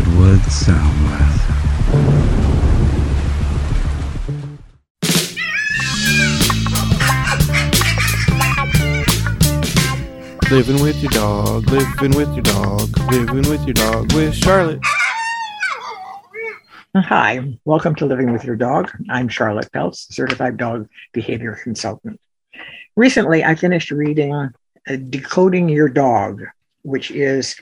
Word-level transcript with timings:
Redwood 0.00 0.40
Soundwave. 0.48 1.40
Living 10.50 10.80
with 10.80 11.02
your 11.02 11.10
dog, 11.10 11.68
living 11.68 12.16
with 12.16 12.32
your 12.32 12.42
dog, 12.42 12.88
living 13.10 13.42
with 13.50 13.62
your 13.66 13.74
dog 13.74 14.10
with 14.14 14.34
Charlotte. 14.34 14.80
Hi, 16.96 17.58
welcome 17.66 17.94
to 17.96 18.06
Living 18.06 18.32
with 18.32 18.42
Your 18.42 18.56
Dog. 18.56 18.90
I'm 19.10 19.28
Charlotte 19.28 19.70
Peltz, 19.70 20.10
certified 20.10 20.56
dog 20.56 20.88
behavior 21.12 21.58
consultant. 21.62 22.18
Recently, 22.96 23.44
I 23.44 23.54
finished 23.54 23.90
reading 23.90 24.32
uh, 24.34 24.48
Decoding 25.10 25.68
Your 25.68 25.90
Dog, 25.90 26.40
which 26.84 27.10
is 27.10 27.54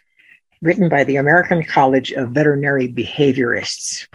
written 0.61 0.89
by 0.89 1.05
the 1.05 1.17
American 1.17 1.63
College 1.65 2.13
of 2.13 2.31
Veterinary 2.31 2.93
Behaviorists. 2.93 4.07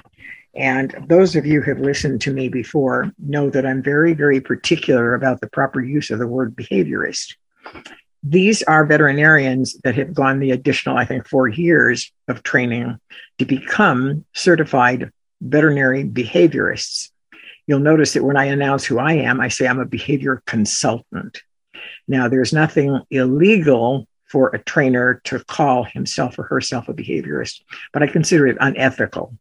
And 0.56 0.96
those 1.08 1.36
of 1.36 1.46
you 1.46 1.62
who 1.62 1.72
have 1.72 1.80
listened 1.80 2.22
to 2.22 2.34
me 2.34 2.48
before 2.48 3.12
know 3.18 3.50
that 3.50 3.66
I'm 3.66 3.82
very, 3.82 4.14
very 4.14 4.40
particular 4.40 5.16
about 5.16 5.42
the 5.42 5.50
proper 5.50 5.82
use 5.82 6.12
of 6.12 6.20
the 6.20 6.28
word 6.28 6.56
behaviorist. 6.56 7.36
These 8.22 8.62
are 8.64 8.86
veterinarians 8.86 9.74
that 9.84 9.96
have 9.96 10.14
gone 10.14 10.40
the 10.40 10.52
additional, 10.52 10.98
I 10.98 11.06
think, 11.06 11.28
four 11.28 11.48
years 11.48 12.12
of 12.28 12.44
training 12.44 13.00
to 13.40 13.46
become 13.46 14.26
certified 14.34 15.12
veterinary 15.42 16.06
behaviorists. 16.06 17.10
You'll 17.66 17.80
notice 17.80 18.14
that 18.14 18.23
when 18.23 18.38
I 18.38 18.46
announce 18.46 18.86
who 18.86 19.00
I 19.00 19.14
am, 19.14 19.42
I 19.42 19.48
say 19.48 19.68
I'm 19.68 19.80
a 19.80 19.86
behavior 19.86 20.44
consultant. 20.46 21.42
Now, 22.08 22.28
there's 22.28 22.54
nothing 22.54 23.02
illegal 23.10 24.08
for 24.34 24.50
a 24.50 24.58
trainer 24.64 25.22
to 25.26 25.38
call 25.44 25.84
himself 25.84 26.40
or 26.40 26.44
herself 26.44 26.90
a 26.90 26.94
behaviorist, 26.94 27.62
but 27.94 28.02
I 28.02 28.08
consider 28.08 28.48
it 28.48 28.58
unethical. 28.59 29.38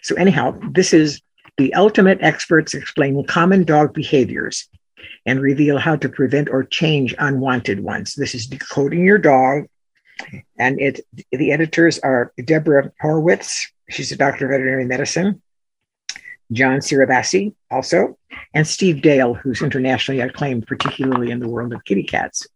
So, 0.00 0.14
anyhow, 0.14 0.58
this 0.70 0.94
is 0.94 1.20
the 1.58 1.74
ultimate 1.74 2.16
experts 2.22 2.72
explain 2.72 3.22
common 3.26 3.64
dog 3.64 3.92
behaviors 3.92 4.70
and 5.26 5.38
reveal 5.38 5.76
how 5.76 5.96
to 5.96 6.08
prevent 6.08 6.48
or 6.48 6.64
change 6.64 7.14
unwanted 7.18 7.80
ones. 7.80 8.14
This 8.14 8.34
is 8.34 8.46
Decoding 8.46 9.04
Your 9.04 9.18
Dog. 9.18 9.66
And 10.58 10.80
it 10.80 11.00
the 11.30 11.52
editors 11.52 11.98
are 11.98 12.32
Deborah 12.42 12.90
Horwitz, 13.02 13.66
she's 13.90 14.12
a 14.12 14.16
doctor 14.16 14.46
of 14.46 14.52
veterinary 14.52 14.86
medicine, 14.86 15.42
John 16.52 16.78
Ciribassi, 16.78 17.54
also, 17.70 18.16
and 18.54 18.66
Steve 18.66 19.02
Dale, 19.02 19.34
who's 19.34 19.60
internationally 19.60 20.22
acclaimed, 20.22 20.66
particularly 20.66 21.30
in 21.30 21.38
the 21.38 21.48
world 21.48 21.74
of 21.74 21.84
kitty 21.84 22.04
cats. 22.04 22.46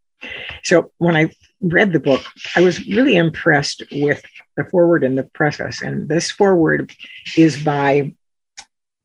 So 0.62 0.90
when 0.96 1.16
I 1.16 1.30
read 1.60 1.92
the 1.92 2.00
book, 2.00 2.22
I 2.54 2.60
was 2.60 2.86
really 2.86 3.16
impressed 3.16 3.82
with 3.90 4.22
the 4.56 4.64
foreword 4.64 5.04
and 5.04 5.16
the 5.16 5.24
preface. 5.24 5.82
And 5.82 6.08
this 6.08 6.30
foreword 6.30 6.92
is 7.36 7.62
by 7.62 8.14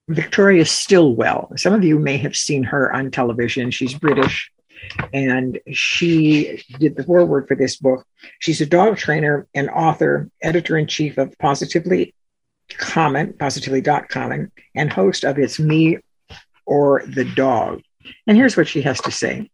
Victoria 0.07 0.65
Stilwell. 0.65 1.51
Some 1.55 1.73
of 1.73 1.83
you 1.83 1.97
may 1.97 2.17
have 2.17 2.35
seen 2.35 2.63
her 2.63 2.93
on 2.93 3.11
television. 3.11 3.71
She's 3.71 3.93
British 3.93 4.51
and 5.13 5.59
she 5.71 6.63
did 6.79 6.95
the 6.95 7.03
foreword 7.03 7.47
for 7.47 7.55
this 7.55 7.77
book. 7.77 8.05
She's 8.39 8.61
a 8.61 8.65
dog 8.65 8.97
trainer 8.97 9.47
and 9.53 9.69
author, 9.69 10.29
editor 10.41 10.77
in 10.77 10.87
chief 10.87 11.17
of 11.17 11.37
Positively 11.37 12.13
Comment, 12.77 13.37
positively.com, 13.37 14.51
and 14.75 14.93
host 14.93 15.23
of 15.25 15.37
It's 15.37 15.59
Me 15.59 15.97
or 16.65 17.03
the 17.05 17.25
Dog. 17.25 17.81
And 18.25 18.37
here's 18.37 18.55
what 18.55 18.67
she 18.67 18.81
has 18.81 19.01
to 19.01 19.11
say 19.11 19.49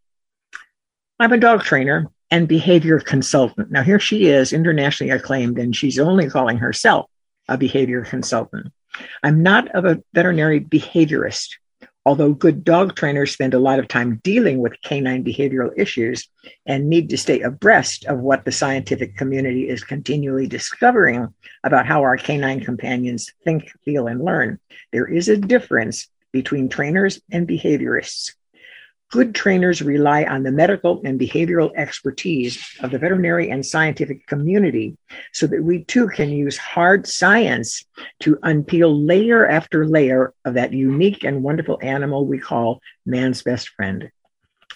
I'm 1.20 1.34
a 1.34 1.38
dog 1.38 1.64
trainer 1.64 2.12
and 2.32 2.48
behavior 2.48 3.00
consultant. 3.00 3.72
Now, 3.72 3.84
here 3.84 4.00
she 4.00 4.28
is, 4.28 4.54
internationally 4.54 5.12
acclaimed, 5.12 5.58
and 5.58 5.76
she's 5.76 6.00
only 6.00 6.30
calling 6.30 6.58
herself 6.58 7.10
a 7.48 7.58
behavior 7.58 8.04
consultant. 8.04 8.72
I'm 9.24 9.44
not 9.44 9.70
a 9.74 10.02
veterinary 10.14 10.60
behaviorist. 10.60 11.50
Although 12.06 12.34
good 12.34 12.64
dog 12.64 12.96
trainers 12.96 13.34
spend 13.34 13.54
a 13.54 13.60
lot 13.60 13.80
of 13.80 13.90
time 13.90 14.22
dealing 14.24 14.60
with 14.60 14.82
canine 14.82 15.26
behavioral 15.26 15.72
issues 15.76 16.30
and 16.66 16.88
need 16.88 17.10
to 17.10 17.18
stay 17.18 17.42
abreast 17.42 18.06
of 18.06 18.20
what 18.20 18.46
the 18.46 18.52
scientific 18.52 19.18
community 19.18 19.68
is 19.68 19.84
continually 19.84 20.48
discovering 20.48 21.28
about 21.66 21.86
how 21.86 22.04
our 22.04 22.16
canine 22.16 22.62
companions 22.62 23.34
think, 23.44 23.70
feel, 23.84 24.08
and 24.08 24.24
learn, 24.24 24.58
there 24.94 25.06
is 25.06 25.28
a 25.28 25.36
difference 25.36 26.08
between 26.32 26.70
trainers 26.70 27.20
and 27.30 27.46
behaviorists. 27.46 28.36
Good 29.10 29.34
trainers 29.34 29.82
rely 29.82 30.26
on 30.26 30.44
the 30.44 30.52
medical 30.52 31.02
and 31.06 31.18
behavioral 31.18 31.72
expertise 31.78 32.62
of 32.82 32.92
the 32.92 33.00
veterinary 33.00 33.50
and 33.50 33.66
scientific 33.66 34.28
community 34.28 34.98
so 35.32 35.48
that 35.48 35.64
we 35.64 35.86
too 35.86 36.10
can 36.10 36.30
use 36.30 36.58
hard 36.58 37.08
science 37.08 37.86
to 38.20 38.36
unpeel 38.44 39.08
layer 39.08 39.48
after 39.48 39.88
layer 39.88 40.34
of 40.44 40.56
that 40.56 40.74
unique 40.74 41.24
and 41.24 41.42
wonderful 41.42 41.80
animal 41.82 42.26
we 42.26 42.38
call 42.38 42.82
man's 43.06 43.44
best 43.44 43.70
friend. 43.70 44.12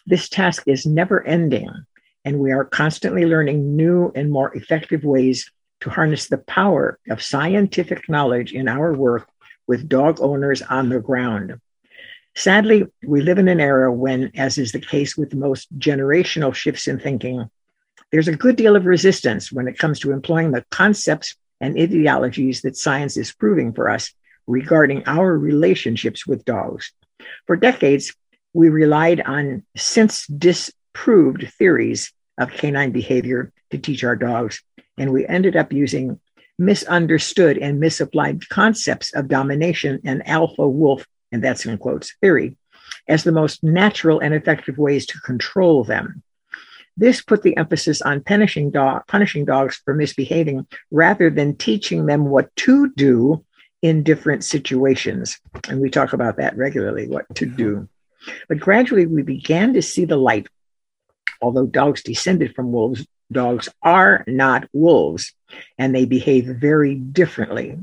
This 0.06 0.30
task 0.30 0.64
is 0.66 0.86
never 0.86 1.22
ending, 1.28 1.70
and 2.24 2.40
we 2.40 2.54
are 2.54 2.64
constantly 2.64 3.26
learning 3.26 3.76
new 3.76 4.14
and 4.16 4.32
more 4.32 4.56
effective 4.56 5.04
ways 5.04 5.52
to 5.82 5.90
harness 5.90 6.30
the 6.30 6.38
power 6.38 7.00
of 7.10 7.22
scientific 7.22 8.08
knowledge 8.08 8.54
in 8.54 8.70
our 8.70 8.94
work 8.94 9.28
with 9.68 9.90
dog 9.90 10.22
owners 10.22 10.62
on 10.62 10.88
the 10.88 11.02
ground. 11.02 11.60
Sadly, 12.36 12.86
we 13.06 13.22
live 13.22 13.40
in 13.40 13.48
an 13.48 13.60
era 13.60 13.92
when, 13.92 14.32
as 14.36 14.58
is 14.58 14.72
the 14.72 14.80
case 14.80 15.18
with 15.18 15.36
most 15.36 15.68
generational 15.78 16.54
shifts 16.54 16.88
in 16.88 17.00
thinking, 17.00 17.50
there's 18.12 18.28
a 18.28 18.36
good 18.36 18.56
deal 18.56 18.76
of 18.76 18.86
resistance 18.86 19.52
when 19.52 19.68
it 19.68 19.78
comes 19.78 20.00
to 20.00 20.12
employing 20.12 20.52
the 20.52 20.66
concepts 20.72 21.36
and 21.60 21.78
ideologies 21.78 22.62
that 22.62 22.78
science 22.78 23.18
is 23.18 23.34
proving 23.34 23.74
for 23.74 23.90
us 23.90 24.14
regarding 24.48 25.04
our 25.06 25.38
relationships 25.38 26.26
with 26.26 26.46
dogs. 26.46 26.92
For 27.48 27.56
decades, 27.56 28.14
we 28.54 28.70
relied 28.70 29.22
on 29.22 29.64
since 29.78 30.26
disproved 30.28 31.48
theories 31.58 32.12
of 32.38 32.52
canine 32.52 32.92
behavior 32.92 33.52
to 33.70 33.78
teach 33.78 34.04
our 34.04 34.16
dogs, 34.16 34.62
and 34.98 35.12
we 35.12 35.26
ended 35.28 35.56
up 35.56 35.72
using 35.72 36.20
misunderstood 36.58 37.58
and 37.58 37.80
misapplied 37.80 38.48
concepts 38.50 39.14
of 39.14 39.28
domination 39.28 40.02
and 40.04 40.28
alpha 40.28 40.68
wolf 40.68 41.06
and 41.32 41.44
that's 41.44 41.66
in 41.66 41.78
quotes, 41.78 42.14
theory, 42.22 42.58
as 43.08 43.24
the 43.24 43.32
most 43.32 43.64
natural 43.64 44.20
and 44.20 44.34
effective 44.34 44.78
ways 44.78 45.06
to 45.08 45.20
control 45.22 45.84
them. 45.84 46.24
This 46.98 47.22
put 47.22 47.42
the 47.42 47.56
emphasis 47.58 48.02
on 48.02 48.22
punishing, 48.22 48.70
dog, 48.70 49.04
punishing 49.08 49.46
dogs 49.46 49.82
for 49.84 49.94
misbehaving 49.94 50.68
rather 50.92 51.30
than 51.30 51.56
teaching 51.56 52.06
them 52.06 52.26
what 52.26 52.54
to 52.58 52.92
do 52.96 53.44
in 53.82 54.04
different 54.04 54.44
situations. 54.44 55.40
And 55.68 55.82
we 55.82 55.90
talk 55.90 56.14
about 56.14 56.38
that 56.38 56.56
regularly, 56.56 57.08
what 57.08 57.34
to 57.36 57.46
do. 57.46 57.88
But 58.48 58.60
gradually, 58.60 59.08
we 59.08 59.24
began 59.24 59.74
to 59.74 59.82
see 59.82 60.06
the 60.06 60.18
light. 60.18 60.48
Although 61.42 61.66
dogs 61.66 62.04
descended 62.04 62.54
from 62.54 62.72
wolves, 62.72 63.08
dogs 63.32 63.70
are 63.82 64.24
not 64.28 64.68
wolves 64.74 65.34
and 65.78 65.94
they 65.94 66.06
behave 66.06 66.46
very 66.46 66.96
differently. 66.96 67.78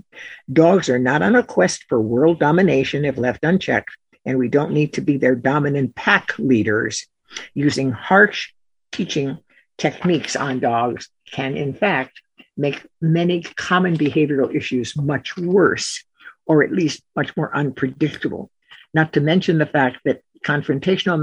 Dogs 0.53 0.89
are 0.89 0.99
not 0.99 1.23
on 1.23 1.37
a 1.37 1.43
quest 1.43 1.85
for 1.89 2.01
world 2.01 2.39
domination 2.39 3.05
if 3.05 3.17
left 3.17 3.45
unchecked, 3.45 3.91
and 4.25 4.39
we 4.39 4.49
don't 4.49 4.73
need 4.73 4.93
to 4.95 5.01
be 5.01 5.17
their 5.17 5.35
dominant 5.35 5.95
pack 5.95 6.39
leaders. 6.39 7.07
Using 7.55 7.93
harsh 7.93 8.53
teaching 8.93 9.39
techniques 9.77 10.35
on 10.35 10.61
dogs 10.61 11.09
can, 11.31 11.57
in 11.57 11.75
fact, 11.75 12.21
make 12.57 12.87
many 13.01 13.43
common 13.43 13.97
behavioral 13.97 14.55
issues 14.55 14.97
much 14.97 15.37
worse, 15.37 16.05
or 16.47 16.65
at 16.65 16.73
least 16.73 17.03
much 17.15 17.37
more 17.37 17.55
unpredictable. 17.55 18.51
Not 18.95 19.13
to 19.13 19.21
mention 19.21 19.59
the 19.59 19.67
fact 19.67 19.99
that 20.05 20.23
confrontational 20.45 21.21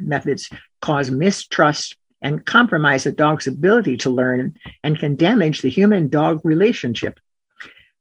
methods 0.00 0.50
cause 0.82 1.10
mistrust 1.10 1.96
and 2.20 2.44
compromise 2.44 3.06
a 3.06 3.12
dog's 3.12 3.46
ability 3.46 3.96
to 3.98 4.10
learn 4.10 4.54
and 4.82 4.98
can 4.98 5.16
damage 5.16 5.62
the 5.62 5.70
human 5.70 6.08
dog 6.08 6.40
relationship. 6.44 7.18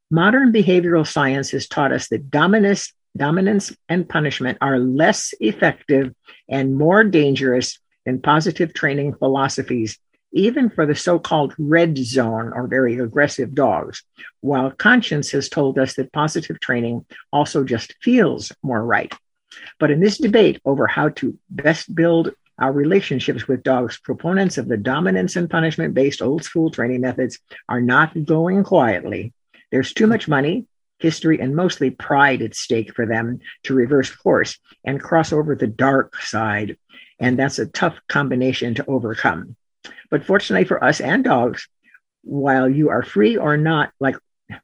Modern 0.10 0.52
behavioral 0.52 1.06
science 1.06 1.52
has 1.52 1.68
taught 1.68 1.92
us 1.92 2.08
that 2.10 2.30
dominance, 2.30 2.94
dominance 3.16 3.76
and 3.90 4.08
punishment 4.08 4.58
are 4.62 4.80
less 4.80 5.34
effective 5.40 6.14
and 6.50 6.76
more 6.78 7.04
dangerous 7.04 7.80
than 8.06 8.22
positive 8.22 8.74
training 8.74 9.14
philosophies, 9.16 10.00
even 10.32 10.70
for 10.70 10.86
the 10.86 10.96
so 10.96 11.20
called 11.20 11.54
red 11.58 11.98
zone 11.98 12.54
or 12.54 12.68
very 12.68 12.98
aggressive 13.00 13.54
dogs, 13.54 14.04
while 14.42 14.72
conscience 14.72 15.32
has 15.32 15.50
told 15.50 15.78
us 15.78 15.96
that 15.96 16.14
positive 16.14 16.60
training 16.60 17.06
also 17.34 17.64
just 17.64 17.94
feels 18.02 18.52
more 18.64 18.84
right. 18.84 19.14
But 19.80 19.92
in 19.92 20.00
this 20.00 20.18
debate 20.18 20.62
over 20.64 20.88
how 20.88 21.10
to 21.10 21.38
best 21.50 21.94
build 21.94 22.34
our 22.60 22.72
relationships 22.72 23.48
with 23.48 23.64
dogs, 23.64 24.00
proponents 24.00 24.58
of 24.58 24.68
the 24.68 24.78
dominance 24.78 25.36
and 25.36 25.50
punishment 25.50 25.94
based 25.94 26.22
old 26.22 26.44
school 26.44 26.72
training 26.72 27.02
methods, 27.02 27.40
are 27.70 27.82
not 27.82 28.26
going 28.26 28.64
quietly. 28.64 29.34
There's 29.72 29.94
too 29.94 30.08
much 30.08 30.28
money, 30.28 30.66
history, 31.00 31.40
and 31.40 31.56
mostly 31.56 31.92
pride 31.92 32.42
at 32.42 32.56
stake 32.56 32.96
for 32.96 33.06
them 33.06 33.40
to 33.64 33.74
reverse 33.74 34.14
course 34.16 34.58
and 34.84 35.02
cross 35.02 35.32
over 35.32 35.56
the 35.56 35.68
dark 35.68 36.20
side. 36.22 36.78
And 37.20 37.38
that's 37.38 37.60
a 37.60 37.68
tough 37.68 38.00
combination 38.08 38.76
to 38.76 38.86
overcome. 38.88 39.56
But 40.10 40.26
fortunately 40.26 40.66
for 40.66 40.84
us 40.84 41.00
and 41.00 41.24
dogs, 41.24 41.68
while 42.24 42.70
you 42.70 42.90
are 42.90 43.04
free 43.04 43.38
or 43.38 43.58
not, 43.58 43.92
like 44.00 44.18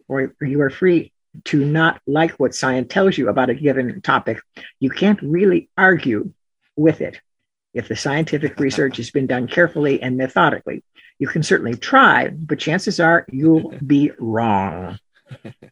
or 0.07 0.33
you 0.41 0.61
are 0.61 0.69
free 0.69 1.11
to 1.45 1.65
not 1.65 2.01
like 2.07 2.31
what 2.31 2.55
science 2.55 2.87
tells 2.89 3.17
you 3.17 3.27
about 3.29 3.49
a 3.49 3.55
given 3.55 4.01
topic. 4.01 4.39
You 4.79 4.89
can't 4.89 5.21
really 5.21 5.69
argue 5.77 6.31
with 6.75 7.01
it 7.01 7.19
if 7.73 7.87
the 7.87 7.95
scientific 7.95 8.59
research 8.59 8.97
has 8.97 9.11
been 9.11 9.27
done 9.27 9.47
carefully 9.47 10.01
and 10.01 10.17
methodically. 10.17 10.83
You 11.19 11.27
can 11.27 11.43
certainly 11.43 11.75
try, 11.75 12.29
but 12.29 12.59
chances 12.59 12.99
are 12.99 13.25
you'll 13.31 13.73
be 13.85 14.11
wrong. 14.19 14.99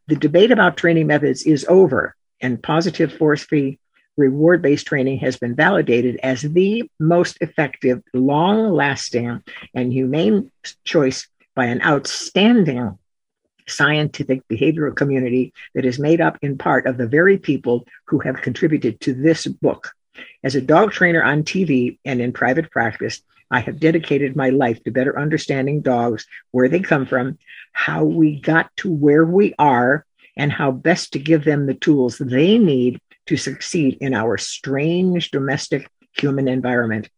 The 0.07 0.15
debate 0.15 0.51
about 0.51 0.77
training 0.77 1.07
methods 1.07 1.43
is 1.43 1.65
over, 1.67 2.15
and 2.39 2.61
positive 2.61 3.13
force 3.13 3.43
free 3.43 3.79
reward 4.17 4.61
based 4.61 4.87
training 4.87 5.19
has 5.19 5.37
been 5.37 5.55
validated 5.55 6.19
as 6.23 6.41
the 6.41 6.89
most 6.99 7.37
effective, 7.41 8.01
long 8.13 8.71
lasting, 8.73 9.43
and 9.73 9.93
humane 9.93 10.51
choice 10.83 11.27
by 11.55 11.65
an 11.65 11.81
outstanding 11.81 12.97
scientific 13.67 14.47
behavioral 14.47 14.95
community 14.95 15.53
that 15.75 15.85
is 15.85 15.99
made 15.99 16.19
up 16.21 16.37
in 16.41 16.57
part 16.57 16.85
of 16.85 16.97
the 16.97 17.07
very 17.07 17.37
people 17.37 17.85
who 18.05 18.19
have 18.19 18.41
contributed 18.41 18.99
to 18.99 19.13
this 19.13 19.47
book. 19.47 19.93
As 20.43 20.55
a 20.55 20.61
dog 20.61 20.91
trainer 20.91 21.23
on 21.23 21.43
TV 21.43 21.97
and 22.05 22.21
in 22.21 22.33
private 22.33 22.71
practice, 22.71 23.21
I 23.51 23.59
have 23.59 23.79
dedicated 23.79 24.35
my 24.35 24.49
life 24.49 24.81
to 24.83 24.91
better 24.91 25.19
understanding 25.19 25.81
dogs, 25.81 26.25
where 26.51 26.69
they 26.69 26.79
come 26.79 27.05
from, 27.05 27.37
how 27.73 28.03
we 28.03 28.39
got 28.39 28.75
to 28.77 28.91
where 28.91 29.25
we 29.25 29.53
are, 29.59 30.05
and 30.37 30.51
how 30.51 30.71
best 30.71 31.13
to 31.13 31.19
give 31.19 31.43
them 31.43 31.65
the 31.65 31.73
tools 31.73 32.17
they 32.17 32.57
need 32.57 32.99
to 33.25 33.37
succeed 33.37 33.97
in 33.99 34.13
our 34.13 34.37
strange 34.37 35.31
domestic 35.31 35.89
human 36.13 36.47
environment. 36.47 37.09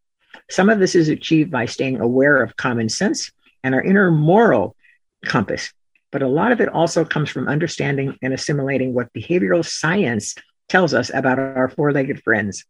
Some 0.49 0.69
of 0.69 0.79
this 0.79 0.95
is 0.95 1.09
achieved 1.09 1.51
by 1.51 1.65
staying 1.65 1.99
aware 1.99 2.41
of 2.41 2.57
common 2.57 2.89
sense 2.89 3.31
and 3.63 3.73
our 3.73 3.81
inner 3.81 4.11
moral 4.11 4.75
compass, 5.25 5.71
but 6.11 6.21
a 6.21 6.27
lot 6.27 6.51
of 6.51 6.59
it 6.61 6.69
also 6.69 7.05
comes 7.05 7.29
from 7.29 7.47
understanding 7.47 8.17
and 8.21 8.33
assimilating 8.33 8.93
what 8.93 9.13
behavioral 9.13 9.65
science 9.65 10.35
tells 10.67 10.93
us 10.93 11.11
about 11.13 11.39
our 11.39 11.69
four 11.69 11.91
legged 11.91 12.21
friends. 12.23 12.65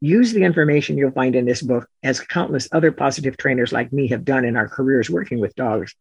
Use 0.00 0.32
the 0.32 0.44
information 0.44 0.96
you'll 0.96 1.10
find 1.10 1.34
in 1.34 1.44
this 1.44 1.62
book, 1.62 1.88
as 2.02 2.20
countless 2.20 2.68
other 2.72 2.92
positive 2.92 3.36
trainers 3.36 3.72
like 3.72 3.92
me 3.92 4.08
have 4.08 4.24
done 4.24 4.44
in 4.44 4.56
our 4.56 4.68
careers 4.68 5.10
working 5.10 5.40
with 5.40 5.54
dogs, 5.54 5.94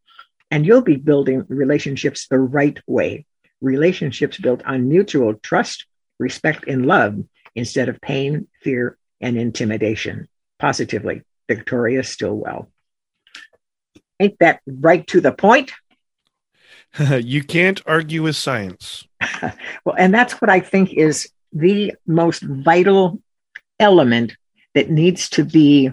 and 0.51 0.65
you'll 0.65 0.81
be 0.81 0.95
building 0.95 1.45
relationships 1.47 2.27
the 2.27 2.39
right 2.39 2.79
way 2.87 3.25
relationships 3.61 4.37
built 4.37 4.61
on 4.65 4.87
mutual 4.87 5.33
trust, 5.35 5.85
respect, 6.19 6.65
and 6.67 6.85
love 6.85 7.23
instead 7.55 7.89
of 7.89 8.01
pain, 8.01 8.47
fear, 8.61 8.97
and 9.21 9.37
intimidation. 9.37 10.27
Positively, 10.59 11.23
Victoria 11.47 12.03
Stilwell. 12.03 12.69
Ain't 14.19 14.39
that 14.39 14.61
right 14.65 15.05
to 15.07 15.21
the 15.21 15.31
point? 15.31 15.71
you 17.09 17.43
can't 17.43 17.81
argue 17.85 18.23
with 18.23 18.35
science. 18.35 19.07
well, 19.85 19.95
and 19.97 20.13
that's 20.13 20.33
what 20.41 20.49
I 20.49 20.59
think 20.59 20.93
is 20.93 21.31
the 21.53 21.93
most 22.05 22.41
vital 22.41 23.21
element 23.79 24.35
that 24.73 24.89
needs 24.89 25.29
to 25.29 25.43
be 25.43 25.91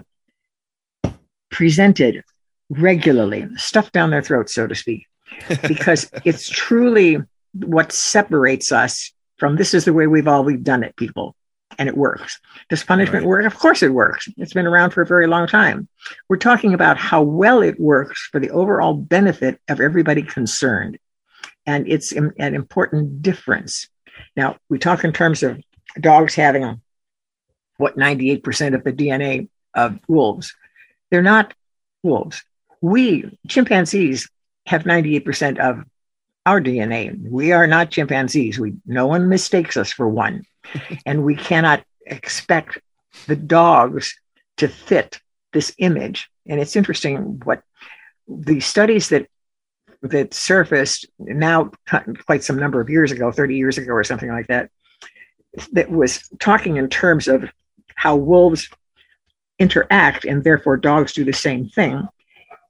presented 1.49 2.23
regularly, 2.69 3.47
stuffed 3.55 3.93
down 3.93 4.09
their 4.09 4.21
throats, 4.21 4.53
so 4.53 4.67
to 4.67 4.75
speak, 4.75 5.05
because 5.67 6.09
it's 6.23 6.49
truly 6.49 7.17
what 7.53 7.91
separates 7.91 8.71
us 8.71 9.11
from 9.37 9.55
this 9.55 9.73
is 9.73 9.85
the 9.85 9.93
way 9.93 10.07
we've 10.07 10.27
always 10.27 10.59
done 10.59 10.83
it, 10.83 10.95
people. 10.95 11.35
And 11.77 11.89
it 11.89 11.97
works. 11.97 12.39
Does 12.69 12.83
punishment 12.83 13.23
right. 13.23 13.29
work? 13.29 13.45
Of 13.45 13.57
course 13.59 13.83
it 13.83 13.93
works. 13.93 14.29
It's 14.37 14.53
been 14.53 14.67
around 14.67 14.91
for 14.91 15.01
a 15.01 15.05
very 15.05 15.27
long 15.27 15.45
time. 15.45 15.89
We're 16.29 16.37
talking 16.37 16.73
about 16.73 16.97
how 16.97 17.21
well 17.21 17.61
it 17.61 17.79
works 17.79 18.29
for 18.31 18.39
the 18.39 18.51
overall 18.51 18.93
benefit 18.93 19.59
of 19.67 19.81
everybody 19.81 20.21
concerned. 20.21 20.97
And 21.65 21.87
it's 21.87 22.13
an 22.13 22.33
important 22.37 23.21
difference. 23.21 23.89
Now, 24.37 24.57
we 24.69 24.79
talk 24.79 25.03
in 25.03 25.11
terms 25.11 25.43
of 25.43 25.61
dogs 25.99 26.35
having 26.35 26.81
what 27.77 27.97
98% 27.97 28.75
of 28.75 28.83
the 28.83 28.93
DNA 28.93 29.49
of 29.73 29.99
wolves. 30.07 30.55
They're 31.11 31.21
not 31.21 31.53
wolves. 32.03 32.43
We, 32.81 33.37
chimpanzees, 33.47 34.29
have 34.65 34.83
98% 34.83 35.59
of 35.59 35.83
our 36.45 36.61
DNA. 36.61 37.19
We 37.29 37.51
are 37.51 37.67
not 37.67 37.89
chimpanzees. 37.89 38.59
We 38.59 38.73
no 38.85 39.07
one 39.07 39.29
mistakes 39.29 39.77
us 39.77 39.91
for 39.91 40.07
one. 40.07 40.43
and 41.05 41.23
we 41.23 41.35
cannot 41.35 41.83
expect 42.05 42.79
the 43.27 43.35
dogs 43.35 44.17
to 44.57 44.67
fit 44.67 45.19
this 45.53 45.73
image. 45.79 46.29
And 46.45 46.59
it's 46.59 46.75
interesting 46.75 47.41
what 47.43 47.63
the 48.27 48.59
studies 48.59 49.09
that 49.09 49.27
that 50.01 50.33
surfaced 50.33 51.07
now 51.17 51.71
quite 52.25 52.43
some 52.43 52.57
number 52.57 52.79
of 52.79 52.89
years 52.89 53.11
ago, 53.11 53.31
30 53.31 53.55
years 53.55 53.77
ago 53.79 53.91
or 53.93 54.03
something 54.03 54.29
like 54.29 54.47
that, 54.47 54.69
that 55.71 55.89
was 55.89 56.29
talking 56.39 56.77
in 56.77 56.89
terms 56.89 57.27
of 57.27 57.49
how 57.95 58.15
wolves 58.15 58.69
interact 59.59 60.25
and 60.25 60.43
therefore 60.43 60.77
dogs 60.77 61.13
do 61.13 61.23
the 61.23 61.33
same 61.33 61.69
thing 61.69 62.07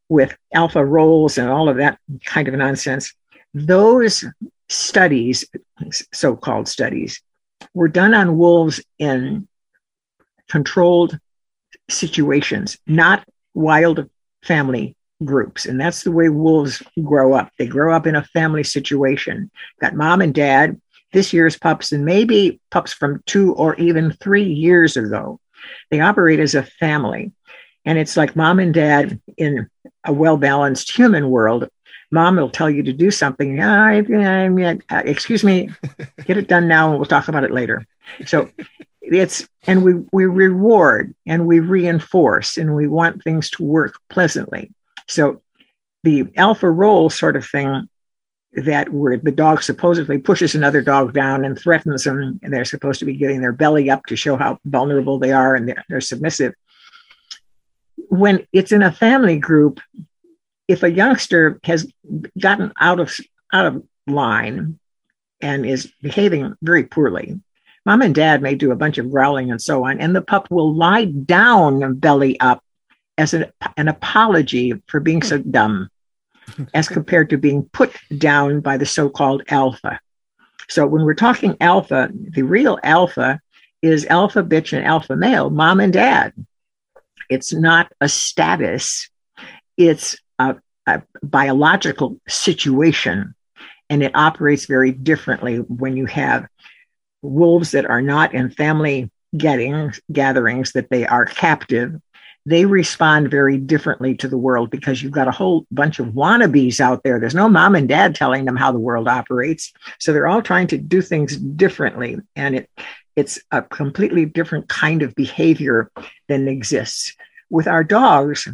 with 0.07 0.38
alpha 0.54 0.83
roles 0.83 1.38
and 1.38 1.50
all 1.50 1.68
of 1.68 1.77
that 1.77 2.00
kind 2.24 2.48
of 2.48 2.54
nonsense. 2.54 3.13
Those 3.54 4.24
studies, 4.69 5.45
so 6.13 6.36
called 6.36 6.68
studies, 6.68 7.22
were 7.74 7.88
done 7.88 8.13
on 8.13 8.38
wolves 8.38 8.81
in 9.00 9.48
controlled 10.50 11.19
situations, 11.89 12.78
not 12.86 13.28
wild 13.54 14.10
family 14.44 14.95
groups. 15.24 15.66
And 15.66 15.80
that's 15.80 16.04
the 16.04 16.12
way 16.12 16.30
wolves 16.30 16.83
grow 17.04 17.33
up. 17.33 17.51
They 17.57 17.68
grow 17.68 17.95
up 17.95 18.06
in 18.06 18.16
a 18.16 18.24
family 18.24 18.63
situation. 18.63 19.50
Got 19.80 19.95
mom 19.95 20.21
and 20.21 20.33
dad, 20.33 20.80
this 21.15 21.31
year's 21.31 21.57
pups, 21.57 21.94
and 21.94 22.03
maybe 22.03 22.59
pups 22.71 22.91
from 22.91 23.23
two 23.25 23.53
or 23.53 23.73
even 23.75 24.12
three 24.12 24.44
years 24.44 24.97
ago. 24.97 25.39
They 25.89 26.01
operate 26.01 26.41
as 26.41 26.56
a 26.56 26.63
family. 26.63 27.31
And 27.85 27.97
it's 27.97 28.17
like 28.17 28.35
mom 28.35 28.59
and 28.59 28.73
dad 28.73 29.21
in 29.38 29.69
a 30.03 30.12
well 30.12 30.35
balanced 30.35 30.91
human 30.91 31.29
world. 31.29 31.69
Mom 32.12 32.35
will 32.35 32.50
tell 32.50 32.69
you 32.69 32.83
to 32.83 32.91
do 32.91 33.12
something. 33.12 33.62
I, 33.62 34.00
I, 34.00 34.77
I, 34.89 35.01
excuse 35.03 35.44
me, 35.44 35.69
get 36.25 36.38
it 36.38 36.50
done 36.50 36.67
now, 36.67 36.89
and 36.89 37.00
we'll 37.00 37.06
talk 37.06 37.29
about 37.29 37.45
it 37.45 37.51
later. 37.51 37.88
So 38.25 38.50
it's 39.01 39.47
and 39.68 39.83
we 39.83 39.94
we 40.11 40.25
reward 40.25 41.15
and 41.25 41.47
we 41.47 41.61
reinforce 41.61 42.57
and 42.57 42.75
we 42.75 42.88
want 42.88 43.23
things 43.23 43.50
to 43.51 43.63
work 43.63 43.97
pleasantly. 44.09 44.71
So 45.07 45.41
the 46.03 46.27
alpha 46.35 46.69
role 46.69 47.09
sort 47.09 47.38
of 47.38 47.47
thing 47.47 47.88
that 48.56 48.90
where 48.90 49.18
the 49.18 49.31
dog 49.31 49.62
supposedly 49.62 50.18
pushes 50.18 50.56
another 50.56 50.81
dog 50.81 51.14
down 51.14 51.44
and 51.44 51.59
threatens 51.59 52.04
them, 52.04 52.40
and 52.42 52.54
they're 52.54 52.66
supposed 52.66 53.00
to 53.00 53.06
be 53.06 53.16
getting 53.16 53.42
their 53.42 53.52
belly 53.52 53.90
up 53.90 54.06
to 54.06 54.16
show 54.16 54.38
how 54.38 54.59
vulnerable 54.66 55.19
they 55.19 55.31
are 55.31 55.56
and 55.56 55.68
they're, 55.68 55.83
they're 55.90 56.02
submissive. 56.02 56.54
When 58.09 58.47
it's 58.54 58.71
in 58.71 58.81
a 58.81 58.92
family 58.92 59.38
group, 59.38 59.80
if 60.68 60.83
a 60.83 60.92
youngster 60.92 61.59
has 61.64 61.92
gotten 62.40 62.71
out 62.80 63.00
of 63.00 63.16
out 63.52 63.66
of 63.66 63.83
line 64.07 64.80
and 65.42 65.66
is 65.66 65.92
behaving 66.02 66.56
very 66.62 66.83
poorly, 66.83 67.40
mom 67.85 68.02
and 68.02 68.16
dad 68.16 68.42
may 68.42 68.56
do 68.56 68.71
a 68.71 68.76
bunch 68.76 68.97
of 68.97 69.12
growling 69.12 69.52
and 69.52 69.62
so 69.62 69.85
on, 69.85 70.00
and 70.00 70.16
the 70.16 70.21
pup 70.21 70.50
will 70.50 70.74
lie 70.74 71.06
down 71.06 71.95
belly 71.95 72.40
up 72.40 72.64
as 73.18 73.33
an, 73.33 73.45
an 73.78 73.88
apology 73.88 74.74
for 74.88 75.00
being 75.00 75.21
so 75.21 75.38
dumb 75.40 75.90
as 76.73 76.87
compared 76.87 77.30
to 77.30 77.37
being 77.37 77.64
put 77.71 77.95
down 78.18 78.61
by 78.61 78.78
the 78.78 78.85
so 78.85 79.09
called 79.09 79.44
alpha. 79.49 79.99
So 80.68 80.85
when 80.87 81.04
we're 81.04 81.14
talking 81.14 81.57
alpha, 81.61 82.09
the 82.14 82.44
real 82.44 82.80
alpha 82.83 83.40
is 83.81 84.06
alpha 84.07 84.44
bitch 84.44 84.75
and 84.75 84.85
alpha 84.85 85.16
male, 85.16 85.49
mom 85.49 85.80
and 85.80 85.94
dad. 85.94 86.33
It's 87.30 87.54
not 87.54 87.92
a 88.02 88.09
status, 88.09 89.09
it's 89.78 90.18
a, 90.40 90.56
a 90.87 91.04
biological 91.21 92.19
situation. 92.28 93.35
And 93.90 94.02
it 94.02 94.16
operates 94.16 94.66
very 94.66 94.92
differently 94.92 95.57
when 95.57 95.95
you 95.95 96.07
have 96.07 96.47
wolves 97.21 97.71
that 97.71 97.85
are 97.85 98.02
not 98.02 98.33
in 98.33 98.49
family 98.49 99.11
gatherings, 99.37 99.99
gatherings 100.11 100.71
that 100.71 100.90
they 100.90 101.06
are 101.06 101.25
captive 101.25 101.99
they 102.45 102.66
respond 102.66 103.31
very 103.31 103.57
differently 103.57 104.16
to 104.16 104.28
the 104.28 104.37
world 104.37 104.69
because 104.69 105.02
you've 105.02 105.11
got 105.11 105.28
a 105.28 105.31
whole 105.31 105.66
bunch 105.71 105.99
of 105.99 106.07
wannabes 106.07 106.80
out 106.80 107.04
there. 107.04 107.19
There's 107.19 107.33
no 107.33 107.49
mom 107.49 107.75
and 107.75 107.90
dad 107.90 108.14
telling 108.14 108.45
them 108.45 108.56
how 108.56 108.71
the 108.71 108.80
world 108.80 109.07
operates. 109.07 109.73
So 109.99 110.14
they're 110.14 110.28
all 110.28 110.44
trying 110.44 110.68
to 110.68 110.78
do 110.78 111.02
things 111.02 111.37
differently. 111.37 112.18
And 112.35 112.56
it 112.56 112.69
it's 113.16 113.40
a 113.52 113.61
completely 113.61 114.25
different 114.25 114.68
kind 114.68 115.02
of 115.02 115.16
behavior 115.16 115.90
than 116.28 116.47
exists. 116.47 117.16
With 117.49 117.68
our 117.68 117.83
dogs, 117.83 118.47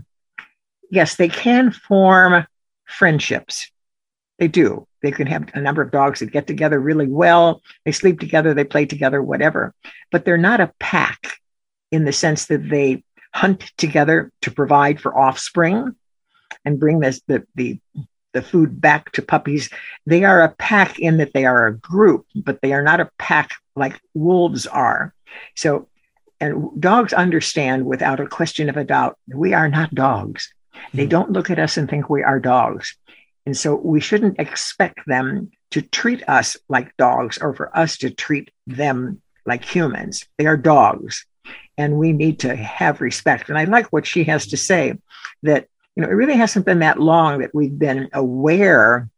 yes, 0.92 1.16
they 1.16 1.30
can 1.30 1.72
form 1.72 2.46
friendships. 2.86 3.72
They 4.38 4.48
do. 4.48 4.88
They 5.02 5.12
can 5.12 5.26
have 5.28 5.50
a 5.56 5.62
number 5.62 5.82
of 5.82 5.92
dogs 5.92 6.20
that 6.20 6.32
get 6.32 6.46
together 6.46 6.80
really 6.80 7.08
well. 7.08 7.62
They 7.86 7.92
sleep 7.92 8.20
together, 8.20 8.54
they 8.54 8.64
play 8.64 8.86
together, 8.86 9.22
whatever. 9.22 9.74
But 10.12 10.26
they're 10.26 10.38
not 10.38 10.62
a 10.62 10.74
pack 10.80 11.40
in 11.92 12.06
the 12.06 12.14
sense 12.14 12.46
that 12.46 12.70
they 12.70 13.04
hunt 13.34 13.72
together 13.78 14.32
to 14.42 14.52
provide 14.52 15.00
for 15.00 15.18
offspring 15.18 15.96
and 16.66 16.80
bring 16.80 17.00
this 17.00 17.22
the, 17.28 17.46
the 17.56 17.80
the 18.34 18.42
food 18.42 18.80
back 18.80 19.12
to 19.12 19.22
puppies. 19.22 19.70
They 20.06 20.24
are 20.24 20.42
a 20.42 20.56
pack 20.56 21.00
in 21.00 21.18
that 21.18 21.34
they 21.34 21.46
are 21.46 21.68
a 21.68 21.76
group, 21.76 22.26
but 22.36 22.62
they 22.62 22.74
are 22.74 22.84
not 22.84 23.00
a 23.00 23.10
pack 23.18 23.52
like 23.76 24.00
wolves 24.14 24.66
are. 24.68 25.14
So, 25.56 25.88
and 26.40 26.70
dogs 26.80 27.14
understand 27.14 27.86
without 27.86 28.20
a 28.20 28.28
question 28.28 28.70
of 28.70 28.78
a 28.78 28.84
doubt, 28.84 29.18
we 29.28 29.54
are 29.54 29.70
not 29.70 29.94
dogs. 29.94 30.54
They 30.94 31.04
hmm. 31.04 31.10
don't 31.10 31.32
look 31.32 31.50
at 31.50 31.60
us 31.60 31.78
and 31.78 31.90
think 31.90 32.10
we 32.10 32.24
are 32.24 32.40
dogs. 32.40 32.96
And 33.46 33.58
so 33.58 33.76
we 33.76 34.00
shouldn't 34.00 34.40
expect 34.40 35.00
them 35.08 35.52
to 35.72 35.82
treat 35.82 36.28
us 36.30 36.58
like 36.70 36.96
dogs 36.98 37.38
or 37.40 37.54
for 37.54 37.76
us 37.76 37.98
to 37.98 38.10
treat 38.12 38.52
them 38.68 39.22
like 39.46 39.64
humans. 39.64 40.26
They 40.38 40.46
are 40.46 40.58
dogs 40.58 41.26
and 41.78 41.98
we 41.98 42.12
need 42.12 42.40
to 42.40 42.56
have 42.56 43.02
respect. 43.02 43.50
And 43.50 43.58
I 43.58 43.66
like 43.66 43.88
what 43.88 44.06
she 44.06 44.24
has 44.26 44.48
to 44.48 44.58
say 44.58 44.98
that, 45.44 45.68
you 45.96 46.04
know, 46.04 46.10
it 46.10 46.14
really 46.14 46.38
hasn't 46.38 46.66
been 46.66 46.80
that 46.80 47.00
long 47.00 47.40
that 47.40 47.54
we've 47.54 47.78
been 47.78 48.10
aware 48.14 49.10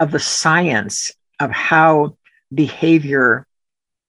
of 0.00 0.10
the 0.10 0.20
science 0.20 1.12
of 1.40 1.50
how 1.50 2.16
behavior 2.52 3.46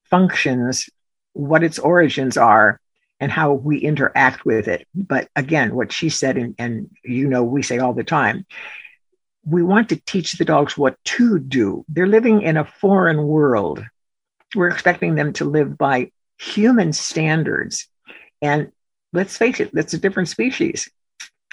functions, 0.05 0.89
what 1.33 1.63
its 1.63 1.79
origins 1.79 2.37
are, 2.37 2.79
and 3.19 3.31
how 3.31 3.53
we 3.53 3.77
interact 3.77 4.45
with 4.45 4.67
it. 4.67 4.87
But 4.93 5.29
again, 5.35 5.75
what 5.75 5.91
she 5.91 6.09
said, 6.09 6.37
and, 6.37 6.55
and 6.57 6.89
you 7.03 7.27
know, 7.27 7.43
we 7.43 7.63
say 7.63 7.79
all 7.79 7.93
the 7.93 8.03
time, 8.03 8.45
we 9.45 9.63
want 9.63 9.89
to 9.89 10.01
teach 10.05 10.33
the 10.33 10.45
dogs 10.45 10.77
what 10.77 10.97
to 11.05 11.39
do. 11.39 11.85
They're 11.87 12.07
living 12.07 12.41
in 12.41 12.57
a 12.57 12.65
foreign 12.65 13.25
world. 13.25 13.83
We're 14.55 14.69
expecting 14.69 15.15
them 15.15 15.33
to 15.33 15.45
live 15.45 15.77
by 15.77 16.11
human 16.37 16.93
standards. 16.93 17.87
And 18.41 18.71
let's 19.13 19.37
face 19.37 19.59
it, 19.59 19.71
that's 19.73 19.93
a 19.93 19.99
different 19.99 20.29
species. 20.29 20.89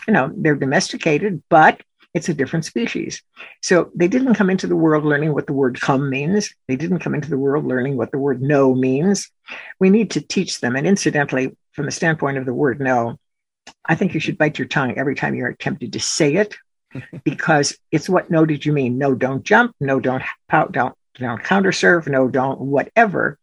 You 0.06 0.14
know, 0.14 0.32
they're 0.34 0.56
domesticated, 0.56 1.42
but 1.48 1.80
it's 2.14 2.28
a 2.28 2.34
different 2.34 2.64
species. 2.64 3.22
So 3.62 3.90
they 3.94 4.08
didn't 4.08 4.34
come 4.34 4.50
into 4.50 4.66
the 4.66 4.76
world 4.76 5.04
learning 5.04 5.32
what 5.32 5.46
the 5.46 5.52
word 5.52 5.80
come 5.80 6.10
means. 6.10 6.54
They 6.68 6.76
didn't 6.76 6.98
come 6.98 7.14
into 7.14 7.30
the 7.30 7.38
world 7.38 7.64
learning 7.64 7.96
what 7.96 8.12
the 8.12 8.18
word 8.18 8.42
no 8.42 8.74
means. 8.74 9.30
We 9.78 9.88
need 9.90 10.10
to 10.12 10.20
teach 10.20 10.60
them. 10.60 10.76
And 10.76 10.86
incidentally, 10.86 11.56
from 11.72 11.86
the 11.86 11.92
standpoint 11.92 12.36
of 12.36 12.44
the 12.44 12.52
word 12.52 12.80
no, 12.80 13.18
I 13.84 13.94
think 13.94 14.12
you 14.12 14.20
should 14.20 14.38
bite 14.38 14.58
your 14.58 14.68
tongue 14.68 14.98
every 14.98 15.14
time 15.14 15.34
you're 15.34 15.54
tempted 15.54 15.92
to 15.94 16.00
say 16.00 16.34
it 16.34 16.56
because 17.24 17.78
it's 17.90 18.08
what 18.08 18.30
no 18.30 18.44
did 18.44 18.66
you 18.66 18.72
mean? 18.72 18.98
No, 18.98 19.14
don't 19.14 19.42
jump. 19.42 19.74
No, 19.80 19.98
don't 19.98 20.22
pout. 20.48 20.72
Don't, 20.72 20.94
don't 21.14 21.42
counter 21.42 21.72
surf. 21.72 22.06
No, 22.06 22.28
don't 22.28 22.60
whatever. 22.60 23.38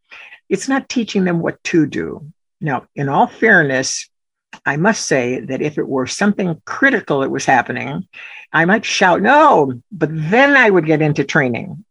It's 0.50 0.68
not 0.68 0.90
teaching 0.90 1.24
them 1.24 1.40
what 1.40 1.64
to 1.66 1.86
do. 1.86 2.32
Now, 2.60 2.88
in 2.96 3.08
all 3.08 3.28
fairness, 3.28 4.10
I 4.66 4.78
must 4.78 5.06
say 5.06 5.40
that 5.42 5.62
if 5.62 5.78
it 5.78 5.88
were 5.88 6.08
something 6.08 6.62
critical 6.66 7.20
that 7.20 7.32
was 7.32 7.46
happening, 7.46 8.08
I 8.52 8.66
might 8.66 8.84
shout 8.84 9.22
no, 9.22 9.82
but 9.92 10.10
then 10.12 10.58
I 10.58 10.70
would 10.70 10.86
get 10.86 11.02
into 11.02 11.24
training. 11.24 11.86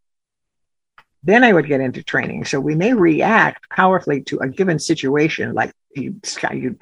Then 1.22 1.44
I 1.44 1.52
would 1.52 1.66
get 1.66 1.80
into 1.80 2.02
training. 2.02 2.44
So 2.44 2.60
we 2.60 2.74
may 2.74 2.92
react 2.92 3.68
powerfully 3.70 4.22
to 4.24 4.38
a 4.38 4.48
given 4.48 4.78
situation, 4.78 5.54
like 5.54 5.72
you, 5.98 6.16
you 6.52 6.78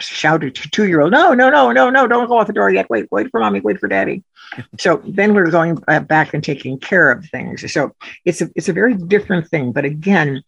shout 0.00 0.44
at 0.44 0.58
your 0.58 0.70
two 0.70 0.86
year 0.86 1.00
old, 1.00 1.12
no, 1.12 1.34
no, 1.34 1.50
no, 1.50 1.72
no, 1.72 1.90
no, 1.90 2.06
don't 2.06 2.28
go 2.28 2.38
out 2.38 2.46
the 2.46 2.52
door 2.52 2.70
yet. 2.70 2.90
Wait, 2.90 3.10
wait 3.10 3.30
for 3.30 3.40
mommy, 3.40 3.60
wait 3.60 3.78
for 3.78 3.88
daddy. 3.88 4.22
so 4.78 5.02
then 5.06 5.34
we're 5.34 5.50
going 5.50 5.82
uh, 5.88 6.00
back 6.00 6.34
and 6.34 6.42
taking 6.42 6.78
care 6.78 7.10
of 7.10 7.24
things. 7.26 7.72
So 7.72 7.94
it's 8.24 8.40
a, 8.40 8.50
it's 8.54 8.68
a 8.68 8.72
very 8.72 8.94
different 8.94 9.48
thing. 9.48 9.72
But 9.72 9.84
again, 9.84 10.42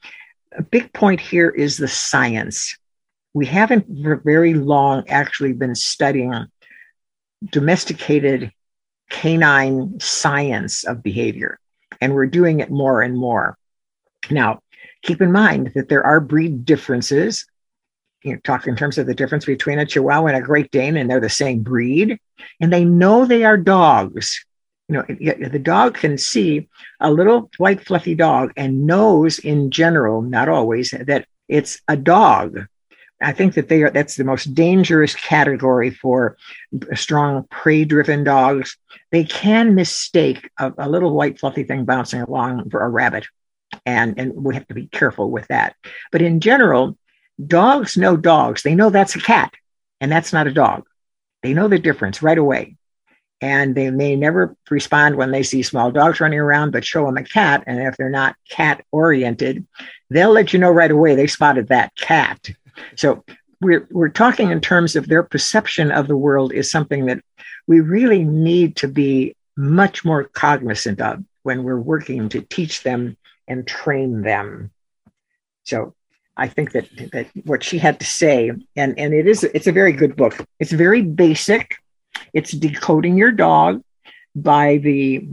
a 0.56 0.62
big 0.62 0.92
point 0.92 1.21
here 1.21 1.50
is 1.50 1.76
the 1.76 1.88
science 1.88 2.76
we 3.35 3.47
haven't 3.47 3.87
for 4.02 4.16
very 4.16 4.54
long 4.54 5.06
actually 5.09 5.52
been 5.52 5.75
studying 5.75 6.47
domesticated 7.50 8.52
canine 9.11 9.99
science 10.00 10.85
of 10.85 11.02
behavior, 11.02 11.59
and 12.00 12.14
we're 12.14 12.26
doing 12.26 12.61
it 12.61 12.71
more 12.71 13.02
and 13.02 13.18
more. 13.18 13.59
Now, 14.30 14.61
keep 15.02 15.21
in 15.21 15.33
mind 15.33 15.73
that 15.75 15.88
there 15.88 16.04
are 16.04 16.21
breed 16.21 16.64
differences. 16.64 17.44
You 18.25 18.35
know, 18.35 18.40
talk 18.43 18.66
in 18.66 18.75
terms 18.75 18.99
of 18.99 19.07
the 19.07 19.14
difference 19.14 19.45
between 19.45 19.78
a 19.78 19.87
Chihuahua 19.87 20.28
and 20.28 20.37
a 20.37 20.40
Great 20.40 20.71
Dane, 20.71 20.97
and 20.97 21.09
they're 21.09 21.21
the 21.21 21.28
same 21.28 21.62
breed, 21.62 22.19
and 22.61 22.73
they 22.73 22.85
know 22.85 23.25
they 23.25 23.45
are 23.45 23.57
dogs. 23.57 24.45
You 24.88 24.97
know, 24.97 25.04
the 25.49 25.59
dog 25.59 25.95
can 25.95 26.19
see 26.19 26.69
a 27.00 27.11
little 27.11 27.50
white 27.57 27.87
fluffy 27.87 28.14
dog 28.14 28.52
and 28.57 28.87
knows 28.87 29.38
in 29.38 29.71
general, 29.71 30.21
not 30.21 30.49
always, 30.49 30.90
that 30.90 31.26
it's 31.49 31.81
a 31.88 31.97
dog 31.97 32.66
I 33.25 33.33
think 33.33 33.54
that 33.54 33.69
they 33.69 33.83
are 33.83 33.90
that's 33.90 34.16
the 34.16 34.25
most 34.25 34.54
dangerous 34.54 35.14
category 35.14 35.90
for 35.90 36.37
strong 36.95 37.45
prey-driven 37.50 38.25
dogs. 38.25 38.76
They 39.11 39.25
can 39.25 39.75
mistake 39.75 40.50
a, 40.59 40.73
a, 40.78 40.88
little 40.88 41.12
white 41.14 41.38
fluffy 41.38 41.64
thing 41.64 41.85
bouncing 41.85 42.21
along 42.21 42.71
for 42.71 42.83
a 42.83 42.88
rabbit, 42.88 43.26
and 43.87 44.19
and 44.19 44.35
we 44.35 44.54
have 44.54 44.66
to 44.69 44.75
be 44.75 44.87
careful 44.87 45.31
with 45.31 45.47
that. 45.49 45.76
But 46.11 46.23
in 46.23 46.40
general, 46.40 46.99
dogs 47.45 47.97
know 47.97 48.17
dogs. 48.17 48.62
They 48.62 48.75
know 48.75 48.91
that's 48.91 49.17
a 49.17 49.21
cat, 49.21 49.53
and 50.00 50.11
that's 50.11 50.33
not 50.33 50.47
a 50.47 50.53
dog. 50.53 50.85
They 51.43 51.55
know 51.55 51.69
the 51.69 51.79
difference 51.79 52.23
right 52.23 52.38
away. 52.38 52.76
And 53.41 53.75
they 53.75 53.91
may 53.91 54.17
never 54.17 54.57
respond 54.71 55.17
when 55.17 55.31
they 55.31 55.43
see 55.43 55.62
small 55.62 55.91
dogs 55.91 56.21
running 56.21 56.38
around, 56.38 56.71
but 56.71 56.85
show 56.85 57.05
them 57.05 57.19
a 57.19 57.25
cat. 57.25 57.64
And 57.67 57.79
if 57.81 57.97
they're 57.97 58.09
not 58.09 58.37
cat 58.49 58.83
oriented, 58.91 59.67
they'll 60.09 60.33
let 60.33 60.53
you 60.53 60.59
know 60.59 60.71
right 60.71 60.91
away 60.91 61.14
they 61.14 61.26
spotted 61.26 61.69
that 61.69 61.95
cat 61.97 62.49
so 62.97 63.25
we're, 63.61 63.87
we're 63.91 64.09
talking 64.09 64.50
in 64.50 64.61
terms 64.61 64.97
of 64.97 65.09
their 65.09 65.23
perception 65.23 65.91
of 65.91 66.09
the 66.09 66.17
world 66.17 66.53
is 66.53 66.71
something 66.71 67.07
that 67.07 67.23
we 67.67 67.81
really 67.81 68.25
need 68.25 68.76
to 68.76 68.88
be 68.88 69.37
much 69.57 70.05
more 70.05 70.25
cognizant 70.25 71.00
of 71.00 71.25
when 71.43 71.62
we're 71.62 71.79
working 71.79 72.29
to 72.31 72.41
teach 72.43 72.83
them 72.83 73.17
and 73.47 73.67
train 73.67 74.23
them. 74.23 74.71
So 75.64 75.95
I 76.37 76.49
think 76.49 76.73
that, 76.73 76.88
that 77.12 77.29
what 77.45 77.62
she 77.62 77.79
had 77.79 78.00
to 78.00 78.07
say, 78.07 78.50
and, 78.76 78.99
and 78.99 79.14
it 79.14 79.26
is 79.26 79.45
it's 79.45 79.67
a 79.67 79.73
very 79.73 79.93
good 79.93 80.17
book. 80.17 80.45
It's 80.59 80.73
very 80.73 81.03
basic. 81.03 81.76
It's 82.33 82.50
decoding 82.50 83.17
your 83.17 83.33
dog 83.33 83.83
by 84.35 84.79
the 84.79 85.29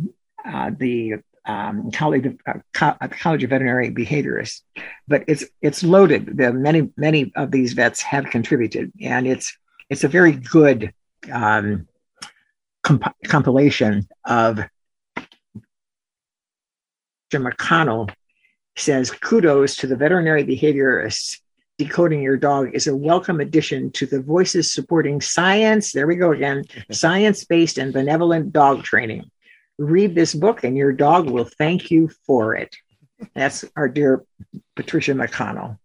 uh, 0.46 0.72
the 0.78 1.16
um, 1.46 1.90
College 1.92 2.28
of, 2.28 2.38
uh, 2.46 2.94
uh, 3.02 3.08
College 3.08 3.44
of 3.44 3.50
Veterinary 3.50 3.92
Behaviorists, 3.92 4.62
but 5.08 5.24
it's 5.28 5.44
it's 5.62 5.84
loaded. 5.84 6.38
The 6.38 6.54
many 6.54 6.92
many 6.98 7.32
of 7.36 7.50
these 7.50 7.74
vets 7.74 8.02
have 8.02 8.26
contributed, 8.26 8.92
and 9.02 9.26
it's 9.26 9.58
it's 9.90 10.04
a 10.04 10.08
very 10.08 10.34
good 10.34 10.94
um, 11.32 11.88
comp- 12.84 13.16
compilation 13.26 14.08
of. 14.26 14.60
Jim 17.32 17.46
McConnell 17.46 18.14
says 18.76 19.12
kudos 19.12 19.76
to 19.78 19.88
the 19.88 19.96
veterinary 19.96 20.44
behaviorists. 20.44 21.40
Decoding 21.78 22.22
your 22.22 22.38
dog 22.38 22.70
is 22.74 22.86
a 22.86 22.96
welcome 22.96 23.40
addition 23.40 23.92
to 23.94 24.06
the 24.06 24.22
voices 24.22 24.72
supporting 24.72 25.20
science. 25.20 25.92
There 25.94 26.06
we 26.06 26.16
go 26.16 26.32
again. 26.32 26.64
Science 26.92 27.44
based 27.44 27.80
and 27.80 27.92
benevolent 27.92 28.54
dog 28.54 28.84
training 28.84 29.32
read 29.82 30.16
this 30.16 30.34
book 30.34 30.64
and 30.64 30.78
your 30.78 30.92
dog 30.92 31.30
will 31.30 31.50
thank 31.58 31.92
you 31.92 32.10
for 32.26 32.56
it. 32.56 32.76
That's 33.36 33.66
our 33.76 33.88
dear 33.88 34.24
Patricia 34.76 35.14
McConnell. 35.14 35.78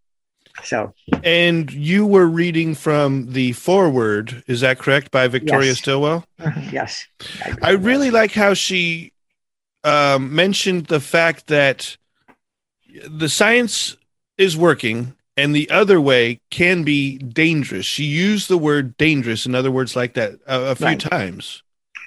So, 0.65 0.95
and 1.23 1.71
you 1.71 2.07
were 2.07 2.27
reading 2.27 2.75
from 2.75 3.33
the 3.33 3.53
foreword, 3.53 4.43
is 4.47 4.63
that 4.63 4.79
correct, 4.79 5.11
by 5.11 5.29
Victoria 5.29 5.69
yes. 5.69 5.79
Stilwell? 5.79 6.25
yes. 6.73 7.07
I, 7.45 7.55
I 7.63 7.71
really 7.73 8.11
like 8.11 8.33
how 8.33 8.55
she 8.55 9.13
um, 9.85 10.35
mentioned 10.35 10.87
the 10.87 11.01
fact 11.01 11.49
that 11.49 11.99
the 13.09 13.29
science 13.29 13.97
is 14.39 14.57
working 14.57 15.15
and 15.37 15.55
the 15.55 15.69
other 15.71 16.01
way 16.01 16.41
can 16.51 16.83
be 16.83 17.19
dangerous. 17.19 17.85
She 17.85 18.05
used 18.05 18.49
the 18.49 18.59
word 18.59 18.97
dangerous, 18.97 19.47
in 19.47 19.55
other 19.55 19.71
words, 19.71 19.95
like 19.95 20.15
that 20.15 20.35
a, 20.47 20.71
a 20.71 20.75
few 20.75 20.87
right. 20.87 21.01
times. 21.01 21.63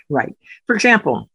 Right. 0.09 0.35
For 0.65 0.75
example, 0.75 1.29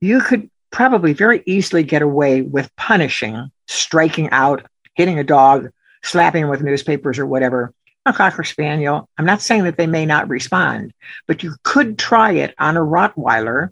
you 0.00 0.20
could 0.20 0.50
probably 0.70 1.12
very 1.12 1.42
easily 1.46 1.82
get 1.82 2.02
away 2.02 2.42
with 2.42 2.74
punishing, 2.76 3.50
striking 3.68 4.30
out, 4.30 4.66
hitting 4.94 5.18
a 5.18 5.24
dog, 5.24 5.70
slapping 6.02 6.44
him 6.44 6.48
with 6.48 6.62
newspapers 6.62 7.18
or 7.18 7.26
whatever, 7.26 7.72
a 8.06 8.12
cocker 8.12 8.44
spaniel. 8.44 9.08
I'm 9.18 9.26
not 9.26 9.42
saying 9.42 9.64
that 9.64 9.76
they 9.76 9.86
may 9.86 10.06
not 10.06 10.28
respond, 10.28 10.92
but 11.26 11.42
you 11.42 11.54
could 11.62 11.98
try 11.98 12.32
it 12.32 12.54
on 12.58 12.76
a 12.76 12.80
Rottweiler 12.80 13.70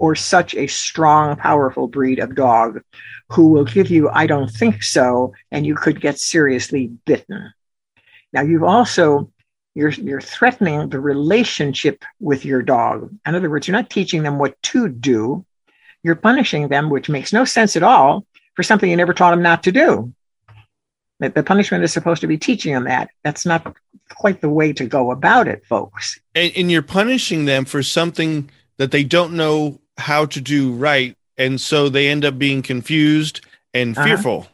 or 0.00 0.14
such 0.16 0.54
a 0.54 0.66
strong, 0.66 1.36
powerful 1.36 1.86
breed 1.86 2.18
of 2.18 2.34
dog 2.34 2.80
who 3.28 3.48
will 3.48 3.64
give 3.64 3.90
you, 3.90 4.08
I 4.10 4.26
don't 4.26 4.50
think 4.50 4.82
so, 4.82 5.32
and 5.52 5.64
you 5.64 5.76
could 5.76 6.00
get 6.00 6.18
seriously 6.18 6.88
bitten. 7.04 7.52
Now, 8.32 8.42
you've 8.42 8.64
also 8.64 9.30
you're, 9.74 9.90
you're 9.90 10.20
threatening 10.20 10.88
the 10.88 10.98
relationship 10.98 12.04
with 12.18 12.44
your 12.44 12.60
dog. 12.60 13.08
In 13.24 13.36
other 13.36 13.48
words, 13.48 13.68
you're 13.68 13.76
not 13.76 13.88
teaching 13.88 14.24
them 14.24 14.38
what 14.38 14.60
to 14.62 14.88
do 14.88 15.46
you're 16.02 16.16
punishing 16.16 16.68
them, 16.68 16.90
which 16.90 17.08
makes 17.08 17.32
no 17.32 17.44
sense 17.44 17.76
at 17.76 17.82
all 17.82 18.26
for 18.54 18.62
something 18.62 18.90
you 18.90 18.96
never 18.96 19.14
taught 19.14 19.30
them 19.30 19.42
not 19.42 19.62
to 19.64 19.72
do. 19.72 20.12
the 21.18 21.42
punishment 21.42 21.84
is 21.84 21.92
supposed 21.92 22.22
to 22.22 22.26
be 22.26 22.38
teaching 22.38 22.72
them 22.72 22.84
that. 22.84 23.10
That's 23.22 23.44
not 23.44 23.76
quite 24.08 24.40
the 24.40 24.48
way 24.48 24.72
to 24.72 24.86
go 24.86 25.10
about 25.10 25.48
it, 25.48 25.64
folks. 25.66 26.18
And, 26.34 26.52
and 26.56 26.70
you're 26.70 26.82
punishing 26.82 27.44
them 27.44 27.64
for 27.64 27.82
something 27.82 28.50
that 28.78 28.90
they 28.90 29.04
don't 29.04 29.34
know 29.34 29.80
how 29.98 30.26
to 30.26 30.40
do 30.40 30.72
right. 30.72 31.16
And 31.36 31.60
so 31.60 31.88
they 31.88 32.08
end 32.08 32.24
up 32.24 32.38
being 32.38 32.62
confused 32.62 33.40
and 33.74 33.96
Uh-huh. 33.96 34.06
fearful. 34.06 34.46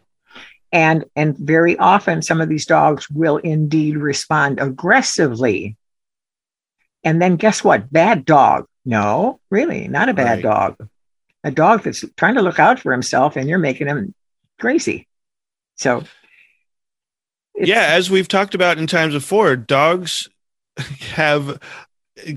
and 0.73 1.05
and 1.15 1.37
very 1.39 1.77
often 1.79 2.23
some 2.23 2.41
of 2.41 2.49
these 2.49 2.67
dogs 2.67 3.09
will 3.11 3.37
indeed 3.39 3.97
respond 3.97 4.61
aggressively 4.61 5.77
and 7.05 7.23
then 7.23 7.37
guess 7.37 7.63
what 7.63 7.91
bad 7.93 8.25
dog 8.25 8.67
no 8.85 9.39
really 9.51 9.87
not 9.89 10.09
a 10.09 10.15
bad 10.15 10.39
Right. 10.39 10.43
dog 10.43 10.89
a 11.45 11.51
dog 11.53 11.83
that's 11.85 12.05
trying 12.17 12.35
to 12.35 12.43
look 12.43 12.59
out 12.59 12.81
for 12.81 12.91
himself 12.93 13.37
and 13.37 13.49
you're 13.49 13.59
making 13.61 13.87
him 13.87 14.13
crazy 14.59 15.07
so 15.77 16.03
yeah, 17.59 17.87
as 17.91 18.11
we've 18.11 18.29
talked 18.29 18.55
about 18.55 18.77
in 18.77 18.87
times 18.87 19.15
before, 19.15 19.57
dogs 19.57 20.29
have 21.15 21.59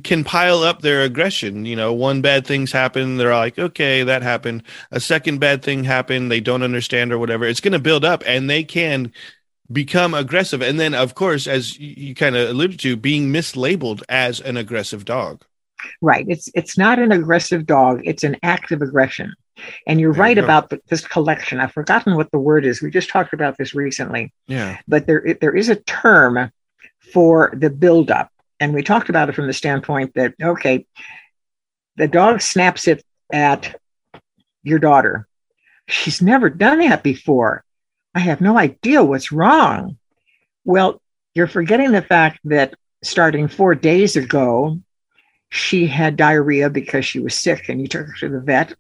can 0.04 0.24
pile 0.24 0.60
up 0.64 0.82
their 0.82 1.02
aggression. 1.04 1.66
You 1.66 1.76
know, 1.76 1.94
one 1.94 2.22
bad 2.22 2.46
thing's 2.46 2.72
happened, 2.72 3.20
they're 3.20 3.34
like, 3.36 3.58
okay, 3.58 4.04
that 4.04 4.22
happened. 4.22 4.64
A 4.92 5.00
second 5.00 5.40
bad 5.40 5.64
thing 5.64 5.84
happened, 5.86 6.30
they 6.32 6.42
don't 6.42 6.64
understand 6.64 7.12
or 7.14 7.18
whatever. 7.18 7.46
It's 7.46 7.62
going 7.62 7.74
to 7.74 7.80
build 7.80 8.04
up, 8.04 8.24
and 8.28 8.50
they 8.50 8.64
can 8.64 9.12
become 9.72 10.14
aggressive. 10.14 10.62
And 10.62 10.80
then, 10.80 10.94
of 10.94 11.16
course, 11.16 11.48
as 11.48 11.80
you, 11.80 11.94
you 12.10 12.16
kind 12.16 12.36
of 12.36 12.50
alluded 12.50 12.80
to, 12.82 12.96
being 12.98 13.32
mislabeled 13.32 14.02
as 14.10 14.40
an 14.42 14.58
aggressive 14.58 15.06
dog. 15.06 15.44
right 16.02 16.26
it's 16.28 16.50
it's 16.56 16.78
not 16.78 17.00
an 17.00 17.14
aggressive 17.14 17.66
dog 17.66 18.02
it's 18.04 18.26
an 18.26 18.36
act 18.44 18.74
of 18.74 18.82
aggression 18.82 19.34
and 19.88 20.02
you're 20.02 20.12
There 20.12 20.22
right 20.22 20.36
go. 20.36 20.44
about 20.44 20.70
th- 20.70 20.82
this 20.90 21.08
collection 21.08 21.62
i've 21.62 21.72
forgotten 21.72 22.18
what 22.18 22.30
the 22.32 22.38
word 22.40 22.66
is 22.66 22.82
we 22.82 22.92
just 22.92 23.08
talked 23.10 23.32
about 23.32 23.58
this 23.58 23.74
recently 23.74 24.34
Yeah. 24.48 24.78
but 24.90 25.08
there 25.08 25.38
there 25.40 25.56
is 25.56 25.70
a 25.70 25.78
term 25.78 26.52
for 27.14 27.54
the 27.56 27.70
buildup, 27.70 28.30
and 28.60 28.74
we 28.74 28.84
talked 28.84 29.10
about 29.10 29.30
it 29.30 29.36
from 29.36 29.48
the 29.48 29.54
standpoint 29.54 30.14
that 30.16 30.34
okay, 30.42 30.86
the 31.96 32.08
dog 32.08 32.42
snaps 32.42 32.88
it 32.88 33.04
at 33.32 33.76
your 34.64 34.80
daughter. 34.80 35.28
She's 35.88 36.22
never 36.22 36.50
done 36.50 36.80
that 36.80 37.04
before. 37.04 37.64
I 38.14 38.20
have 38.20 38.42
no 38.42 38.58
idea 38.58 39.04
what's 39.04 39.32
wrong. 39.32 39.98
Well, 40.66 41.02
you're 41.34 41.48
forgetting 41.48 41.92
the 41.92 42.02
fact 42.02 42.40
that 42.46 42.76
starting 43.04 43.48
four 43.48 43.76
days 43.76 44.16
ago, 44.16 44.80
she 45.50 45.88
had 45.88 46.16
diarrhea 46.16 46.70
because 46.70 47.06
she 47.06 47.20
was 47.20 47.34
sick, 47.34 47.70
and 47.70 47.82
you 47.82 47.88
took 47.88 48.08
her 48.08 48.14
to 48.20 48.30
the 48.30 48.40
vet, 48.40 48.74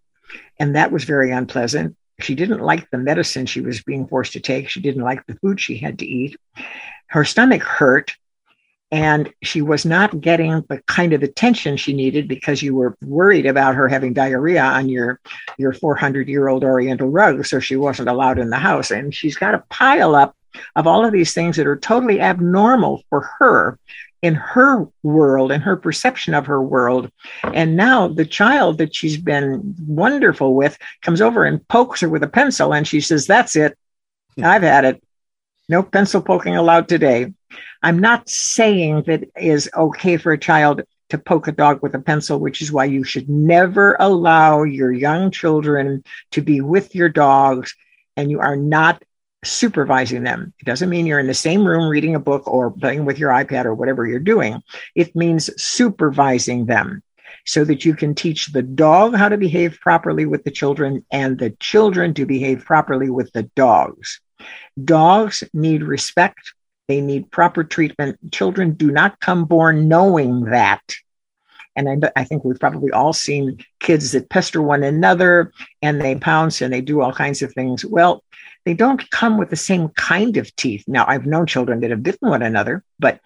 and 0.59 0.75
that 0.75 0.91
was 0.91 1.03
very 1.03 1.31
unpleasant. 1.31 1.95
She 2.19 2.35
didn't 2.35 2.59
like 2.59 2.89
the 2.89 2.97
medicine 2.97 3.45
she 3.45 3.61
was 3.61 3.81
being 3.81 4.07
forced 4.07 4.33
to 4.33 4.39
take. 4.39 4.69
She 4.69 4.81
didn't 4.81 5.03
like 5.03 5.25
the 5.25 5.35
food 5.35 5.59
she 5.59 5.77
had 5.77 5.99
to 5.99 6.05
eat. 6.05 6.37
Her 7.07 7.23
stomach 7.23 7.63
hurt, 7.63 8.15
and 8.91 9.31
she 9.43 9.61
was 9.61 9.85
not 9.85 10.19
getting 10.19 10.61
the 10.69 10.81
kind 10.87 11.13
of 11.13 11.21
attention 11.21 11.77
she 11.77 11.93
needed 11.93 12.27
because 12.27 12.63
you 12.63 12.75
were 12.75 12.97
worried 13.01 13.45
about 13.45 13.75
her 13.75 13.87
having 13.87 14.13
diarrhea 14.13 14.63
on 14.63 14.89
your 14.89 15.19
your 15.57 15.73
400 15.73 16.27
year 16.27 16.47
old 16.47 16.63
Oriental 16.63 17.07
rug, 17.09 17.45
so 17.45 17.59
she 17.59 17.75
wasn't 17.75 18.09
allowed 18.09 18.39
in 18.39 18.49
the 18.49 18.57
house. 18.57 18.91
And 18.91 19.13
she's 19.13 19.35
got 19.35 19.53
a 19.53 19.63
pile 19.69 20.15
up 20.15 20.35
of 20.75 20.87
all 20.87 21.05
of 21.05 21.11
these 21.11 21.33
things 21.33 21.57
that 21.57 21.67
are 21.67 21.77
totally 21.77 22.19
abnormal 22.19 23.03
for 23.09 23.29
her 23.39 23.77
in 24.21 24.35
her 24.35 24.87
world 25.03 25.51
and 25.51 25.63
her 25.63 25.77
perception 25.77 26.33
of 26.33 26.47
her 26.47 26.61
world. 26.61 27.11
And 27.43 27.75
now 27.75 28.07
the 28.07 28.25
child 28.25 28.79
that 28.79 28.93
she's 28.93 29.17
been 29.17 29.75
wonderful 29.87 30.55
with 30.55 30.77
comes 31.01 31.21
over 31.21 31.45
and 31.45 31.65
pokes 31.67 32.01
her 32.01 32.09
with 32.09 32.23
a 32.23 32.27
pencil, 32.27 32.73
and 32.73 32.87
she 32.87 33.01
says, 33.01 33.27
That's 33.27 33.55
it. 33.55 33.77
Hmm. 34.35 34.45
I've 34.45 34.63
had 34.63 34.85
it. 34.85 35.03
No 35.67 35.83
pencil 35.83 36.21
poking 36.21 36.55
allowed 36.55 36.87
today. 36.89 37.31
I'm 37.81 37.99
not 37.99 38.29
saying 38.29 39.03
that 39.07 39.23
it 39.23 39.31
is 39.35 39.69
okay 39.75 40.17
for 40.17 40.31
a 40.31 40.37
child 40.37 40.81
to 41.09 41.17
poke 41.17 41.47
a 41.47 41.51
dog 41.51 41.81
with 41.81 41.95
a 41.95 41.99
pencil, 41.99 42.39
which 42.39 42.61
is 42.61 42.71
why 42.71 42.85
you 42.85 43.03
should 43.03 43.29
never 43.29 43.95
allow 43.99 44.63
your 44.63 44.91
young 44.91 45.31
children 45.31 46.03
to 46.31 46.41
be 46.41 46.61
with 46.61 46.93
your 46.93 47.09
dogs 47.09 47.75
and 48.15 48.29
you 48.29 48.39
are 48.39 48.55
not 48.55 49.03
supervising 49.43 50.23
them. 50.23 50.53
It 50.59 50.65
doesn't 50.65 50.89
mean 50.89 51.05
you're 51.05 51.19
in 51.19 51.27
the 51.27 51.33
same 51.33 51.65
room 51.65 51.89
reading 51.89 52.15
a 52.15 52.19
book 52.19 52.47
or 52.47 52.71
playing 52.71 53.05
with 53.05 53.17
your 53.17 53.31
iPad 53.31 53.65
or 53.65 53.73
whatever 53.73 54.05
you're 54.05 54.19
doing. 54.19 54.61
It 54.95 55.15
means 55.15 55.49
supervising 55.61 56.65
them 56.65 57.01
so 57.45 57.63
that 57.63 57.85
you 57.85 57.95
can 57.95 58.13
teach 58.13 58.47
the 58.47 58.61
dog 58.61 59.15
how 59.15 59.29
to 59.29 59.37
behave 59.37 59.79
properly 59.79 60.25
with 60.25 60.43
the 60.43 60.51
children 60.51 61.05
and 61.11 61.39
the 61.39 61.51
children 61.51 62.13
to 62.15 62.25
behave 62.25 62.65
properly 62.65 63.09
with 63.09 63.31
the 63.31 63.43
dogs. 63.55 64.19
Dogs 64.83 65.43
need 65.53 65.83
respect. 65.83 66.53
They 66.89 67.01
need 67.01 67.29
proper 67.29 67.63
treatment. 67.63 68.17
Children 68.31 68.73
do 68.73 68.89
not 68.89 69.19
come 69.19 69.45
born 69.45 69.87
knowing 69.87 70.45
that. 70.45 70.81
And 71.75 72.03
I, 72.03 72.09
I 72.15 72.23
think 72.23 72.43
we've 72.43 72.59
probably 72.59 72.91
all 72.91 73.13
seen 73.13 73.63
kids 73.79 74.11
that 74.13 74.29
pester 74.29 74.59
one 74.59 74.81
another 74.81 75.53
and 75.83 76.01
they 76.01 76.15
pounce 76.15 76.61
and 76.61 76.73
they 76.73 76.81
do 76.81 77.01
all 77.01 77.13
kinds 77.13 77.43
of 77.43 77.53
things. 77.53 77.85
Well, 77.85 78.23
they 78.65 78.73
don't 78.73 79.07
come 79.11 79.37
with 79.37 79.51
the 79.51 79.55
same 79.55 79.89
kind 79.89 80.35
of 80.35 80.53
teeth. 80.55 80.83
Now, 80.87 81.05
I've 81.07 81.27
known 81.27 81.45
children 81.45 81.79
that 81.81 81.91
have 81.91 82.01
bitten 82.01 82.27
one 82.27 82.41
another, 82.41 82.83
but 82.97 83.19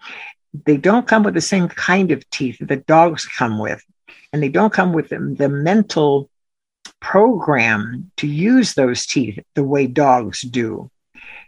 they 0.66 0.76
don't 0.76 1.08
come 1.08 1.22
with 1.22 1.32
the 1.32 1.40
same 1.40 1.68
kind 1.68 2.10
of 2.12 2.28
teeth 2.28 2.58
that 2.60 2.84
dogs 2.84 3.24
come 3.24 3.58
with. 3.58 3.82
And 4.34 4.42
they 4.42 4.50
don't 4.50 4.74
come 4.74 4.92
with 4.92 5.08
the, 5.08 5.34
the 5.38 5.48
mental 5.48 6.28
program 7.00 8.10
to 8.18 8.26
use 8.26 8.74
those 8.74 9.06
teeth 9.06 9.38
the 9.54 9.64
way 9.64 9.86
dogs 9.86 10.42
do. 10.42 10.90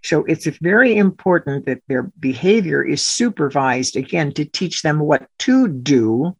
So 0.02 0.24
it's 0.24 0.46
very 0.46 0.96
important 0.96 1.66
that 1.66 1.82
their 1.88 2.04
behavior 2.18 2.82
is 2.84 3.04
supervised 3.04 3.96
again 3.96 4.32
to 4.34 4.44
teach 4.44 4.82
them 4.82 5.00
what 5.00 5.28
to 5.40 5.68
do, 5.68 6.36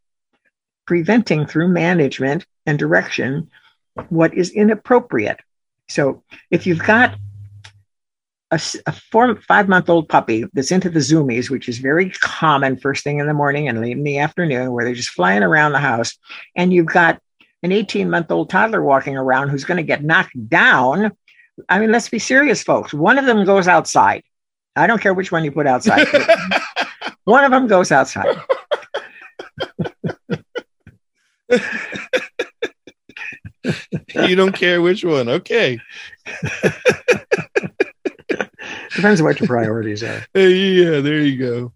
preventing 0.86 1.46
through 1.46 1.68
management 1.68 2.46
and 2.66 2.78
direction 2.78 3.50
what 4.08 4.34
is 4.34 4.50
inappropriate. 4.50 5.40
So 5.88 6.22
if 6.50 6.66
you've 6.66 6.84
got 6.84 7.16
a 8.52 8.58
four, 9.10 9.36
five 9.42 9.68
month 9.68 9.88
old 9.88 10.08
puppy 10.08 10.44
that's 10.52 10.70
into 10.70 10.88
the 10.88 11.00
zoomies, 11.00 11.50
which 11.50 11.68
is 11.68 11.78
very 11.78 12.10
common 12.10 12.76
first 12.76 13.02
thing 13.02 13.18
in 13.18 13.26
the 13.26 13.34
morning 13.34 13.68
and 13.68 13.80
late 13.80 13.96
in 13.96 14.04
the 14.04 14.18
afternoon, 14.18 14.70
where 14.72 14.84
they're 14.84 14.94
just 14.94 15.10
flying 15.10 15.42
around 15.42 15.72
the 15.72 15.78
house, 15.78 16.16
and 16.54 16.72
you've 16.72 16.86
got 16.86 17.20
an 17.62 17.72
18 17.72 18.08
month 18.08 18.30
old 18.30 18.48
toddler 18.48 18.82
walking 18.82 19.16
around 19.16 19.48
who's 19.48 19.64
going 19.64 19.78
to 19.78 19.82
get 19.82 20.04
knocked 20.04 20.48
down. 20.48 21.12
I 21.68 21.78
mean, 21.78 21.92
let's 21.92 22.08
be 22.08 22.18
serious, 22.18 22.62
folks. 22.62 22.92
One 22.92 23.18
of 23.18 23.26
them 23.26 23.44
goes 23.44 23.68
outside. 23.68 24.22
I 24.74 24.86
don't 24.86 25.00
care 25.00 25.14
which 25.14 25.32
one 25.32 25.44
you 25.44 25.52
put 25.52 25.66
outside. 25.66 26.06
one 27.24 27.44
of 27.44 27.50
them 27.50 27.66
goes 27.66 27.90
outside. 27.90 28.36
you 34.14 34.36
don't 34.36 34.54
care 34.54 34.82
which 34.82 35.04
one. 35.04 35.28
Okay. 35.28 35.78
Depends 38.96 39.20
on 39.20 39.26
what 39.26 39.38
your 39.38 39.46
priorities 39.46 40.02
are. 40.02 40.24
Yeah, 40.34 41.00
there 41.00 41.20
you 41.20 41.38
go. 41.38 41.72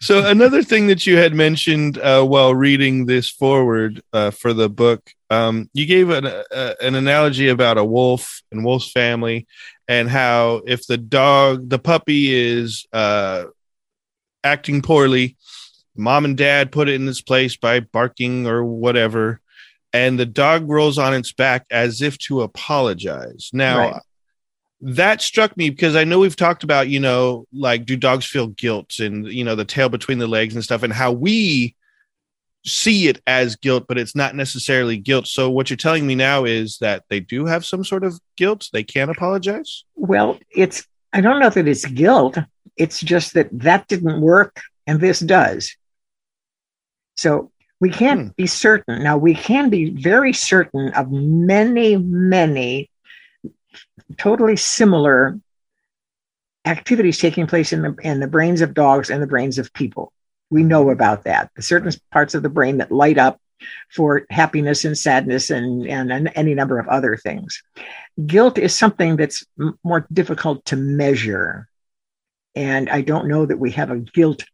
So 0.00 0.26
another 0.26 0.62
thing 0.62 0.86
that 0.88 1.06
you 1.06 1.16
had 1.18 1.34
mentioned 1.34 1.98
uh, 1.98 2.24
while 2.24 2.54
reading 2.54 3.06
this 3.06 3.28
foreword 3.30 4.02
uh, 4.12 4.30
for 4.30 4.52
the 4.52 4.68
book, 4.68 5.10
um, 5.30 5.68
you 5.74 5.86
gave 5.86 6.10
an, 6.10 6.26
uh, 6.26 6.74
an 6.80 6.94
analogy 6.94 7.48
about 7.48 7.78
a 7.78 7.84
wolf 7.84 8.42
and 8.50 8.64
wolf's 8.64 8.90
family, 8.90 9.46
and 9.86 10.08
how 10.08 10.62
if 10.66 10.86
the 10.86 10.98
dog, 10.98 11.68
the 11.68 11.78
puppy, 11.78 12.34
is 12.34 12.86
uh, 12.92 13.44
acting 14.42 14.82
poorly, 14.82 15.36
mom 15.94 16.24
and 16.24 16.36
dad 16.36 16.72
put 16.72 16.88
it 16.88 16.94
in 16.94 17.08
its 17.08 17.22
place 17.22 17.56
by 17.56 17.80
barking 17.80 18.46
or 18.46 18.64
whatever, 18.64 19.40
and 19.92 20.18
the 20.18 20.26
dog 20.26 20.68
rolls 20.68 20.98
on 20.98 21.14
its 21.14 21.32
back 21.32 21.66
as 21.70 22.00
if 22.00 22.16
to 22.18 22.40
apologize. 22.40 23.50
Now, 23.52 23.78
Right. 23.78 24.02
That 24.82 25.22
struck 25.22 25.56
me 25.56 25.70
because 25.70 25.94
I 25.94 26.04
know 26.04 26.18
we've 26.18 26.36
talked 26.36 26.64
about, 26.64 26.88
you 26.88 26.98
know, 26.98 27.46
like 27.52 27.86
do 27.86 27.96
dogs 27.96 28.26
feel 28.26 28.48
guilt 28.48 28.98
and, 28.98 29.26
you 29.26 29.44
know, 29.44 29.54
the 29.54 29.64
tail 29.64 29.88
between 29.88 30.18
the 30.18 30.26
legs 30.26 30.54
and 30.54 30.64
stuff, 30.64 30.82
and 30.82 30.92
how 30.92 31.12
we 31.12 31.76
see 32.64 33.08
it 33.08 33.20
as 33.26 33.56
guilt, 33.56 33.84
but 33.88 33.98
it's 33.98 34.14
not 34.14 34.34
necessarily 34.34 34.96
guilt. 34.96 35.26
So, 35.26 35.50
what 35.50 35.70
you're 35.70 35.76
telling 35.76 36.06
me 36.06 36.14
now 36.14 36.44
is 36.44 36.78
that 36.78 37.04
they 37.08 37.20
do 37.20 37.46
have 37.46 37.64
some 37.64 37.84
sort 37.84 38.04
of 38.04 38.20
guilt. 38.36 38.68
They 38.72 38.82
can 38.82 39.08
apologize. 39.08 39.84
Well, 39.94 40.38
it's, 40.50 40.86
I 41.12 41.20
don't 41.20 41.40
know 41.40 41.50
that 41.50 41.68
it's 41.68 41.84
guilt. 41.84 42.38
It's 42.76 43.00
just 43.00 43.34
that 43.34 43.48
that 43.52 43.86
didn't 43.88 44.20
work 44.20 44.60
and 44.86 45.00
this 45.00 45.20
does. 45.20 45.76
So 47.16 47.52
we 47.80 47.90
can't 47.90 48.20
Hmm. 48.20 48.28
be 48.36 48.46
certain. 48.46 49.02
Now, 49.02 49.16
we 49.16 49.34
can 49.34 49.68
be 49.68 49.90
very 49.90 50.32
certain 50.32 50.88
of 50.94 51.10
many, 51.10 51.96
many 51.96 52.88
totally 54.18 54.56
similar 54.56 55.38
activities 56.64 57.18
taking 57.18 57.46
place 57.46 57.72
in 57.72 57.82
the, 57.82 57.96
in 58.02 58.20
the 58.20 58.26
brains 58.26 58.60
of 58.60 58.74
dogs 58.74 59.10
and 59.10 59.22
the 59.22 59.26
brains 59.26 59.58
of 59.58 59.72
people. 59.72 60.12
We 60.50 60.62
know 60.62 60.90
about 60.90 61.24
that. 61.24 61.50
The 61.56 61.62
certain 61.62 61.92
parts 62.10 62.34
of 62.34 62.42
the 62.42 62.48
brain 62.48 62.78
that 62.78 62.92
light 62.92 63.18
up 63.18 63.40
for 63.90 64.26
happiness 64.30 64.84
and 64.84 64.96
sadness 64.96 65.50
and, 65.50 65.86
and, 65.86 66.12
and 66.12 66.30
any 66.34 66.54
number 66.54 66.78
of 66.78 66.88
other 66.88 67.16
things. 67.16 67.62
Guilt 68.26 68.58
is 68.58 68.74
something 68.74 69.16
that's 69.16 69.44
m- 69.60 69.78
more 69.82 70.06
difficult 70.12 70.64
to 70.66 70.76
measure. 70.76 71.68
And 72.54 72.90
I 72.90 73.00
don't 73.00 73.28
know 73.28 73.46
that 73.46 73.58
we 73.58 73.70
have 73.72 73.90
a 73.90 73.98
guilt 73.98 74.44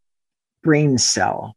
brain 0.63 0.99
cell. 0.99 1.57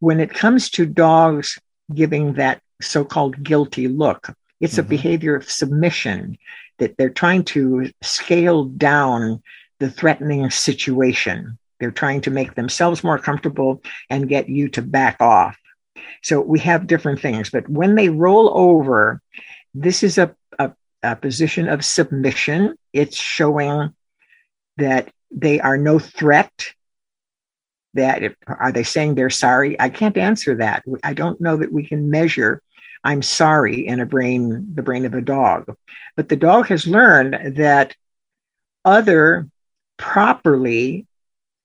When 0.00 0.20
it 0.20 0.32
comes 0.32 0.70
to 0.70 0.86
dogs 0.86 1.58
giving 1.92 2.34
that 2.34 2.62
so 2.80 3.04
called 3.04 3.42
guilty 3.42 3.88
look, 3.88 4.28
it's 4.60 4.74
mm-hmm. 4.74 4.80
a 4.80 4.84
behavior 4.84 5.36
of 5.36 5.50
submission 5.50 6.38
that 6.78 6.96
they're 6.96 7.10
trying 7.10 7.44
to 7.44 7.90
scale 8.02 8.64
down 8.64 9.42
the 9.78 9.90
threatening 9.90 10.50
situation. 10.50 11.58
They're 11.78 11.90
trying 11.90 12.22
to 12.22 12.30
make 12.30 12.54
themselves 12.54 13.04
more 13.04 13.18
comfortable 13.18 13.82
and 14.10 14.28
get 14.28 14.48
you 14.48 14.68
to 14.70 14.82
back 14.82 15.16
off. 15.20 15.56
So 16.22 16.40
we 16.40 16.58
have 16.60 16.86
different 16.86 17.20
things, 17.20 17.50
but 17.50 17.68
when 17.68 17.94
they 17.94 18.08
roll 18.08 18.50
over, 18.56 19.20
this 19.74 20.02
is 20.02 20.18
a, 20.18 20.34
a, 20.58 20.72
a 21.02 21.16
position 21.16 21.68
of 21.68 21.84
submission. 21.84 22.76
It's 22.92 23.16
showing 23.16 23.94
that 24.76 25.12
they 25.30 25.60
are 25.60 25.76
no 25.76 25.98
threat. 25.98 26.74
That 27.94 28.22
if, 28.22 28.34
are 28.46 28.72
they 28.72 28.82
saying 28.82 29.14
they're 29.14 29.30
sorry? 29.30 29.80
I 29.80 29.88
can't 29.88 30.16
answer 30.16 30.56
that. 30.56 30.84
I 31.02 31.14
don't 31.14 31.40
know 31.40 31.56
that 31.56 31.72
we 31.72 31.86
can 31.86 32.10
measure 32.10 32.62
I'm 33.04 33.22
sorry 33.22 33.86
in 33.86 34.00
a 34.00 34.06
brain, 34.06 34.74
the 34.74 34.82
brain 34.82 35.04
of 35.04 35.14
a 35.14 35.20
dog. 35.20 35.74
But 36.16 36.28
the 36.28 36.36
dog 36.36 36.66
has 36.68 36.86
learned 36.86 37.56
that 37.56 37.94
other 38.84 39.48
properly 39.96 41.06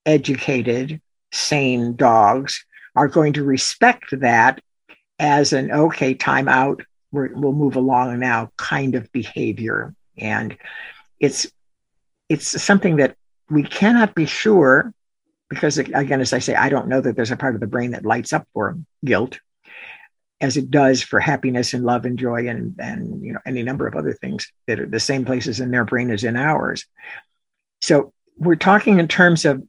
educated, 0.05 1.01
sane 1.31 1.95
dogs 1.95 2.65
are 2.95 3.07
going 3.07 3.33
to 3.33 3.43
respect 3.43 4.19
that 4.19 4.61
as 5.19 5.53
an 5.53 5.71
okay, 5.71 6.13
time 6.13 6.47
out, 6.47 6.81
we 7.11 7.29
will 7.29 7.53
move 7.53 7.75
along 7.75 8.19
now 8.19 8.51
kind 8.57 8.95
of 8.95 9.11
behavior. 9.11 9.95
And 10.17 10.57
it's 11.19 11.47
it's 12.29 12.61
something 12.61 12.97
that 12.97 13.15
we 13.49 13.63
cannot 13.63 14.15
be 14.15 14.25
sure 14.25 14.93
because 15.49 15.77
again 15.77 16.21
as 16.21 16.33
i 16.33 16.39
say 16.39 16.55
i 16.55 16.69
don't 16.69 16.87
know 16.87 16.99
that 16.99 17.15
there's 17.15 17.31
a 17.31 17.37
part 17.37 17.53
of 17.53 17.61
the 17.61 17.67
brain 17.67 17.91
that 17.91 18.05
lights 18.05 18.33
up 18.33 18.47
for 18.53 18.77
guilt 19.05 19.39
as 20.43 20.57
it 20.57 20.69
does 20.69 21.01
for 21.01 21.21
happiness 21.21 21.73
and 21.73 21.85
love 21.85 22.03
and 22.03 22.19
joy 22.19 22.49
and 22.49 22.75
and 22.77 23.23
you 23.23 23.31
know 23.31 23.39
any 23.45 23.63
number 23.63 23.87
of 23.87 23.95
other 23.95 24.11
things 24.11 24.51
that 24.67 24.77
are 24.77 24.85
the 24.85 24.99
same 24.99 25.23
places 25.23 25.61
in 25.61 25.71
their 25.71 25.85
brain 25.85 26.11
as 26.11 26.25
in 26.25 26.35
ours. 26.35 26.85
So 27.81 28.11
we're 28.37 28.55
talking 28.57 28.99
in 28.99 29.07
terms 29.07 29.45
of 29.45 29.63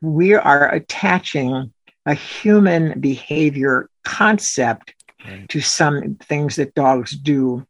we 0.00 0.32
are 0.32 0.74
attaching 0.74 1.72
a 2.06 2.14
human 2.14 3.00
behavior 3.00 3.90
concept 4.02 4.94
right. 5.26 5.46
to 5.50 5.60
some 5.60 6.16
things 6.16 6.56
that 6.56 6.74
dogs 6.74 7.12
do. 7.12 7.66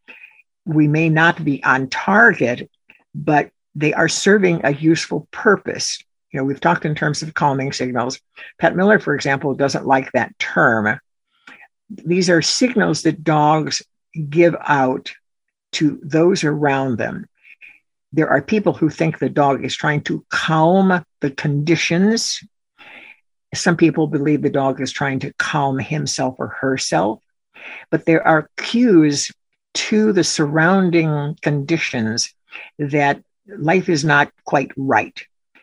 We 0.64 0.86
may 0.86 1.08
not 1.08 1.44
be 1.44 1.62
on 1.64 1.88
target 1.88 2.70
but 3.16 3.50
they 3.74 3.92
are 3.92 4.08
serving 4.08 4.60
a 4.64 4.74
useful 4.74 5.26
purpose. 5.32 5.98
You 6.30 6.38
know 6.38 6.44
we've 6.44 6.60
talked 6.60 6.84
in 6.84 6.94
terms 6.94 7.20
of 7.20 7.34
calming 7.34 7.72
signals. 7.72 8.20
Pat 8.60 8.76
miller 8.76 9.00
for 9.00 9.16
example 9.16 9.54
doesn't 9.54 9.86
like 9.86 10.12
that 10.12 10.38
term 10.38 11.00
these 11.88 12.30
are 12.30 12.42
signals 12.42 13.02
that 13.02 13.24
dogs 13.24 13.82
give 14.28 14.56
out 14.60 15.12
to 15.72 16.00
those 16.02 16.44
around 16.44 16.98
them. 16.98 17.26
There 18.12 18.28
are 18.28 18.40
people 18.40 18.72
who 18.72 18.88
think 18.88 19.18
the 19.18 19.28
dog 19.28 19.64
is 19.64 19.74
trying 19.74 20.02
to 20.02 20.24
calm 20.30 21.04
the 21.20 21.30
conditions. 21.30 22.40
Some 23.52 23.76
people 23.76 24.06
believe 24.06 24.42
the 24.42 24.50
dog 24.50 24.80
is 24.80 24.92
trying 24.92 25.18
to 25.20 25.32
calm 25.34 25.78
himself 25.78 26.36
or 26.38 26.48
herself. 26.48 27.20
But 27.90 28.04
there 28.04 28.26
are 28.26 28.50
cues 28.56 29.30
to 29.74 30.12
the 30.12 30.24
surrounding 30.24 31.36
conditions 31.42 32.32
that 32.78 33.20
life 33.48 33.88
is 33.88 34.04
not 34.04 34.30
quite 34.44 34.70
right. 34.76 35.20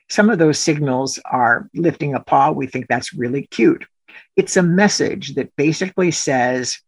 Some 0.09 0.29
of 0.29 0.39
those 0.39 0.59
signals 0.59 1.19
are 1.23 1.69
lifting 1.73 2.13
a 2.13 2.19
paw. 2.19 2.51
We 2.51 2.67
think 2.67 2.87
that's 2.87 3.13
really 3.13 3.47
cute. 3.47 3.85
It's 4.35 4.57
a 4.57 4.63
message 4.63 5.35
that 5.35 5.55
basically 5.55 6.11
says, 6.11 6.79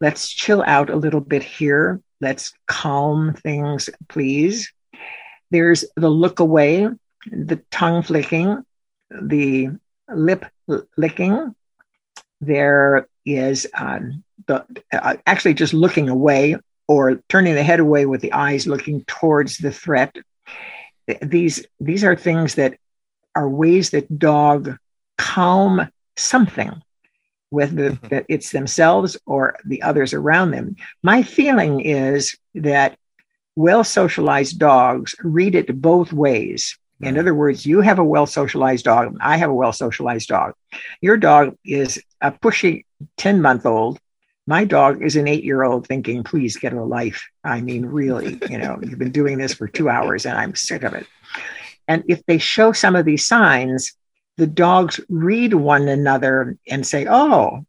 let's 0.00 0.28
chill 0.28 0.62
out 0.66 0.90
a 0.90 0.96
little 0.96 1.20
bit 1.20 1.42
here. 1.42 2.00
Let's 2.20 2.52
calm 2.66 3.34
things, 3.34 3.90
please. 4.08 4.72
There's 5.50 5.84
the 5.96 6.08
look 6.08 6.40
away, 6.40 6.88
the 7.26 7.62
tongue 7.70 8.02
flicking, 8.02 8.64
the 9.10 9.70
lip 10.08 10.46
licking. 10.96 11.54
There 12.40 13.08
is 13.26 13.66
um, 13.74 14.24
the 14.46 14.64
uh, 14.92 15.16
actually 15.26 15.54
just 15.54 15.74
looking 15.74 16.08
away 16.08 16.56
or 16.88 17.22
turning 17.28 17.54
the 17.54 17.62
head 17.62 17.80
away 17.80 18.06
with 18.06 18.20
the 18.20 18.32
eyes 18.32 18.66
looking 18.66 19.04
towards 19.04 19.58
the 19.58 19.70
threat. 19.70 20.16
These 21.22 21.66
these 21.78 22.04
are 22.04 22.16
things 22.16 22.54
that 22.54 22.78
are 23.34 23.48
ways 23.48 23.90
that 23.90 24.18
dog 24.18 24.76
calm 25.18 25.88
something, 26.16 26.82
whether 27.50 27.92
mm-hmm. 27.92 28.18
it's 28.28 28.50
themselves 28.50 29.16
or 29.26 29.56
the 29.64 29.82
others 29.82 30.12
around 30.14 30.50
them. 30.50 30.76
My 31.02 31.22
feeling 31.22 31.80
is 31.80 32.36
that 32.54 32.96
well 33.56 33.84
socialized 33.84 34.58
dogs 34.58 35.14
read 35.22 35.54
it 35.54 35.80
both 35.80 36.12
ways. 36.12 36.78
In 37.00 37.18
other 37.18 37.34
words, 37.34 37.64
you 37.64 37.80
have 37.80 37.98
a 37.98 38.04
well 38.04 38.26
socialized 38.26 38.84
dog. 38.84 39.16
I 39.20 39.38
have 39.38 39.50
a 39.50 39.54
well 39.54 39.72
socialized 39.72 40.28
dog. 40.28 40.52
Your 41.00 41.16
dog 41.16 41.56
is 41.64 42.02
a 42.20 42.30
pushy 42.30 42.84
10 43.16 43.40
month 43.40 43.64
old. 43.64 43.98
My 44.46 44.64
dog 44.64 45.02
is 45.02 45.16
an 45.16 45.28
eight 45.28 45.44
year 45.44 45.62
old 45.62 45.86
thinking, 45.86 46.24
please 46.24 46.56
get 46.56 46.72
a 46.72 46.82
life. 46.82 47.26
I 47.44 47.60
mean, 47.60 47.86
really, 47.86 48.38
you 48.50 48.58
know, 48.58 48.78
you've 48.82 48.98
been 48.98 49.12
doing 49.12 49.38
this 49.38 49.54
for 49.54 49.68
two 49.68 49.88
hours 49.88 50.26
and 50.26 50.36
I'm 50.36 50.54
sick 50.54 50.82
of 50.82 50.92
it. 50.92 51.06
And 51.88 52.04
if 52.08 52.24
they 52.26 52.38
show 52.38 52.72
some 52.72 52.96
of 52.96 53.04
these 53.04 53.26
signs, 53.26 53.94
the 54.40 54.46
dogs 54.46 54.98
read 55.10 55.52
one 55.52 55.86
another 55.86 56.56
and 56.66 56.86
say, 56.86 57.06
oh, 57.06 57.66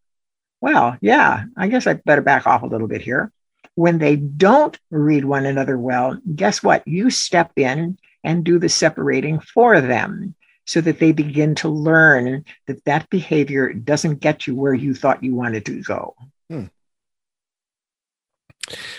well, 0.62 0.98
yeah, 1.02 1.44
I 1.58 1.68
guess 1.68 1.86
I 1.86 1.96
better 1.96 2.22
back 2.22 2.48
off 2.48 2.62
a 2.62 2.66
little 2.66 2.88
bit 2.88 3.02
here. 3.02 3.30
When 3.76 3.98
they 3.98 4.16
don't 4.16 4.80
read 4.90 5.26
one 5.26 5.46
another 5.46 5.78
well, 5.78 6.18
guess 6.34 6.64
what? 6.64 6.88
You 6.88 7.10
step 7.10 7.52
in 7.58 7.98
and 8.24 8.46
do 8.46 8.58
the 8.58 8.70
separating 8.70 9.42
for 9.42 9.82
them 9.82 10.34
so 10.66 10.80
that 10.80 11.00
they 11.00 11.12
begin 11.12 11.56
to 11.56 11.68
learn 11.68 12.46
that 12.68 12.86
that 12.86 13.10
behavior 13.10 13.74
doesn't 13.74 14.22
get 14.22 14.48
you 14.48 14.56
where 14.56 14.74
you 14.74 14.94
thought 14.94 15.26
you 15.26 15.36
wanted 15.36 15.66
to 15.66 15.84
go. 15.84 16.16
Hmm. 16.50 16.66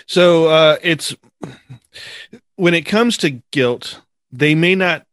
So 0.05 0.45
uh, 0.45 0.77
it's 0.83 1.15
when 2.55 2.75
it 2.75 2.83
comes 2.83 3.17
to 3.17 3.41
guilt, 3.49 4.01
they 4.31 4.53
may 4.53 4.75
not 4.75 5.07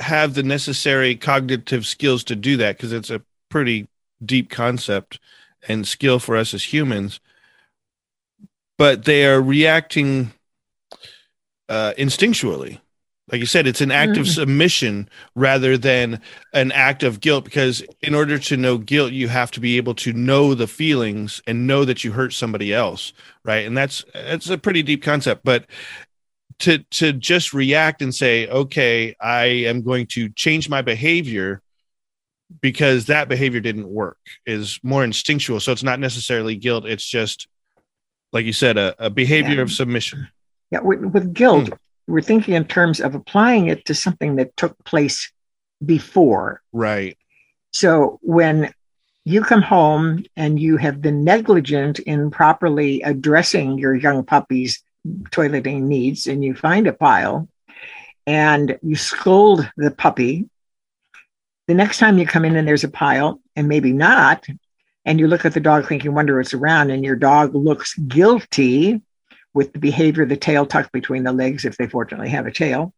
have 0.00 0.34
the 0.34 0.42
necessary 0.42 1.16
cognitive 1.16 1.86
skills 1.86 2.24
to 2.24 2.36
do 2.36 2.56
that 2.56 2.76
because 2.76 2.92
it's 2.92 3.10
a 3.10 3.22
pretty 3.48 3.88
deep 4.24 4.50
concept 4.50 5.18
and 5.68 5.86
skill 5.86 6.18
for 6.18 6.36
us 6.36 6.54
as 6.54 6.72
humans. 6.72 7.20
But 8.76 9.04
they 9.04 9.26
are 9.26 9.42
reacting 9.42 10.32
uh, 11.68 11.94
instinctually. 11.98 12.80
Like 13.30 13.40
you 13.40 13.46
said 13.46 13.66
it's 13.66 13.82
an 13.82 13.90
act 13.90 14.12
mm. 14.12 14.20
of 14.20 14.28
submission 14.28 15.08
rather 15.34 15.76
than 15.76 16.22
an 16.54 16.72
act 16.72 17.02
of 17.02 17.20
guilt 17.20 17.44
because 17.44 17.82
in 18.00 18.14
order 18.14 18.38
to 18.38 18.56
know 18.56 18.78
guilt 18.78 19.12
you 19.12 19.28
have 19.28 19.50
to 19.50 19.60
be 19.60 19.76
able 19.76 19.94
to 19.96 20.14
know 20.14 20.54
the 20.54 20.66
feelings 20.66 21.42
and 21.46 21.66
know 21.66 21.84
that 21.84 22.04
you 22.04 22.12
hurt 22.12 22.32
somebody 22.32 22.72
else 22.72 23.12
right? 23.48 23.66
And 23.66 23.76
that's 23.76 24.04
that's 24.12 24.50
a 24.50 24.58
pretty 24.58 24.82
deep 24.82 25.02
concept. 25.02 25.42
But 25.42 25.64
to 26.60 26.78
to 26.90 27.12
just 27.12 27.54
react 27.54 28.02
and 28.02 28.14
say 28.14 28.48
okay 28.48 29.14
i 29.20 29.44
am 29.44 29.82
going 29.82 30.06
to 30.06 30.28
change 30.30 30.68
my 30.68 30.82
behavior 30.82 31.62
because 32.60 33.06
that 33.06 33.28
behavior 33.28 33.60
didn't 33.60 33.88
work 33.88 34.18
is 34.46 34.80
more 34.82 35.04
instinctual. 35.04 35.60
So 35.60 35.72
it's 35.72 35.82
not 35.82 36.00
necessarily 36.00 36.56
guilt. 36.56 36.86
It's 36.86 37.06
just 37.06 37.46
like 38.32 38.46
you 38.46 38.52
said 38.52 38.78
a, 38.78 38.94
a 39.06 39.10
behavior 39.10 39.56
yeah. 39.56 39.62
of 39.62 39.72
submission. 39.72 40.28
Yeah 40.70 40.80
with, 40.80 41.00
with 41.00 41.32
guilt 41.32 41.70
mm. 41.70 41.78
we're 42.06 42.20
thinking 42.20 42.54
in 42.54 42.66
terms 42.66 43.00
of 43.00 43.14
applying 43.14 43.68
it 43.68 43.84
to 43.86 43.94
something 43.94 44.36
that 44.36 44.56
took 44.56 44.76
place 44.84 45.32
before. 45.84 46.62
Right. 46.72 47.16
So 47.72 48.18
when 48.22 48.72
you 49.24 49.42
come 49.42 49.62
home 49.62 50.24
and 50.36 50.58
you 50.58 50.78
have 50.78 51.00
been 51.00 51.24
negligent 51.24 51.98
in 52.00 52.30
properly 52.30 53.02
addressing 53.02 53.78
your 53.78 53.94
young 53.94 54.24
puppy's 54.24 54.82
toileting 55.06 55.82
needs 55.82 56.26
and 56.26 56.44
you 56.44 56.54
find 56.54 56.86
a 56.86 56.92
pile 56.92 57.48
and 58.26 58.78
you 58.82 58.96
scold 58.96 59.70
the 59.76 59.90
puppy. 59.90 60.48
The 61.66 61.74
next 61.74 61.98
time 61.98 62.18
you 62.18 62.26
come 62.26 62.44
in 62.44 62.56
and 62.56 62.66
there's 62.66 62.84
a 62.84 62.88
pile, 62.88 63.40
and 63.56 63.68
maybe 63.68 63.92
not, 63.92 64.46
and 65.04 65.18
you 65.18 65.28
look 65.28 65.44
at 65.44 65.54
the 65.54 65.60
dog 65.60 65.86
thinking, 65.86 66.14
wonder 66.14 66.36
what's 66.36 66.54
around, 66.54 66.90
and 66.90 67.04
your 67.04 67.16
dog 67.16 67.54
looks 67.54 67.94
guilty 67.94 69.02
with 69.54 69.72
the 69.72 69.78
behavior, 69.78 70.26
the 70.26 70.36
tail 70.36 70.66
tucked 70.66 70.92
between 70.92 71.24
the 71.24 71.32
legs, 71.32 71.64
if 71.64 71.76
they 71.76 71.86
fortunately 71.86 72.28
have 72.28 72.46
a 72.46 72.52
tail, 72.52 72.92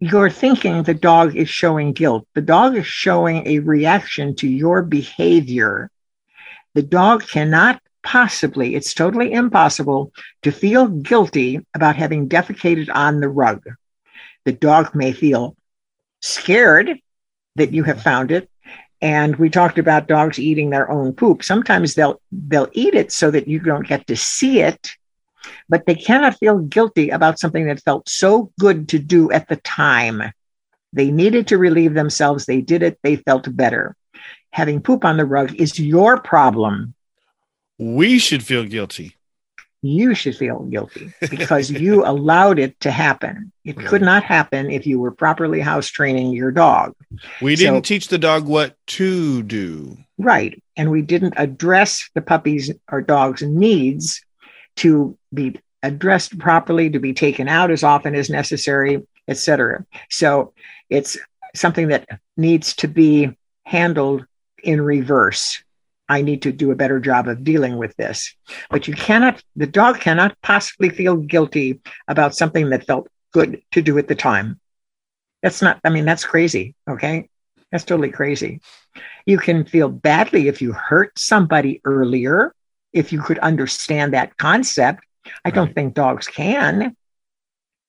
you're 0.00 0.30
thinking 0.30 0.82
the 0.82 0.94
dog 0.94 1.36
is 1.36 1.48
showing 1.48 1.92
guilt. 1.92 2.26
The 2.34 2.40
dog 2.40 2.76
is 2.76 2.86
showing 2.86 3.46
a 3.46 3.58
reaction 3.58 4.34
to 4.36 4.48
your 4.48 4.82
behavior. 4.82 5.90
The 6.74 6.82
dog 6.82 7.26
cannot 7.26 7.82
possibly, 8.08 8.74
it's 8.74 8.94
totally 8.94 9.32
impossible 9.32 10.12
to 10.40 10.50
feel 10.50 10.88
guilty 10.88 11.66
about 11.74 11.94
having 11.94 12.26
defecated 12.26 12.88
on 12.94 13.20
the 13.20 13.28
rug. 13.28 13.62
The 14.46 14.52
dog 14.52 14.94
may 14.94 15.12
feel 15.12 15.56
scared 16.20 16.98
that 17.56 17.74
you 17.74 17.84
have 17.84 18.02
found 18.02 18.32
it. 18.32 18.48
And 19.02 19.36
we 19.36 19.50
talked 19.50 19.78
about 19.78 20.08
dogs 20.08 20.38
eating 20.38 20.70
their 20.70 20.90
own 20.90 21.12
poop. 21.12 21.44
Sometimes 21.44 21.94
they'll 21.94 22.18
they'll 22.32 22.70
eat 22.72 22.94
it 22.94 23.12
so 23.12 23.30
that 23.30 23.46
you 23.46 23.60
don't 23.60 23.86
get 23.86 24.06
to 24.06 24.16
see 24.16 24.60
it, 24.60 24.96
but 25.68 25.84
they 25.84 25.94
cannot 25.94 26.38
feel 26.38 26.58
guilty 26.58 27.10
about 27.10 27.38
something 27.38 27.66
that 27.66 27.82
felt 27.82 28.08
so 28.08 28.50
good 28.58 28.88
to 28.88 28.98
do 28.98 29.30
at 29.30 29.48
the 29.48 29.56
time. 29.56 30.32
They 30.94 31.10
needed 31.10 31.48
to 31.48 31.58
relieve 31.58 31.92
themselves. 31.92 32.46
They 32.46 32.62
did 32.62 32.82
it. 32.82 32.98
They 33.02 33.16
felt 33.16 33.54
better. 33.54 33.94
Having 34.50 34.80
poop 34.80 35.04
on 35.04 35.18
the 35.18 35.26
rug 35.26 35.54
is 35.56 35.78
your 35.78 36.18
problem. 36.18 36.94
We 37.78 38.18
should 38.18 38.42
feel 38.42 38.64
guilty. 38.64 39.14
You 39.80 40.12
should 40.16 40.36
feel 40.36 40.64
guilty 40.64 41.12
because 41.30 41.70
you 41.70 42.04
allowed 42.04 42.58
it 42.58 42.78
to 42.80 42.90
happen. 42.90 43.52
It 43.64 43.76
could 43.76 44.02
not 44.02 44.24
happen 44.24 44.70
if 44.70 44.86
you 44.88 44.98
were 44.98 45.12
properly 45.12 45.60
house 45.60 45.88
training 45.88 46.32
your 46.32 46.50
dog. 46.50 46.94
We 47.40 47.54
So- 47.54 47.62
didn't 47.64 47.84
teach 47.84 48.08
the 48.08 48.18
dog 48.18 48.46
what 48.46 48.74
to 48.88 49.42
do. 49.44 49.96
Right. 50.18 50.60
And 50.76 50.90
we 50.90 51.02
didn't 51.02 51.34
address 51.36 52.10
the 52.14 52.22
puppy's 52.22 52.72
or 52.90 53.00
dog's 53.00 53.42
needs 53.42 54.20
to 54.76 55.16
be 55.32 55.60
addressed 55.84 56.36
properly, 56.40 56.90
to 56.90 56.98
be 56.98 57.12
taken 57.12 57.46
out 57.46 57.70
as 57.70 57.84
often 57.84 58.16
as 58.16 58.28
necessary, 58.28 59.06
etc. 59.28 59.86
So 60.10 60.52
it's 60.90 61.16
something 61.54 61.86
that 61.88 62.08
needs 62.36 62.74
to 62.76 62.88
be 62.88 63.30
handled 63.64 64.26
in 64.64 64.80
reverse. 64.80 65.62
I 66.08 66.22
need 66.22 66.42
to 66.42 66.52
do 66.52 66.70
a 66.70 66.76
better 66.76 67.00
job 67.00 67.28
of 67.28 67.44
dealing 67.44 67.76
with 67.76 67.96
this. 67.96 68.34
But 68.70 68.88
you 68.88 68.94
cannot, 68.94 69.42
the 69.56 69.66
dog 69.66 70.00
cannot 70.00 70.40
possibly 70.42 70.88
feel 70.88 71.16
guilty 71.16 71.80
about 72.06 72.34
something 72.34 72.70
that 72.70 72.86
felt 72.86 73.08
good 73.32 73.62
to 73.72 73.82
do 73.82 73.98
at 73.98 74.08
the 74.08 74.14
time. 74.14 74.58
That's 75.42 75.62
not, 75.62 75.80
I 75.84 75.90
mean, 75.90 76.04
that's 76.04 76.24
crazy. 76.24 76.74
Okay. 76.88 77.28
That's 77.70 77.84
totally 77.84 78.10
crazy. 78.10 78.60
You 79.26 79.38
can 79.38 79.64
feel 79.64 79.88
badly 79.88 80.48
if 80.48 80.62
you 80.62 80.72
hurt 80.72 81.18
somebody 81.18 81.80
earlier, 81.84 82.54
if 82.92 83.12
you 83.12 83.20
could 83.20 83.38
understand 83.40 84.14
that 84.14 84.36
concept. 84.38 85.04
I 85.44 85.50
don't 85.50 85.74
think 85.74 85.92
dogs 85.92 86.26
can. 86.26 86.96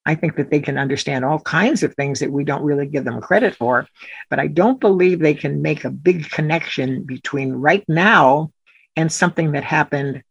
I 0.10 0.16
think 0.16 0.38
that 0.38 0.50
they 0.50 0.60
can 0.60 0.80
understand 0.80 1.24
all 1.24 1.40
kinds 1.40 1.84
of 1.84 1.94
things 1.94 2.20
that 2.20 2.32
we 2.32 2.44
don't 2.44 2.64
really 2.64 2.88
give 2.88 3.06
them 3.06 3.22
credit 3.22 3.56
for, 3.56 3.88
but 4.32 4.40
I 4.40 4.48
don't 4.48 4.80
believe 4.80 5.20
they 5.20 5.36
can 5.36 5.62
make 5.62 5.86
a 5.86 5.92
big 5.92 6.32
connection 6.32 7.04
between 7.04 7.54
right 7.54 7.86
now 7.88 8.52
and 8.96 9.12
something 9.12 9.52
that 9.52 9.64
happened 9.64 10.24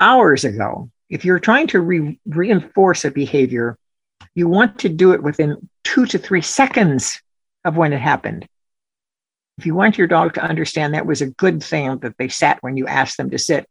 hours 0.00 0.44
ago. 0.44 0.88
If 1.10 1.24
you're 1.24 1.40
trying 1.40 1.66
to 1.68 1.80
re- 1.80 2.20
reinforce 2.26 3.04
a 3.04 3.10
behavior, 3.10 3.76
you 4.36 4.46
want 4.46 4.78
to 4.78 4.88
do 4.88 5.14
it 5.14 5.22
within 5.24 5.68
two 5.82 6.06
to 6.06 6.16
three 6.16 6.42
seconds 6.42 7.20
of 7.64 7.76
when 7.76 7.92
it 7.92 8.00
happened. 8.00 8.46
If 9.58 9.66
you 9.66 9.74
want 9.74 9.98
your 9.98 10.06
dog 10.06 10.34
to 10.34 10.44
understand 10.44 10.94
that 10.94 11.06
was 11.06 11.22
a 11.22 11.30
good 11.30 11.60
thing 11.60 11.98
that 11.98 12.16
they 12.18 12.28
sat 12.28 12.62
when 12.62 12.76
you 12.76 12.86
asked 12.86 13.16
them 13.16 13.30
to 13.30 13.38
sit, 13.38 13.68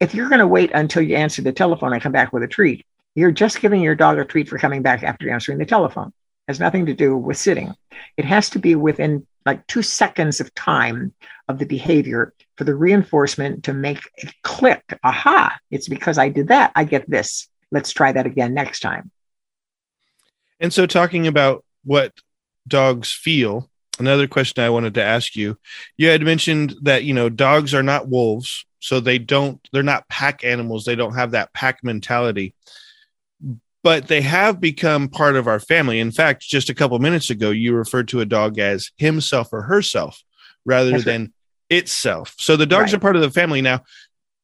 if 0.00 0.16
you're 0.16 0.28
going 0.28 0.40
to 0.40 0.48
wait 0.48 0.72
until 0.74 1.02
you 1.02 1.14
answer 1.14 1.42
the 1.42 1.52
telephone 1.52 1.92
and 1.92 2.02
come 2.02 2.10
back 2.10 2.32
with 2.32 2.42
a 2.42 2.48
treat, 2.48 2.84
you're 3.14 3.32
just 3.32 3.60
giving 3.60 3.80
your 3.80 3.94
dog 3.94 4.18
a 4.18 4.24
treat 4.24 4.48
for 4.48 4.58
coming 4.58 4.82
back 4.82 5.02
after 5.02 5.30
answering 5.30 5.58
the 5.58 5.66
telephone. 5.66 6.08
It 6.08 6.52
has 6.52 6.60
nothing 6.60 6.86
to 6.86 6.94
do 6.94 7.16
with 7.16 7.36
sitting. 7.36 7.74
It 8.16 8.24
has 8.24 8.50
to 8.50 8.58
be 8.58 8.74
within 8.74 9.26
like 9.44 9.66
two 9.66 9.82
seconds 9.82 10.40
of 10.40 10.54
time 10.54 11.14
of 11.48 11.58
the 11.58 11.66
behavior 11.66 12.32
for 12.56 12.64
the 12.64 12.74
reinforcement 12.74 13.64
to 13.64 13.74
make 13.74 14.08
it 14.16 14.32
click. 14.42 14.98
Aha, 15.02 15.58
it's 15.70 15.88
because 15.88 16.18
I 16.18 16.28
did 16.28 16.48
that. 16.48 16.72
I 16.74 16.84
get 16.84 17.08
this. 17.08 17.48
Let's 17.70 17.92
try 17.92 18.12
that 18.12 18.26
again 18.26 18.54
next 18.54 18.80
time. 18.80 19.10
And 20.60 20.72
so, 20.72 20.86
talking 20.86 21.26
about 21.26 21.64
what 21.84 22.12
dogs 22.68 23.10
feel, 23.10 23.68
another 23.98 24.28
question 24.28 24.62
I 24.62 24.70
wanted 24.70 24.94
to 24.94 25.02
ask 25.02 25.34
you 25.34 25.58
you 25.96 26.08
had 26.08 26.22
mentioned 26.22 26.74
that, 26.82 27.04
you 27.04 27.14
know, 27.14 27.28
dogs 27.28 27.74
are 27.74 27.82
not 27.82 28.08
wolves. 28.08 28.64
So 28.78 28.98
they 28.98 29.18
don't, 29.18 29.60
they're 29.72 29.84
not 29.84 30.08
pack 30.08 30.44
animals. 30.44 30.84
They 30.84 30.96
don't 30.96 31.14
have 31.14 31.32
that 31.32 31.52
pack 31.52 31.84
mentality, 31.84 32.54
but 33.82 34.08
they 34.08 34.20
have 34.20 34.60
become 34.60 35.08
part 35.08 35.36
of 35.36 35.46
our 35.48 35.58
family. 35.60 35.98
In 36.00 36.10
fact, 36.12 36.42
just 36.42 36.68
a 36.70 36.74
couple 36.74 36.98
minutes 36.98 37.30
ago, 37.30 37.50
you 37.50 37.74
referred 37.74 38.08
to 38.08 38.20
a 38.20 38.26
dog 38.26 38.58
as 38.58 38.90
himself 38.96 39.48
or 39.52 39.62
herself 39.62 40.22
rather 40.64 40.90
That's 40.92 41.06
right. 41.06 41.12
than 41.12 41.32
itself. 41.70 42.34
So 42.38 42.56
the 42.56 42.66
dogs 42.66 42.92
Right. 42.92 42.94
are 42.94 43.00
part 43.00 43.16
of 43.16 43.22
the 43.22 43.30
family 43.30 43.60
now. 43.62 43.82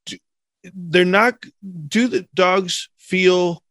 Do- 0.05 0.17
They're 0.63 1.05
not, 1.05 1.43
do 1.87 2.07
the 2.07 2.27
dogs 2.33 2.89
feel 2.97 3.63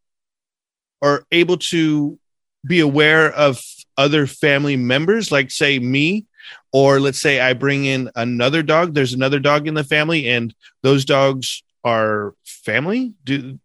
or 1.00 1.24
able 1.30 1.58
to 1.58 2.18
be 2.66 2.80
aware 2.80 3.30
of 3.32 3.62
other 3.96 4.26
family 4.26 4.76
members, 4.76 5.30
like 5.30 5.50
say 5.50 5.78
me, 5.78 6.24
or 6.72 6.98
let's 6.98 7.20
say 7.20 7.40
I 7.40 7.52
bring 7.52 7.84
in 7.84 8.10
another 8.16 8.62
dog. 8.62 8.94
There's 8.94 9.12
another 9.12 9.38
dog 9.38 9.68
in 9.68 9.74
the 9.74 9.84
family, 9.84 10.28
and 10.28 10.54
those 10.82 11.04
dogs 11.04 11.62
are 11.84 12.34
family. 12.44 13.12
Do 13.24 13.58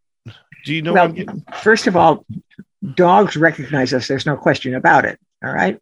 do 0.63 0.73
you 0.73 0.82
know? 0.82 0.93
well, 0.93 1.04
what 1.04 1.10
I'm 1.10 1.15
getting- 1.15 1.45
first 1.62 1.88
of 1.88 1.95
all, 1.95 2.26
dogs 2.95 3.36
recognize 3.36 3.93
us. 3.93 4.08
There's 4.08 4.26
no 4.26 4.36
question 4.36 4.76
about 4.76 5.06
it. 5.06 5.19
All 5.43 5.52
right. 5.54 5.80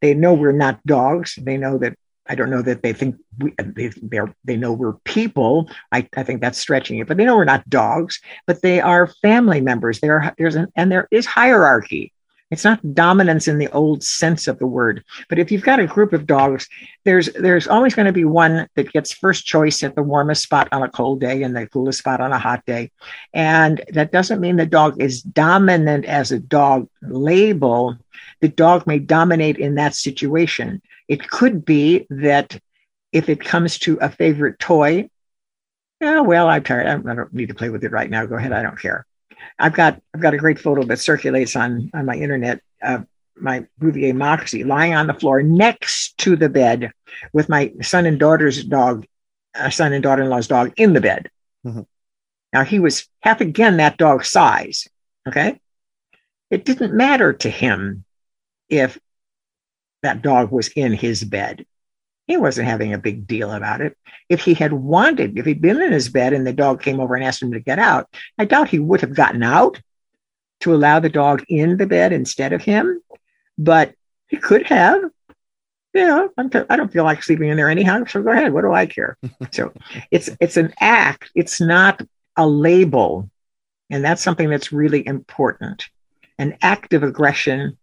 They 0.00 0.14
know 0.14 0.34
we're 0.34 0.52
not 0.52 0.84
dogs. 0.86 1.38
They 1.40 1.56
know 1.56 1.78
that. 1.78 1.96
I 2.26 2.34
don't 2.36 2.48
know 2.48 2.62
that 2.62 2.82
they 2.82 2.94
think 2.94 3.16
we, 3.38 3.52
they, 3.62 3.88
they're, 4.00 4.34
they 4.46 4.56
know 4.56 4.72
we're 4.72 4.94
people. 5.04 5.68
I, 5.92 6.08
I 6.16 6.22
think 6.22 6.40
that's 6.40 6.58
stretching 6.58 6.98
it, 6.98 7.06
but 7.06 7.18
they 7.18 7.26
know 7.26 7.36
we're 7.36 7.44
not 7.44 7.68
dogs, 7.68 8.18
but 8.46 8.62
they 8.62 8.80
are 8.80 9.08
family 9.20 9.60
members. 9.60 10.00
There, 10.00 10.32
there's 10.38 10.54
an, 10.54 10.72
and 10.74 10.90
there 10.90 11.06
is 11.10 11.26
hierarchy. 11.26 12.13
It's 12.50 12.64
not 12.64 12.94
dominance 12.94 13.48
in 13.48 13.58
the 13.58 13.72
old 13.72 14.04
sense 14.04 14.46
of 14.46 14.58
the 14.58 14.66
word, 14.66 15.02
but 15.28 15.38
if 15.38 15.50
you've 15.50 15.62
got 15.62 15.80
a 15.80 15.86
group 15.86 16.12
of 16.12 16.26
dogs, 16.26 16.68
there's 17.04 17.32
there's 17.32 17.66
always 17.66 17.94
going 17.94 18.06
to 18.06 18.12
be 18.12 18.24
one 18.24 18.68
that 18.76 18.92
gets 18.92 19.12
first 19.12 19.46
choice 19.46 19.82
at 19.82 19.94
the 19.96 20.02
warmest 20.02 20.42
spot 20.42 20.68
on 20.70 20.82
a 20.82 20.90
cold 20.90 21.20
day 21.20 21.42
and 21.42 21.56
the 21.56 21.66
coolest 21.66 22.00
spot 22.00 22.20
on 22.20 22.32
a 22.32 22.38
hot 22.38 22.64
day. 22.66 22.90
And 23.32 23.82
that 23.88 24.12
doesn't 24.12 24.40
mean 24.40 24.56
the 24.56 24.66
dog 24.66 25.00
is 25.00 25.22
dominant 25.22 26.04
as 26.04 26.32
a 26.32 26.38
dog 26.38 26.88
label. 27.02 27.96
The 28.40 28.48
dog 28.48 28.86
may 28.86 28.98
dominate 28.98 29.58
in 29.58 29.76
that 29.76 29.94
situation. 29.94 30.82
It 31.08 31.28
could 31.28 31.64
be 31.64 32.06
that 32.10 32.60
if 33.10 33.28
it 33.28 33.40
comes 33.40 33.78
to 33.80 33.96
a 34.00 34.10
favorite 34.10 34.58
toy, 34.58 35.08
yeah, 36.00 36.20
well, 36.20 36.48
I'm 36.48 36.62
tired. 36.62 36.86
I 36.86 37.14
don't 37.14 37.32
need 37.32 37.48
to 37.48 37.54
play 37.54 37.70
with 37.70 37.84
it 37.84 37.92
right 37.92 38.10
now. 38.10 38.26
Go 38.26 38.36
ahead. 38.36 38.52
I 38.52 38.62
don't 38.62 38.78
care. 38.78 39.06
I've 39.58 39.74
got 39.74 40.00
I've 40.14 40.20
got 40.20 40.34
a 40.34 40.38
great 40.38 40.58
photo 40.58 40.84
that 40.84 40.98
circulates 40.98 41.56
on 41.56 41.90
on 41.94 42.06
my 42.06 42.14
internet. 42.14 42.60
Uh, 42.82 43.00
my 43.36 43.66
Bouvier 43.78 44.14
Moxie 44.14 44.64
lying 44.64 44.94
on 44.94 45.06
the 45.06 45.14
floor 45.14 45.42
next 45.42 46.16
to 46.18 46.36
the 46.36 46.48
bed 46.48 46.92
with 47.32 47.48
my 47.48 47.72
son 47.82 48.06
and 48.06 48.18
daughter's 48.18 48.62
dog, 48.64 49.06
uh, 49.56 49.70
son 49.70 49.92
and 49.92 50.02
daughter-in-law's 50.02 50.46
dog 50.46 50.72
in 50.76 50.92
the 50.92 51.00
bed. 51.00 51.30
Mhm. 51.66 51.86
Now 52.52 52.62
he 52.62 52.78
was 52.78 53.08
half 53.20 53.40
again 53.40 53.78
that 53.78 53.96
dog's 53.96 54.30
size. 54.30 54.88
Okay, 55.26 55.60
it 56.50 56.64
didn't 56.64 56.94
matter 56.94 57.32
to 57.32 57.50
him 57.50 58.04
if 58.68 58.98
that 60.02 60.22
dog 60.22 60.52
was 60.52 60.68
in 60.68 60.92
his 60.92 61.24
bed. 61.24 61.66
He 62.26 62.36
wasn't 62.36 62.68
having 62.68 62.94
a 62.94 62.98
big 62.98 63.26
deal 63.26 63.52
about 63.52 63.80
it. 63.80 63.96
If 64.28 64.40
he 64.40 64.54
had 64.54 64.72
wanted, 64.72 65.38
if 65.38 65.44
he'd 65.44 65.60
been 65.60 65.82
in 65.82 65.92
his 65.92 66.08
bed 66.08 66.32
and 66.32 66.46
the 66.46 66.52
dog 66.52 66.80
came 66.80 67.00
over 67.00 67.14
and 67.14 67.24
asked 67.24 67.42
him 67.42 67.52
to 67.52 67.60
get 67.60 67.78
out, 67.78 68.08
I 68.38 68.46
doubt 68.46 68.68
he 68.68 68.78
would 68.78 69.02
have 69.02 69.14
gotten 69.14 69.42
out 69.42 69.80
to 70.60 70.74
allow 70.74 71.00
the 71.00 71.10
dog 71.10 71.44
in 71.48 71.76
the 71.76 71.86
bed 71.86 72.12
instead 72.12 72.52
of 72.52 72.62
him. 72.62 73.02
But 73.58 73.94
he 74.28 74.38
could 74.38 74.66
have. 74.66 75.02
You 75.92 76.06
know, 76.06 76.30
I'm 76.36 76.50
t- 76.50 76.62
I 76.68 76.76
don't 76.76 76.92
feel 76.92 77.04
like 77.04 77.22
sleeping 77.22 77.50
in 77.50 77.56
there 77.56 77.70
anyhow. 77.70 78.04
So 78.04 78.22
go 78.22 78.30
ahead. 78.30 78.52
What 78.52 78.62
do 78.62 78.72
I 78.72 78.86
care? 78.86 79.16
so 79.52 79.72
it's 80.10 80.28
it's 80.40 80.56
an 80.56 80.74
act. 80.80 81.30
It's 81.36 81.60
not 81.60 82.02
a 82.36 82.48
label, 82.48 83.30
and 83.90 84.04
that's 84.04 84.22
something 84.22 84.50
that's 84.50 84.72
really 84.72 85.06
important. 85.06 85.88
An 86.38 86.56
act 86.62 86.94
of 86.94 87.04
aggression 87.04 87.78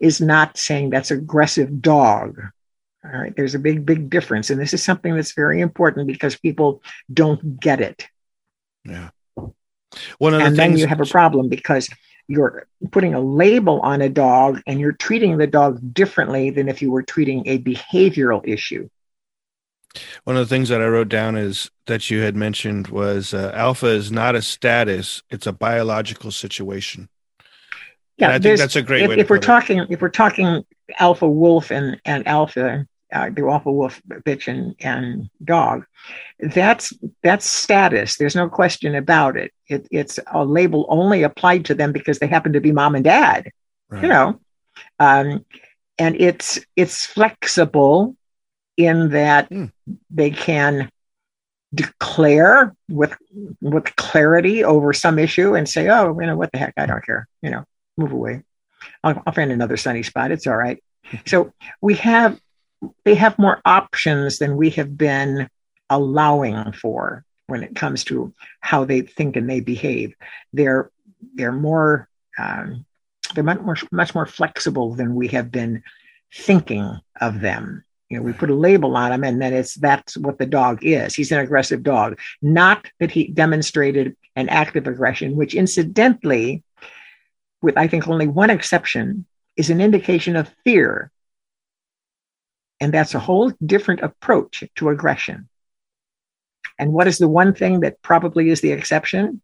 is 0.00 0.20
not 0.20 0.58
saying 0.58 0.90
that's 0.90 1.12
aggressive 1.12 1.80
dog. 1.80 2.40
All 3.04 3.10
right, 3.20 3.34
there's 3.36 3.54
a 3.54 3.58
big, 3.58 3.84
big 3.84 4.10
difference. 4.10 4.50
And 4.50 4.60
this 4.60 4.72
is 4.72 4.82
something 4.82 5.14
that's 5.14 5.32
very 5.34 5.60
important 5.60 6.06
because 6.06 6.36
people 6.36 6.82
don't 7.12 7.58
get 7.60 7.80
it. 7.80 8.06
yeah. 8.84 9.10
One 10.18 10.34
of 10.34 10.44
the 10.44 10.46
And 10.46 10.56
then 10.56 10.70
things 10.70 10.80
you 10.80 10.86
have 10.86 11.00
a 11.00 11.06
problem 11.06 11.48
because 11.48 11.88
you're 12.28 12.66
putting 12.92 13.14
a 13.14 13.20
label 13.20 13.80
on 13.80 14.00
a 14.00 14.08
dog 14.08 14.62
and 14.66 14.80
you're 14.80 14.92
treating 14.92 15.36
the 15.36 15.46
dog 15.46 15.80
differently 15.92 16.50
than 16.50 16.68
if 16.68 16.80
you 16.80 16.90
were 16.90 17.02
treating 17.02 17.46
a 17.46 17.58
behavioral 17.58 18.40
issue. 18.46 18.88
one 20.24 20.36
of 20.36 20.48
the 20.48 20.54
things 20.54 20.68
that 20.68 20.80
I 20.80 20.86
wrote 20.86 21.08
down 21.08 21.36
is 21.36 21.70
that 21.86 22.10
you 22.10 22.20
had 22.22 22.36
mentioned 22.36 22.88
was 22.88 23.34
uh, 23.34 23.50
alpha 23.54 23.86
is 23.88 24.10
not 24.10 24.34
a 24.34 24.42
status; 24.42 25.22
it's 25.30 25.46
a 25.46 25.52
biological 25.52 26.30
situation. 26.30 27.08
And 28.20 28.32
I 28.32 28.38
think 28.38 28.56
that's 28.58 28.76
a 28.76 28.82
great 28.82 29.04
if, 29.04 29.08
way 29.08 29.16
to 29.16 29.22
if 29.22 29.30
we're 29.30 29.38
put 29.38 29.44
it. 29.44 29.46
talking 29.46 29.86
if 29.90 30.00
we're 30.00 30.08
talking 30.08 30.64
alpha 30.98 31.28
wolf 31.28 31.70
and 31.70 32.00
and 32.04 32.26
alpha 32.26 32.86
uh, 33.12 33.30
the 33.30 33.42
alpha 33.46 33.70
wolf 33.70 34.00
bitch 34.26 34.48
and 34.48 34.74
and 34.80 35.28
dog 35.44 35.84
that's 36.40 36.92
that's 37.22 37.46
status 37.50 38.16
there's 38.16 38.34
no 38.36 38.48
question 38.48 38.94
about 38.94 39.36
it. 39.36 39.52
it 39.68 39.86
it's 39.90 40.18
a 40.32 40.44
label 40.44 40.86
only 40.88 41.22
applied 41.22 41.64
to 41.64 41.74
them 41.74 41.92
because 41.92 42.18
they 42.18 42.26
happen 42.26 42.52
to 42.52 42.60
be 42.60 42.72
mom 42.72 42.94
and 42.94 43.04
dad 43.04 43.50
Right. 43.90 44.02
you 44.02 44.08
know 44.08 44.40
um 44.98 45.44
and 45.98 46.16
it's 46.20 46.58
it's 46.76 47.04
flexible 47.06 48.16
in 48.76 49.10
that 49.10 49.48
Hmm. 49.48 49.66
they 50.10 50.30
can 50.30 50.90
declare 51.74 52.74
with 52.88 53.16
with 53.60 53.94
clarity 53.96 54.64
over 54.64 54.92
some 54.92 55.18
issue 55.18 55.54
and 55.54 55.68
say, 55.68 55.88
"Oh, 55.88 56.18
you 56.20 56.26
know 56.26 56.36
what 56.36 56.52
the 56.52 56.58
heck? 56.58 56.74
I 56.76 56.86
don't 56.86 57.04
care. 57.04 57.26
You 57.42 57.50
know, 57.50 57.64
move 57.96 58.12
away. 58.12 58.42
I'll, 59.04 59.22
I'll 59.26 59.32
find 59.32 59.50
another 59.52 59.76
sunny 59.76 60.02
spot. 60.02 60.30
It's 60.32 60.46
all 60.46 60.56
right." 60.56 60.82
so 61.26 61.52
we 61.80 61.94
have 61.96 62.38
they 63.04 63.14
have 63.14 63.38
more 63.38 63.60
options 63.64 64.38
than 64.38 64.56
we 64.56 64.70
have 64.70 64.96
been 64.96 65.48
allowing 65.90 66.72
for 66.72 67.24
when 67.46 67.62
it 67.62 67.74
comes 67.74 68.04
to 68.04 68.32
how 68.60 68.84
they 68.84 69.02
think 69.02 69.36
and 69.36 69.48
they 69.48 69.60
behave. 69.60 70.14
They're 70.52 70.90
they're 71.34 71.52
more 71.52 72.08
um, 72.38 72.84
they're 73.34 73.44
much 73.44 73.60
more 73.60 73.76
much 73.90 74.14
more 74.14 74.26
flexible 74.26 74.94
than 74.94 75.14
we 75.14 75.28
have 75.28 75.50
been 75.50 75.82
thinking 76.34 76.98
of 77.20 77.40
them. 77.40 77.84
You 78.08 78.18
know, 78.18 78.24
we 78.24 78.32
put 78.32 78.50
a 78.50 78.54
label 78.54 78.96
on 78.96 79.12
him, 79.12 79.24
and 79.24 79.40
then 79.40 79.54
it's 79.54 79.74
that's 79.74 80.16
what 80.16 80.38
the 80.38 80.46
dog 80.46 80.84
is. 80.84 81.14
He's 81.14 81.32
an 81.32 81.38
aggressive 81.38 81.82
dog. 81.82 82.18
Not 82.40 82.86
that 83.00 83.10
he 83.10 83.28
demonstrated 83.28 84.16
an 84.36 84.48
active 84.48 84.86
aggression, 84.86 85.36
which 85.36 85.54
incidentally, 85.54 86.62
with 87.60 87.76
I 87.78 87.86
think 87.86 88.08
only 88.08 88.26
one 88.26 88.50
exception, 88.50 89.26
is 89.56 89.70
an 89.70 89.80
indication 89.80 90.36
of 90.36 90.54
fear. 90.64 91.10
And 92.82 92.92
that's 92.92 93.14
a 93.14 93.20
whole 93.20 93.52
different 93.64 94.00
approach 94.00 94.64
to 94.74 94.88
aggression. 94.88 95.48
And 96.80 96.92
what 96.92 97.06
is 97.06 97.18
the 97.18 97.28
one 97.28 97.54
thing 97.54 97.78
that 97.80 98.02
probably 98.02 98.50
is 98.50 98.60
the 98.60 98.72
exception? 98.72 99.40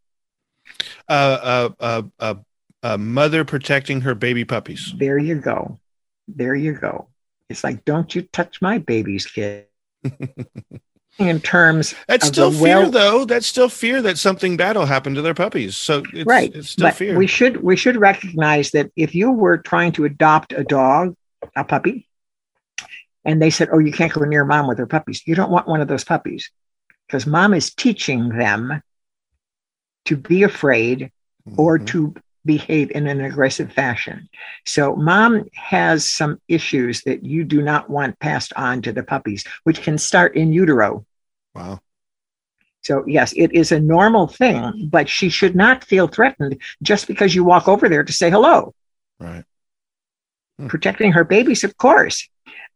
Uh, 1.09 1.13
uh, 1.41 1.69
uh, 1.79 2.03
uh, 2.19 2.35
a 2.83 2.99
mother 2.99 3.45
protecting 3.45 4.01
her 4.01 4.17
baby 4.17 4.45
puppies. 4.45 4.93
There 4.99 5.19
you 5.19 5.37
go. 5.37 5.79
There 6.27 6.57
you 6.57 6.73
go. 6.73 7.11
It's 7.49 7.63
like, 7.63 7.85
don't 7.85 8.13
you 8.13 8.23
touch 8.23 8.61
my 8.61 8.79
baby's 8.79 9.25
kid. 9.27 9.67
In 11.21 11.41
terms 11.41 11.95
That's 12.09 12.27
still 12.27 12.51
fear, 12.51 12.81
well- 12.81 12.91
though. 12.91 13.25
That's 13.25 13.47
still 13.47 13.69
fear 13.69 14.03
that 14.03 14.19
something 14.19 14.57
bad 14.57 14.77
will 14.77 14.87
happen 14.87 15.15
to 15.15 15.23
their 15.23 15.35
puppies. 15.35 15.77
So 15.77 16.03
it's, 16.13 16.27
right 16.27 16.53
it's 16.53 16.71
still 16.71 16.89
but 16.89 16.95
fear. 16.95 17.17
we 17.17 17.29
should 17.29 17.63
we 17.63 17.77
should 17.77 17.97
recognize 17.97 18.73
that 18.73 18.91
if 18.95 19.17
you 19.17 19.31
were 19.33 19.59
trying 19.59 19.93
to 19.93 20.05
adopt 20.05 20.53
a 20.53 20.63
dog 20.63 21.17
a 21.57 21.65
puppy 21.65 22.08
and 23.29 23.41
they 23.43 23.51
said 23.51 23.69
oh 23.73 23.79
you 23.87 23.93
can't 23.93 24.13
go 24.13 24.23
near 24.25 24.45
mom 24.45 24.67
with 24.67 24.79
her 24.79 24.87
puppies 24.97 25.23
you 25.29 25.35
don't 25.35 25.51
want 25.57 25.69
one 25.69 25.83
of 25.83 25.89
those 25.89 26.05
puppies 26.15 26.51
because 27.07 27.27
mom 27.27 27.53
is 27.55 27.73
teaching 27.85 28.31
them 28.31 28.83
to 30.07 30.17
be 30.17 30.43
afraid 30.43 31.13
or 31.57 31.79
Mhm. 31.79 31.87
to 31.93 32.15
behave 32.45 32.91
in 32.99 33.07
an 33.07 33.21
aggressive 33.21 33.71
fashion 33.73 34.29
so 34.65 34.97
mom 34.97 35.45
has 35.55 36.09
some 36.09 36.41
issues 36.49 37.03
that 37.03 37.21
you 37.33 37.45
do 37.45 37.61
not 37.71 37.91
want 37.91 38.19
passed 38.19 38.53
on 38.57 38.81
to 38.83 38.93
the 38.93 39.03
puppies 39.15 39.45
which 39.65 39.83
can 39.83 39.99
start 39.99 40.35
in 40.35 40.53
utero 40.53 41.05
wow. 41.55 41.79
so, 42.89 43.05
yes, 43.07 43.35
it 43.37 43.51
is 43.53 43.71
a 43.73 43.81
normal 43.97 44.27
thing, 44.29 44.89
but 44.91 45.07
she 45.17 45.29
should 45.29 45.55
not 45.65 45.85
feel 45.85 46.07
threatened 46.09 46.53
just 46.91 47.07
because 47.07 47.35
you 47.35 47.45
walk 47.45 47.69
over 47.69 47.87
there 47.89 48.05
to 48.05 48.13
say 48.21 48.31
hello. 48.31 48.73
Right. 49.21 49.45
Protecting 50.69 51.13
her 51.13 51.25
babies, 51.25 51.65
of 51.65 51.77
course. 51.77 52.27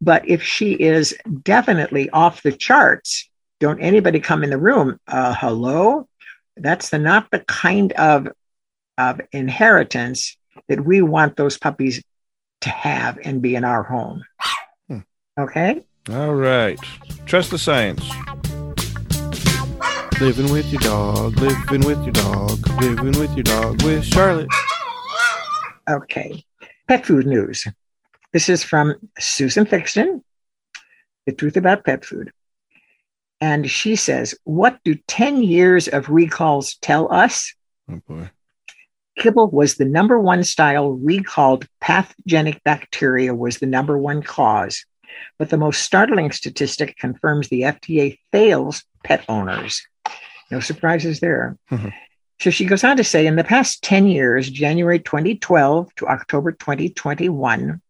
But 0.02 0.28
if 0.28 0.42
she 0.42 0.72
is 0.72 1.16
definitely 1.44 2.10
off 2.10 2.42
the 2.42 2.50
charts, 2.50 3.30
don't 3.60 3.78
anybody 3.78 4.18
come 4.18 4.42
in 4.42 4.50
the 4.50 4.58
room, 4.58 4.98
uh, 5.06 5.32
hello? 5.32 6.08
That's 6.56 6.90
the, 6.90 6.98
not 6.98 7.30
the 7.30 7.38
kind 7.38 7.92
of, 7.92 8.26
of 8.98 9.20
inheritance 9.30 10.36
that 10.68 10.84
we 10.84 11.02
want 11.02 11.36
those 11.36 11.56
puppies 11.56 12.02
to 12.62 12.68
have 12.68 13.16
and 13.22 13.40
be 13.40 13.54
in 13.54 13.62
our 13.62 13.84
home. 13.84 14.24
Hmm. 14.88 14.98
Okay? 15.38 15.84
All 16.10 16.34
right. 16.34 16.80
Trust 17.24 17.52
the 17.52 17.58
science. 17.58 18.04
Living 20.20 20.50
with 20.50 20.66
your 20.72 20.80
dog, 20.80 21.36
living 21.38 21.86
with 21.86 22.02
your 22.02 22.12
dog, 22.12 22.58
living 22.80 23.18
with 23.20 23.32
your 23.36 23.44
dog 23.44 23.80
with 23.84 24.04
Charlotte. 24.04 24.48
Okay. 25.88 26.44
Pet 26.88 27.06
food 27.06 27.26
news. 27.26 27.64
This 28.32 28.48
is 28.48 28.64
from 28.64 28.94
Susan 29.18 29.66
Thixton, 29.66 30.22
The 31.26 31.32
Truth 31.32 31.56
About 31.56 31.84
Pet 31.84 32.04
Food. 32.04 32.32
And 33.40 33.70
she 33.70 33.96
says, 33.96 34.34
What 34.44 34.78
do 34.84 34.94
10 35.06 35.42
years 35.42 35.88
of 35.88 36.08
recalls 36.08 36.76
tell 36.76 37.12
us? 37.12 37.54
Oh 37.90 38.00
boy. 38.08 38.30
Kibble 39.18 39.50
was 39.50 39.74
the 39.74 39.84
number 39.84 40.18
one 40.18 40.42
style 40.44 40.92
recalled 40.92 41.66
pathogenic 41.80 42.62
bacteria 42.64 43.34
was 43.34 43.58
the 43.58 43.66
number 43.66 43.98
one 43.98 44.22
cause. 44.22 44.86
But 45.38 45.50
the 45.50 45.58
most 45.58 45.82
startling 45.82 46.32
statistic 46.32 46.96
confirms 46.96 47.48
the 47.48 47.62
FDA 47.62 48.18
fails 48.30 48.84
pet 49.04 49.24
owners. 49.28 49.86
No 50.50 50.60
surprises 50.60 51.20
there. 51.20 51.58
Mhm. 51.70 51.92
So 52.40 52.50
she 52.50 52.64
goes 52.64 52.82
on 52.82 52.96
to 52.96 53.04
say 53.04 53.26
in 53.26 53.36
the 53.36 53.44
past 53.44 53.84
10 53.84 54.06
years, 54.06 54.48
January 54.48 54.98
2012 54.98 55.94
to 55.96 56.08
October 56.08 56.52
2021, 56.52 57.80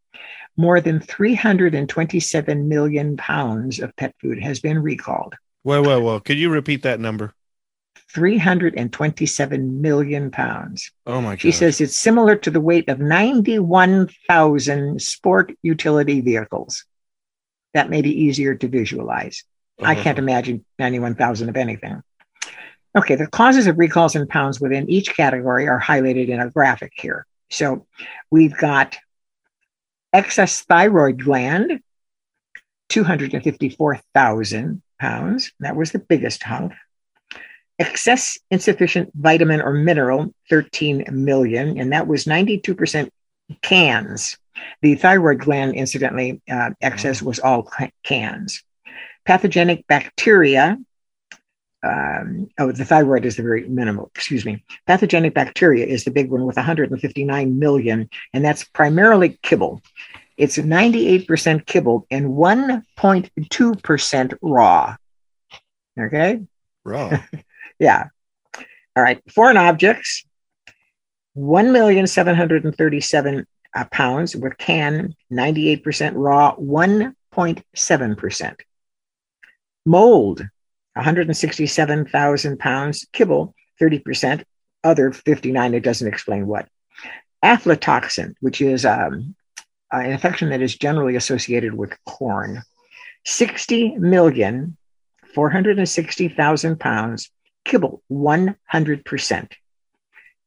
more 0.56 0.80
than 0.80 1.00
327 1.00 2.68
million 2.68 3.16
pounds 3.16 3.80
of 3.80 3.96
pet 3.96 4.14
food 4.20 4.40
has 4.42 4.60
been 4.60 4.78
recalled. 4.78 5.34
Well, 5.64 5.82
well, 5.82 6.02
well. 6.02 6.20
Could 6.20 6.38
you 6.38 6.50
repeat 6.50 6.82
that 6.82 7.00
number? 7.00 7.34
327 8.10 9.80
million 9.80 10.30
pounds. 10.30 10.90
Oh 11.06 11.22
my 11.22 11.30
god. 11.30 11.40
She 11.40 11.52
says 11.52 11.80
it's 11.80 11.96
similar 11.96 12.36
to 12.36 12.50
the 12.50 12.60
weight 12.60 12.88
of 12.88 13.00
91,000 13.00 15.00
sport 15.00 15.52
utility 15.62 16.20
vehicles. 16.20 16.84
That 17.72 17.88
may 17.88 18.02
be 18.02 18.24
easier 18.24 18.54
to 18.54 18.68
visualize. 18.68 19.44
I 19.80 19.94
can't 19.94 20.18
uh-huh. 20.18 20.24
imagine 20.24 20.64
91,000 20.78 21.48
of 21.48 21.56
anything. 21.56 22.02
Okay, 22.96 23.14
the 23.14 23.26
causes 23.26 23.66
of 23.66 23.78
recalls 23.78 24.14
in 24.14 24.26
pounds 24.26 24.60
within 24.60 24.90
each 24.90 25.16
category 25.16 25.66
are 25.66 25.80
highlighted 25.80 26.28
in 26.28 26.40
a 26.40 26.50
graphic 26.50 26.92
here. 26.94 27.26
So 27.50 27.86
we've 28.30 28.56
got 28.56 28.98
excess 30.12 30.62
thyroid 30.62 31.22
gland, 31.22 31.80
254,000 32.88 34.82
pounds. 34.98 35.52
That 35.60 35.76
was 35.76 35.92
the 35.92 35.98
biggest 35.98 36.42
hunk. 36.42 36.72
Excess 37.78 38.38
insufficient 38.50 39.10
vitamin 39.14 39.60
or 39.60 39.72
mineral, 39.72 40.34
13 40.50 41.06
million, 41.10 41.78
and 41.78 41.92
that 41.92 42.06
was 42.06 42.26
92% 42.26 43.10
cans. 43.62 44.36
The 44.82 44.94
thyroid 44.94 45.40
gland, 45.40 45.74
incidentally, 45.74 46.40
uh, 46.50 46.70
excess 46.80 47.22
was 47.22 47.40
all 47.40 47.68
cans. 48.04 48.62
Pathogenic 49.24 49.86
bacteria, 49.86 50.76
um, 51.82 52.48
oh, 52.58 52.70
the 52.70 52.84
thyroid 52.84 53.24
is 53.24 53.36
the 53.36 53.42
very 53.42 53.66
minimal, 53.68 54.12
excuse 54.14 54.44
me. 54.44 54.62
Pathogenic 54.86 55.34
bacteria 55.34 55.84
is 55.86 56.04
the 56.04 56.12
big 56.12 56.30
one 56.30 56.46
with 56.46 56.54
159 56.56 57.58
million, 57.58 58.08
and 58.32 58.44
that's 58.44 58.62
primarily 58.64 59.40
kibble. 59.42 59.82
It's 60.36 60.58
98% 60.58 61.66
kibble 61.66 62.06
and 62.10 62.30
1.2% 62.30 64.38
raw. 64.40 64.96
Okay? 65.98 66.42
Raw. 66.84 67.18
Yeah. 67.78 68.08
All 68.94 69.02
right. 69.02 69.22
Foreign 69.32 69.56
objects, 69.56 70.26
1,737 71.34 73.46
uh, 73.74 73.84
pounds 73.90 74.36
with 74.36 74.56
can, 74.56 75.16
98% 75.32 76.12
raw, 76.14 76.54
1.7%. 76.54 78.60
Mold, 79.84 80.46
167,000 80.94 82.58
pounds, 82.58 83.06
kibble, 83.12 83.54
30%, 83.80 84.44
other 84.84 85.12
59, 85.12 85.74
it 85.74 85.82
doesn't 85.82 86.08
explain 86.08 86.46
what. 86.46 86.68
Aflatoxin, 87.44 88.34
which 88.40 88.60
is 88.60 88.84
um, 88.84 89.34
an 89.90 90.10
infection 90.10 90.50
that 90.50 90.62
is 90.62 90.76
generally 90.76 91.16
associated 91.16 91.74
with 91.74 91.92
corn, 92.04 92.62
60 93.24 93.96
million, 93.98 94.76
460,000 95.34 96.78
pounds, 96.78 97.30
kibble 97.64 98.02
100%. 98.10 99.52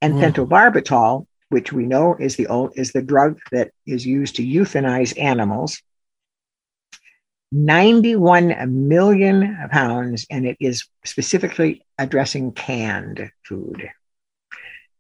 And 0.01 0.15
Wow. 0.15 0.21
pentobarbital, 0.21 1.27
which 1.49 1.71
we 1.73 1.85
know 1.85 2.15
is 2.19 2.35
the 2.35 2.47
old, 2.47 2.73
is 2.75 2.91
the 2.91 3.01
drug 3.01 3.39
that 3.51 3.71
is 3.87 4.05
used 4.05 4.35
to 4.35 4.43
euthanize 4.45 5.17
animals, 5.19 5.81
91 7.55 8.89
million 8.89 9.57
pounds, 9.71 10.27
and 10.29 10.45
it 10.45 10.57
is 10.59 10.85
specifically 11.05 11.85
addressing 11.97 12.51
canned 12.51 13.31
food. 13.45 13.89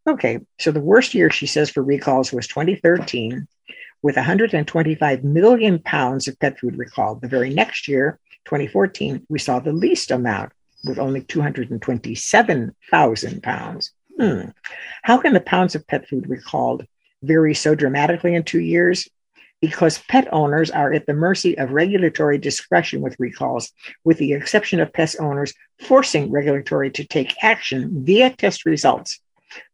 Okay, 0.07 0.39
so 0.57 0.71
the 0.71 0.79
worst 0.79 1.13
year 1.13 1.29
she 1.29 1.47
says 1.47 1.69
for 1.69 1.83
recalls 1.83 2.31
was 2.31 2.47
2013, 2.47 3.45
with 4.01 4.15
125 4.15 5.23
million 5.25 5.79
pounds 5.79 6.29
of 6.29 6.39
pet 6.39 6.57
food 6.57 6.77
recalled. 6.77 7.21
The 7.21 7.27
very 7.27 7.49
next 7.49 7.89
year, 7.89 8.19
2014, 8.45 9.25
we 9.27 9.39
saw 9.39 9.59
the 9.59 9.73
least 9.73 10.11
amount 10.11 10.53
with 10.85 10.97
only 10.97 11.19
227,000 11.21 13.43
pounds. 13.43 13.91
Hmm. 14.17 14.43
How 15.01 15.17
can 15.17 15.33
the 15.33 15.41
pounds 15.41 15.75
of 15.75 15.85
pet 15.87 16.07
food 16.07 16.29
recalled 16.29 16.85
vary 17.21 17.53
so 17.53 17.75
dramatically 17.75 18.33
in 18.33 18.43
two 18.43 18.61
years? 18.61 19.09
Because 19.65 19.97
pet 20.07 20.27
owners 20.31 20.69
are 20.69 20.93
at 20.93 21.07
the 21.07 21.13
mercy 21.13 21.57
of 21.57 21.71
regulatory 21.71 22.37
discretion 22.37 23.01
with 23.01 23.15
recalls, 23.17 23.73
with 24.03 24.19
the 24.19 24.33
exception 24.33 24.79
of 24.79 24.93
pet 24.93 25.15
owners 25.19 25.55
forcing 25.79 26.29
regulatory 26.29 26.91
to 26.91 27.03
take 27.03 27.33
action 27.41 28.05
via 28.05 28.29
test 28.29 28.63
results. 28.63 29.19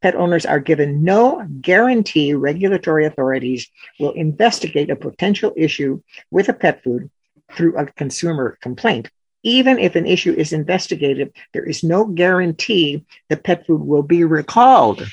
Pet 0.01 0.15
owners 0.15 0.45
are 0.45 0.61
given 0.61 1.03
no 1.03 1.45
guarantee 1.59 2.33
regulatory 2.33 3.05
authorities 3.05 3.69
will 3.99 4.13
investigate 4.13 4.89
a 4.89 4.95
potential 4.95 5.51
issue 5.57 6.01
with 6.29 6.47
a 6.47 6.53
pet 6.53 6.81
food 6.85 7.09
through 7.51 7.75
a 7.75 7.85
consumer 7.87 8.57
complaint. 8.61 9.09
Even 9.43 9.77
if 9.77 9.95
an 9.95 10.05
issue 10.05 10.31
is 10.31 10.53
investigated, 10.53 11.33
there 11.51 11.65
is 11.65 11.83
no 11.83 12.05
guarantee 12.05 13.03
the 13.27 13.35
pet 13.35 13.67
food 13.67 13.81
will 13.81 14.03
be 14.03 14.23
recalled. 14.23 15.05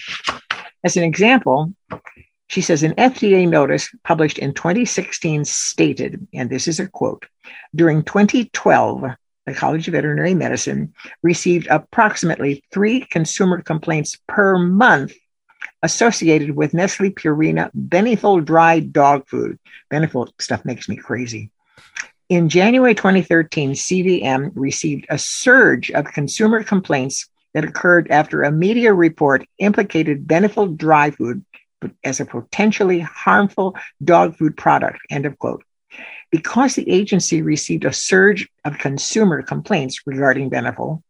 As 0.85 0.97
an 0.97 1.03
example, 1.03 1.73
she 2.49 2.61
says 2.61 2.83
an 2.83 2.95
FDA 2.95 3.49
notice 3.49 3.89
published 4.05 4.39
in 4.39 4.55
2016 4.55 5.45
stated, 5.45 6.27
and 6.35 6.51
this 6.51 6.67
is 6.67 6.81
a 6.81 6.89
quote 6.89 7.27
during 7.75 8.03
2012, 8.03 9.05
the 9.47 9.55
College 9.55 9.89
of 9.89 9.93
Veterinary 9.93 10.35
Medicine 10.35 10.93
received 11.23 11.67
approximately 11.69 12.63
three 12.73 13.01
consumer 13.01 13.63
complaints 13.63 14.19
per 14.27 14.59
month 14.59 15.13
associated 15.83 16.57
with 16.57 16.75
Nestle 16.75 17.11
Purina 17.11 17.71
Beneful 17.75 18.41
dry 18.41 18.81
dog 18.81 19.27
food. 19.29 19.59
Beneful 19.91 20.29
stuff 20.39 20.65
makes 20.65 20.89
me 20.89 20.97
crazy. 20.97 21.51
In 22.29 22.49
January 22.49 22.95
2013, 22.95 23.73
CVM 23.73 24.53
received 24.55 25.07
a 25.09 25.19
surge 25.19 25.91
of 25.93 26.05
consumer 26.07 26.63
complaints 26.63 27.29
that 27.55 27.65
occurred 27.65 28.11
after 28.11 28.43
a 28.43 28.53
media 28.53 28.93
report 28.93 29.47
implicated 29.59 30.27
Beneful 30.27 30.67
dry 30.67 31.11
food 31.11 31.45
as 32.05 32.21
a 32.21 32.27
potentially 32.27 33.01
harmful 33.01 33.77
dog 34.03 34.37
food 34.37 34.57
product. 34.57 34.99
End 35.11 35.27
of 35.27 35.39
quote. 35.39 35.65
Because 36.31 36.75
the 36.75 36.91
agency 36.91 37.41
received 37.41 37.85
a 37.85 37.93
surge 37.93 38.49
of 38.65 38.79
consumer 38.79 39.43
complaints 39.43 40.03
regarding 40.07 40.51
Beneful, 40.51 41.03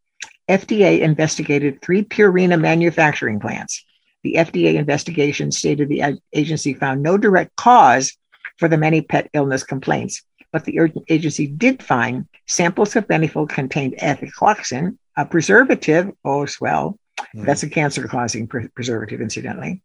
FDA 0.49 1.01
investigated 1.01 1.83
three 1.83 2.03
Purina 2.03 2.59
manufacturing 2.61 3.41
plants. 3.41 3.85
The 4.23 4.35
FDA 4.35 4.75
investigation 4.75 5.53
stated 5.53 5.89
the 5.89 6.21
agency 6.33 6.75
found 6.75 7.03
no 7.03 7.19
direct 7.19 7.55
cause 7.57 8.17
for 8.57 8.69
the 8.69 8.79
many 8.79 9.03
pet 9.03 9.29
illness 9.35 9.63
complaints, 9.63 10.23
but 10.53 10.65
the 10.65 10.91
agency 11.09 11.47
did 11.47 11.83
find 11.83 12.27
samples 12.47 12.97
of 12.97 13.07
Beneful 13.07 13.49
contained 13.49 13.95
ethoxyquin, 14.01 14.97
a 15.17 15.27
preservative, 15.27 16.11
oh, 16.25 16.47
well, 16.61 16.99
mm. 17.35 17.45
that's 17.45 17.63
a 17.63 17.69
cancer 17.69 18.09
causing 18.09 18.47
pre- 18.47 18.69
preservative, 18.69 19.21
incidentally, 19.21 19.83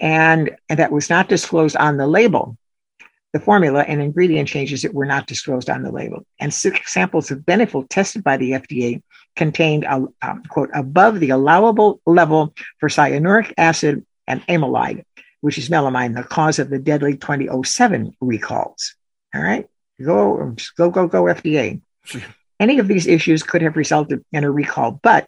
and, 0.00 0.56
and 0.68 0.78
that 0.78 0.92
was 0.92 1.10
not 1.10 1.28
disclosed 1.28 1.76
on 1.76 1.96
the 1.96 2.06
label. 2.06 2.56
The 3.32 3.40
formula 3.40 3.82
and 3.82 4.00
ingredient 4.00 4.48
changes 4.48 4.82
that 4.82 4.94
were 4.94 5.06
not 5.06 5.26
disclosed 5.26 5.68
on 5.68 5.82
the 5.82 5.90
label. 5.90 6.24
And 6.38 6.54
six 6.54 6.92
samples 6.92 7.30
of 7.30 7.44
Beneful 7.44 7.88
tested 7.88 8.22
by 8.22 8.36
the 8.36 8.52
FDA 8.52 9.02
contained, 9.34 9.84
a, 9.84 10.06
a, 10.22 10.36
quote, 10.48 10.70
above 10.72 11.20
the 11.20 11.30
allowable 11.30 12.00
level 12.06 12.54
for 12.78 12.88
cyanuric 12.88 13.52
acid 13.58 14.06
and 14.26 14.46
ammelide, 14.46 15.04
which 15.40 15.58
is 15.58 15.68
melamine, 15.68 16.14
the 16.14 16.22
cause 16.22 16.58
of 16.58 16.70
the 16.70 16.78
deadly 16.78 17.16
2007 17.16 18.16
recalls. 18.20 18.94
All 19.34 19.42
right, 19.42 19.66
go, 20.02 20.54
go, 20.76 20.90
go, 20.90 21.08
go, 21.08 21.24
FDA. 21.24 21.80
Any 22.60 22.78
of 22.78 22.86
these 22.86 23.06
issues 23.06 23.42
could 23.42 23.62
have 23.62 23.76
resulted 23.76 24.24
in 24.32 24.44
a 24.44 24.50
recall, 24.50 25.00
but 25.02 25.26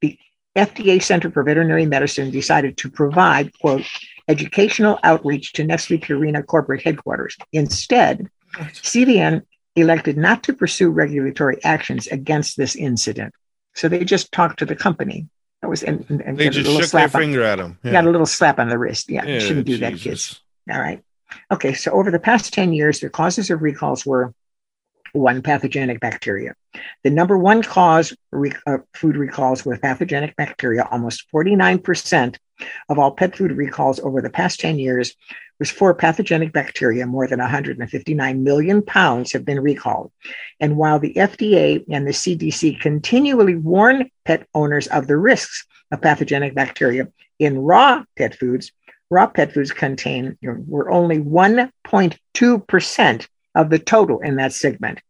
the 0.00 0.18
FDA 0.56 1.02
Center 1.02 1.30
for 1.30 1.42
Veterinary 1.42 1.86
Medicine 1.86 2.30
decided 2.30 2.76
to 2.78 2.90
provide, 2.90 3.58
quote, 3.58 3.84
educational 4.28 4.98
outreach 5.02 5.52
to 5.54 5.64
Nestle 5.64 5.98
Purina 5.98 6.44
corporate 6.44 6.82
headquarters. 6.82 7.36
Instead, 7.52 8.28
CVM 8.54 9.42
elected 9.76 10.16
not 10.16 10.42
to 10.44 10.52
pursue 10.52 10.90
regulatory 10.90 11.62
actions 11.64 12.06
against 12.08 12.56
this 12.56 12.76
incident. 12.76 13.32
So 13.74 13.88
they 13.88 14.04
just 14.04 14.30
talked 14.32 14.58
to 14.58 14.66
the 14.66 14.76
company. 14.76 15.28
That 15.62 15.68
was 15.68 15.82
and, 15.82 16.04
and 16.10 16.36
they 16.36 16.50
just 16.50 16.70
shook 16.70 16.90
their 16.90 17.08
finger 17.08 17.42
at 17.42 17.56
them. 17.56 17.78
Yeah. 17.82 17.92
Got 17.92 18.06
a 18.06 18.10
little 18.10 18.26
slap 18.26 18.58
on 18.58 18.68
the 18.68 18.76
wrist. 18.76 19.08
Yeah, 19.08 19.24
yeah 19.24 19.38
shouldn't 19.38 19.66
do 19.66 19.78
Jesus. 19.78 19.80
that, 19.80 20.00
kids. 20.00 20.40
All 20.70 20.80
right. 20.80 21.02
Okay, 21.50 21.72
so 21.72 21.92
over 21.92 22.10
the 22.10 22.18
past 22.18 22.52
10 22.52 22.74
years, 22.74 23.00
the 23.00 23.08
causes 23.08 23.48
of 23.48 23.62
recalls 23.62 24.04
were 24.04 24.34
one 25.12 25.42
pathogenic 25.42 26.00
bacteria. 26.00 26.54
The 27.04 27.10
number 27.10 27.36
one 27.36 27.62
cause 27.62 28.16
re- 28.30 28.52
uh, 28.66 28.78
food 28.94 29.16
recalls 29.16 29.64
with 29.64 29.82
pathogenic 29.82 30.36
bacteria, 30.36 30.88
almost 30.90 31.30
49% 31.32 32.36
of 32.88 32.98
all 32.98 33.12
pet 33.12 33.36
food 33.36 33.52
recalls 33.52 34.00
over 34.00 34.22
the 34.22 34.30
past 34.30 34.60
10 34.60 34.78
years 34.78 35.14
was 35.58 35.70
for 35.70 35.94
pathogenic 35.94 36.52
bacteria. 36.52 37.06
More 37.06 37.28
than 37.28 37.38
159 37.38 38.42
million 38.42 38.82
pounds 38.82 39.32
have 39.32 39.44
been 39.44 39.60
recalled. 39.60 40.10
And 40.60 40.76
while 40.76 40.98
the 40.98 41.14
FDA 41.14 41.84
and 41.90 42.06
the 42.06 42.12
CDC 42.12 42.80
continually 42.80 43.54
warn 43.54 44.10
pet 44.24 44.46
owners 44.54 44.86
of 44.88 45.06
the 45.06 45.16
risks 45.16 45.66
of 45.90 46.00
pathogenic 46.00 46.54
bacteria 46.54 47.08
in 47.38 47.58
raw 47.58 48.04
pet 48.16 48.34
foods, 48.34 48.72
raw 49.10 49.26
pet 49.26 49.52
foods 49.52 49.72
contain 49.72 50.38
were 50.42 50.90
only 50.90 51.18
1.2% 51.18 53.28
of 53.54 53.70
the 53.70 53.78
total 53.78 54.20
in 54.20 54.36
that 54.36 54.52
segment. 54.52 55.00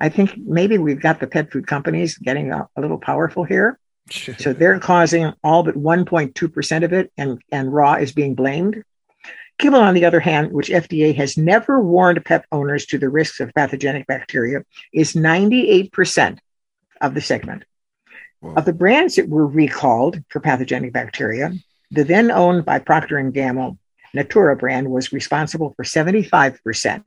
I 0.00 0.08
think 0.08 0.36
maybe 0.36 0.78
we've 0.78 1.00
got 1.00 1.20
the 1.20 1.26
pet 1.26 1.52
food 1.52 1.66
companies 1.66 2.18
getting 2.18 2.52
a, 2.52 2.68
a 2.76 2.80
little 2.80 2.98
powerful 2.98 3.44
here. 3.44 3.78
so 4.38 4.52
they're 4.52 4.80
causing 4.80 5.32
all 5.44 5.62
but 5.62 5.76
1.2% 5.76 6.84
of 6.84 6.92
it, 6.92 7.12
and, 7.16 7.40
and 7.52 7.72
raw 7.72 7.94
is 7.94 8.12
being 8.12 8.34
blamed. 8.34 8.82
Kibble, 9.58 9.78
on 9.78 9.94
the 9.94 10.06
other 10.06 10.20
hand, 10.20 10.52
which 10.52 10.70
FDA 10.70 11.14
has 11.14 11.36
never 11.36 11.80
warned 11.80 12.24
pet 12.24 12.46
owners 12.50 12.86
to 12.86 12.98
the 12.98 13.10
risks 13.10 13.40
of 13.40 13.52
pathogenic 13.54 14.06
bacteria, 14.06 14.64
is 14.92 15.12
98% 15.12 16.38
of 17.00 17.14
the 17.14 17.20
segment. 17.20 17.64
Wow. 18.40 18.54
Of 18.54 18.64
the 18.64 18.72
brands 18.72 19.16
that 19.16 19.28
were 19.28 19.46
recalled 19.46 20.22
for 20.30 20.40
pathogenic 20.40 20.94
bacteria, 20.94 21.52
the 21.90 22.04
then 22.04 22.30
owned 22.30 22.64
by 22.64 22.78
Procter 22.78 23.20
& 23.30 23.32
Gamble 23.32 23.78
Natura 24.14 24.56
brand 24.56 24.90
was 24.90 25.12
responsible 25.12 25.74
for 25.76 25.84
75%. 25.84 27.04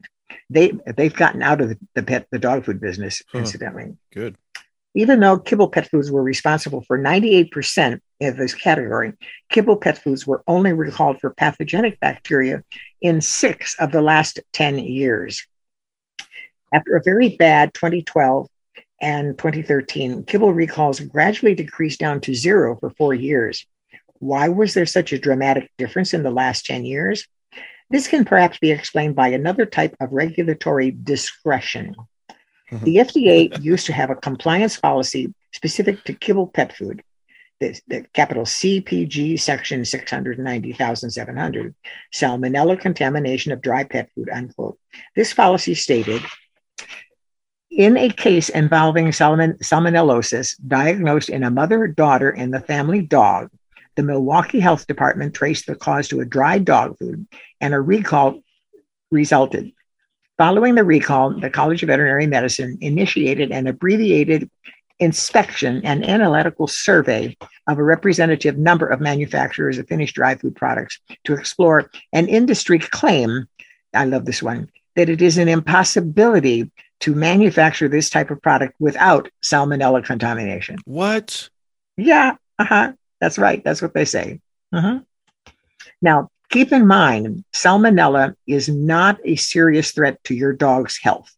They 0.49 0.73
they've 0.97 1.13
gotten 1.13 1.41
out 1.41 1.61
of 1.61 1.69
the, 1.69 1.77
the 1.95 2.03
pet 2.03 2.27
the 2.31 2.39
dog 2.39 2.65
food 2.65 2.79
business, 2.79 3.21
huh. 3.31 3.39
incidentally. 3.39 3.97
Good. 4.13 4.35
Even 4.95 5.19
though 5.19 5.39
Kibble 5.39 5.69
Pet 5.69 5.89
Foods 5.89 6.11
were 6.11 6.21
responsible 6.21 6.81
for 6.81 6.99
98% 6.99 7.99
of 8.21 8.37
this 8.37 8.53
category, 8.53 9.13
Kibble 9.49 9.77
Pet 9.77 9.97
Foods 9.97 10.27
were 10.27 10.43
only 10.45 10.71
recalled 10.71 11.19
for 11.19 11.31
pathogenic 11.31 11.99
bacteria 11.99 12.63
in 13.01 13.19
six 13.19 13.75
of 13.79 13.91
the 13.91 14.03
last 14.03 14.39
10 14.53 14.77
years. 14.77 15.47
After 16.71 16.95
a 16.95 17.03
very 17.03 17.35
bad 17.37 17.73
2012 17.73 18.47
and 19.01 19.37
2013, 19.37 20.25
Kibble 20.25 20.53
recalls 20.53 20.99
gradually 20.99 21.55
decreased 21.55 21.99
down 21.99 22.21
to 22.21 22.35
zero 22.35 22.77
for 22.79 22.91
four 22.91 23.15
years. 23.15 23.65
Why 24.19 24.47
was 24.47 24.73
there 24.75 24.85
such 24.85 25.11
a 25.11 25.19
dramatic 25.19 25.71
difference 25.77 26.13
in 26.13 26.21
the 26.23 26.31
last 26.31 26.65
10 26.65 26.85
years? 26.85 27.27
This 27.93 28.07
can 28.07 28.25
perhaps 28.25 28.57
be 28.57 28.71
explained 28.71 29.15
by 29.15 29.27
another 29.27 29.67
type 29.67 29.95
of 29.99 30.11
regulatory 30.11 30.89
discretion. 30.89 31.95
Mm-hmm. 32.71 32.85
The 32.85 32.95
FDA 32.95 33.63
used 33.63 33.85
to 33.85 33.93
have 33.93 34.09
a 34.09 34.15
compliance 34.15 34.79
policy 34.79 35.31
specific 35.51 36.03
to 36.05 36.13
kibble 36.13 36.47
pet 36.47 36.75
food, 36.75 37.03
the, 37.59 37.79
the 37.87 38.03
capital 38.13 38.45
CPG 38.45 39.39
section 39.39 39.85
690,700, 39.85 41.75
salmonella 42.11 42.79
contamination 42.79 43.51
of 43.51 43.61
dry 43.61 43.83
pet 43.83 44.09
food, 44.15 44.27
unquote. 44.27 44.79
This 45.15 45.31
policy 45.31 45.75
stated 45.75 46.23
in 47.69 47.95
a 47.95 48.09
case 48.09 48.49
involving 48.49 49.11
salmon, 49.11 49.53
salmonellosis 49.59 50.55
diagnosed 50.67 51.29
in 51.29 51.43
a 51.43 51.51
mother 51.51 51.85
daughter 51.85 52.31
and 52.31 52.51
the 52.51 52.59
family 52.59 53.03
dog, 53.03 53.51
the 53.95 54.03
Milwaukee 54.03 54.59
Health 54.59 54.87
Department 54.87 55.33
traced 55.33 55.67
the 55.67 55.75
cause 55.75 56.07
to 56.09 56.19
a 56.19 56.25
dry 56.25 56.57
dog 56.57 56.97
food, 56.97 57.27
and 57.61 57.73
a 57.73 57.79
recall 57.79 58.41
resulted. 59.11 59.71
Following 60.37 60.75
the 60.75 60.83
recall, 60.83 61.39
the 61.39 61.49
College 61.49 61.83
of 61.83 61.87
Veterinary 61.87 62.27
Medicine 62.27 62.77
initiated 62.81 63.51
an 63.51 63.67
abbreviated 63.67 64.49
inspection 64.99 65.81
and 65.83 66.05
analytical 66.05 66.67
survey 66.67 67.35
of 67.67 67.77
a 67.77 67.83
representative 67.83 68.57
number 68.57 68.87
of 68.87 69.01
manufacturers 69.01 69.77
of 69.77 69.87
finished 69.87 70.15
dry 70.15 70.35
food 70.35 70.55
products 70.55 70.99
to 71.25 71.33
explore 71.33 71.89
an 72.13 72.27
industry 72.27 72.79
claim. 72.79 73.47
I 73.93 74.05
love 74.05 74.25
this 74.25 74.41
one 74.41 74.69
that 74.95 75.09
it 75.09 75.21
is 75.21 75.37
an 75.37 75.47
impossibility 75.47 76.71
to 76.99 77.15
manufacture 77.15 77.87
this 77.87 78.09
type 78.09 78.29
of 78.29 78.41
product 78.41 78.75
without 78.79 79.29
salmonella 79.43 80.05
contamination. 80.05 80.77
What? 80.85 81.49
Yeah, 81.97 82.35
uh-huh. 82.59 82.93
That's 83.23 83.37
right. 83.37 83.63
That's 83.63 83.81
what 83.81 83.93
they 83.93 84.03
say. 84.03 84.41
Uh-huh. 84.73 84.99
Now, 86.01 86.29
keep 86.49 86.73
in 86.73 86.85
mind, 86.85 87.45
salmonella 87.53 88.35
is 88.45 88.67
not 88.67 89.17
a 89.23 89.37
serious 89.37 89.93
threat 89.93 90.21
to 90.25 90.35
your 90.35 90.51
dog's 90.51 90.99
health. 91.01 91.33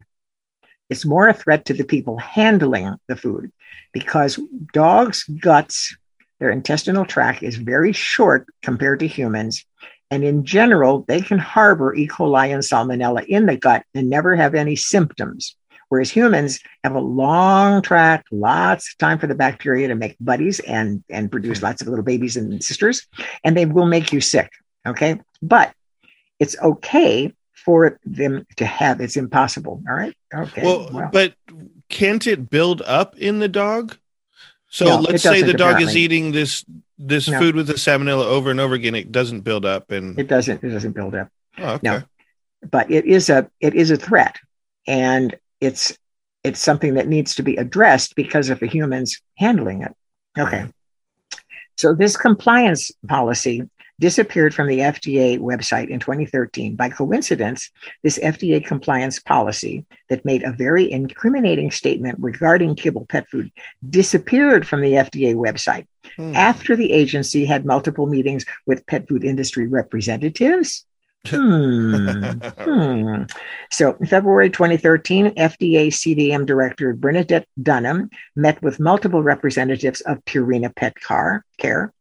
It's 0.90 1.06
more 1.06 1.28
a 1.28 1.34
threat 1.34 1.66
to 1.66 1.76
the 1.76 1.84
people 1.84 2.18
handling 2.18 2.96
the 3.08 3.16
food 3.16 3.52
because 3.94 4.40
dogs' 4.74 5.26
guts, 5.26 5.96
their 6.40 6.50
intestinal 6.50 7.06
tract 7.06 7.44
is 7.44 7.56
very 7.58 7.94
short 7.94 8.48
compared 8.64 9.02
to 9.02 9.08
humans, 9.08 9.64
And 10.12 10.24
in 10.24 10.46
general, 10.46 11.04
they 11.08 11.22
can 11.22 11.40
harbor 11.40 11.94
E. 11.96 12.08
coli 12.08 12.54
and 12.54 12.64
salmonella 12.64 13.26
in 13.26 13.46
the 13.46 13.58
gut 13.58 13.84
and 13.94 14.10
never 14.10 14.36
have 14.36 14.56
any 14.56 14.76
symptoms. 14.76 15.56
Whereas 15.96 16.12
humans 16.12 16.60
have 16.84 16.94
a 16.94 17.00
long 17.00 17.82
track, 17.82 18.26
lots 18.30 18.92
of 18.92 18.98
time 18.98 19.18
for 19.18 19.28
the 19.28 19.34
bacteria 19.34 19.88
to 19.88 19.96
make 19.96 20.18
buddies 20.20 20.60
and, 20.60 21.02
and 21.10 21.32
produce 21.32 21.64
lots 21.64 21.82
of 21.82 21.88
little 21.88 22.04
babies 22.04 22.36
and 22.36 22.62
sisters, 22.62 23.08
and 23.46 23.56
they 23.56 23.66
will 23.66 23.86
make 23.86 24.12
you 24.12 24.20
sick. 24.20 24.52
Okay. 24.86 25.22
But 25.42 25.74
it's 26.38 26.58
okay 26.62 27.34
for 27.54 27.98
them 28.04 28.46
to 28.58 28.66
have 28.66 29.00
it's 29.00 29.16
impossible. 29.16 29.82
All 29.88 29.96
right. 29.96 30.14
Okay. 30.34 30.64
Well, 30.64 30.90
well. 30.92 31.10
but 31.14 31.36
can't 31.88 32.28
it 32.28 32.50
build 32.50 32.82
up 32.82 33.18
in 33.18 33.40
the 33.40 33.48
dog? 33.48 33.98
So 34.68 34.84
No, 34.84 35.00
let's 35.00 35.24
say 35.24 35.44
the 35.44 35.54
dog 35.54 35.82
is 35.82 35.96
eating 35.96 36.34
this 36.34 36.66
this 36.98 37.30
No. 37.30 37.40
food 37.40 37.56
with 37.56 37.68
the 37.68 37.76
salmonella 37.76 38.26
over 38.26 38.52
and 38.52 38.60
over 38.60 38.76
again. 38.76 38.96
It 38.96 39.14
doesn't 39.14 39.42
build 39.42 39.64
up, 39.66 39.92
and 39.92 40.20
it 40.20 40.28
doesn't 40.28 40.62
it 40.62 40.70
doesn't 40.72 40.92
build 40.92 41.16
up. 41.16 41.30
oh, 41.60 41.76
okay. 41.76 41.88
no. 41.88 42.04
but 42.70 42.92
it 42.92 43.06
is 43.06 43.30
a 43.30 43.50
it 43.62 43.76
is 43.76 43.92
a 43.92 43.96
threat 43.98 44.36
and 44.88 45.38
it's 45.62 45.98
it's 46.44 46.60
something 46.60 46.94
that 46.94 47.08
needs 47.08 47.36
to 47.36 47.44
be 47.44 47.56
addressed 47.56 48.16
because 48.16 48.50
of 48.50 48.60
the 48.60 48.68
humans 48.68 49.20
handling 49.38 49.82
it. 49.82 49.94
Okay. 50.38 50.68
So 51.76 51.94
this 51.94 52.16
compliance 52.16 52.92
policy 53.08 53.68
disappeared 54.00 54.54
from 54.54 54.68
the 54.68 54.80
FDA 54.80 55.40
website 55.40 55.90
in 55.90 56.00
2013 56.00 56.76
by 56.76 56.90
coincidence 56.90 57.72
this 58.04 58.20
FDA 58.20 58.64
compliance 58.64 59.20
policy 59.20 59.86
that 60.10 60.26
made 60.26 60.44
a 60.44 60.52
very 60.52 60.92
incriminating 60.92 61.72
statement 61.72 62.18
regarding 62.20 62.76
kibble 62.76 63.06
pet 63.08 63.28
food 63.30 63.52
disappeared 63.90 64.68
from 64.68 64.82
the 64.82 64.94
FDA 64.94 65.34
website 65.34 65.88
Hmm. 66.18 66.36
after 66.36 66.76
the 66.76 66.92
agency 66.92 67.46
had 67.46 67.66
multiple 67.66 68.06
meetings 68.06 68.46
with 68.66 68.86
pet 68.86 69.08
food 69.08 69.24
industry 69.24 69.68
representatives 69.68 70.86
Hmm. 71.28 72.26
Hmm. 72.60 73.24
So, 73.72 73.96
in 74.00 74.06
February 74.06 74.50
2013, 74.50 75.36
FDA 75.36 75.88
CVM 75.88 76.46
Director 76.46 76.94
Bernadette 76.94 77.48
Dunham 77.62 78.10
met 78.36 78.62
with 78.62 78.80
multiple 78.80 79.24
representatives 79.24 80.02
of 80.02 80.24
Purina 80.26 80.76
Pet 80.76 81.00
Car 81.00 81.46
Care. 81.58 81.94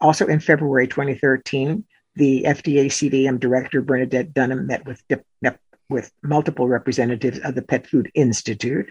Also, 0.00 0.26
in 0.26 0.40
February 0.40 0.88
2013, 0.88 1.84
the 2.14 2.44
FDA 2.44 2.86
CVM 2.86 3.40
Director 3.40 3.82
Bernadette 3.82 4.34
Dunham 4.34 4.66
met 4.66 4.84
with 4.86 5.02
met 5.40 5.58
with 5.88 6.10
multiple 6.22 6.68
representatives 6.68 7.38
of 7.40 7.54
the 7.54 7.62
Pet 7.62 7.86
Food 7.86 8.10
Institute. 8.14 8.90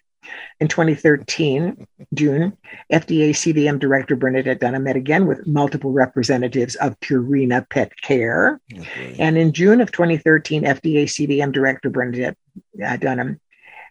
In 0.59 0.67
2013, 0.67 1.87
June, 2.13 2.57
FDA 2.91 3.31
CVM 3.31 3.79
Director 3.79 4.15
Bernadette 4.15 4.59
Dunham 4.59 4.83
met 4.83 4.95
again 4.95 5.25
with 5.25 5.47
multiple 5.47 5.91
representatives 5.91 6.75
of 6.75 6.99
Purina 6.99 7.67
Pet 7.69 7.91
Care. 8.01 8.61
Okay. 8.77 9.15
And 9.17 9.37
in 9.37 9.53
June 9.53 9.81
of 9.81 9.91
2013, 9.91 10.63
FDA 10.63 11.03
CVM 11.03 11.51
Director 11.51 11.89
Bernadette 11.89 12.37
uh, 12.85 12.97
Dunham 12.97 13.39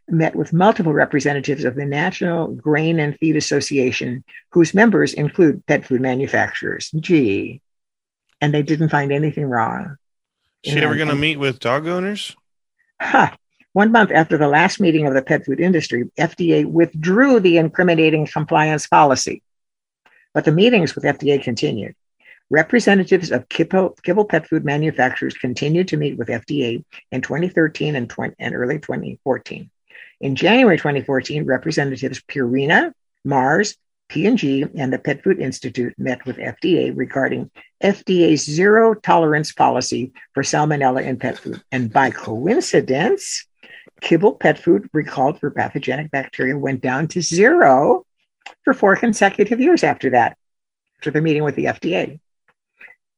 met 0.09 0.35
with 0.35 0.53
multiple 0.53 0.93
representatives 0.93 1.65
of 1.65 1.75
the 1.75 1.85
National 1.85 2.49
Grain 2.49 3.01
and 3.01 3.17
Feed 3.19 3.37
Association, 3.37 4.25
whose 4.51 4.75
members 4.75 5.13
include 5.13 5.65
pet 5.67 5.85
food 5.85 6.01
manufacturers. 6.01 6.91
Gee. 7.01 7.61
And 8.41 8.55
they 8.55 8.63
didn't 8.63 8.89
find 8.89 9.13
anything 9.13 9.45
wrong. 9.45 9.97
Is 10.63 10.73
she 10.73 10.81
ever 10.81 10.97
going 10.97 11.09
to 11.09 11.15
meet 11.15 11.39
with 11.39 11.59
dog 11.59 11.87
owners? 11.87 12.37
Ha! 13.01 13.37
One 13.73 13.93
month 13.93 14.11
after 14.11 14.37
the 14.37 14.49
last 14.49 14.81
meeting 14.81 15.07
of 15.07 15.15
the 15.15 15.23
pet 15.23 15.45
food 15.45 15.61
industry, 15.61 16.11
FDA 16.19 16.67
withdrew 16.67 17.39
the 17.39 17.59
incriminating 17.59 18.27
compliance 18.27 18.89
policy. 18.89 19.43
But 20.35 20.45
the 20.45 20.53
meetings 20.53 20.95
with 20.95 21.05
FDA 21.05 21.43
continued. 21.43 21.95
Representatives 22.51 23.31
of 23.31 23.49
kibble, 23.49 23.97
kibble 24.03 24.25
pet 24.25 24.49
food 24.49 24.65
manufacturers 24.65 25.35
continued 25.35 25.87
to 25.89 25.97
meet 25.97 26.19
with 26.19 26.29
FDA 26.29 26.85
in 27.13 27.21
2013 27.21 27.95
and, 27.95 28.11
20, 28.11 28.35
and 28.41 28.55
early 28.57 28.81
2014. 28.81 29.71
In 30.21 30.35
January 30.35 30.77
2014, 30.77 31.45
representatives 31.45 32.21
Purina, 32.21 32.93
Mars, 33.25 33.77
P&G, 34.09 34.67
and 34.75 34.93
the 34.93 34.99
Pet 34.99 35.23
Food 35.23 35.39
Institute 35.39 35.95
met 35.97 36.27
with 36.27 36.37
FDA 36.37 36.93
regarding 36.95 37.53
FDA's 37.83 38.45
zero 38.45 38.95
tolerance 38.95 39.53
policy 39.53 40.13
for 40.35 40.43
salmonella 40.43 41.05
in 41.05 41.17
pet 41.17 41.39
food. 41.39 41.63
And 41.71 41.93
by 41.93 42.11
coincidence, 42.11 43.47
kibble 44.01 44.35
pet 44.35 44.59
food 44.59 44.89
recalled 44.93 45.39
for 45.39 45.51
pathogenic 45.51 46.11
bacteria 46.11 46.57
went 46.57 46.81
down 46.81 47.09
to 47.09 47.21
zero 47.21 48.05
for 48.65 48.75
four 48.75 48.97
consecutive 48.97 49.61
years 49.61 49.85
after 49.85 50.11
that, 50.11 50.37
after 50.99 51.11
the 51.11 51.21
meeting 51.21 51.45
with 51.45 51.57
the 51.57 51.67
FDA. 51.67 52.21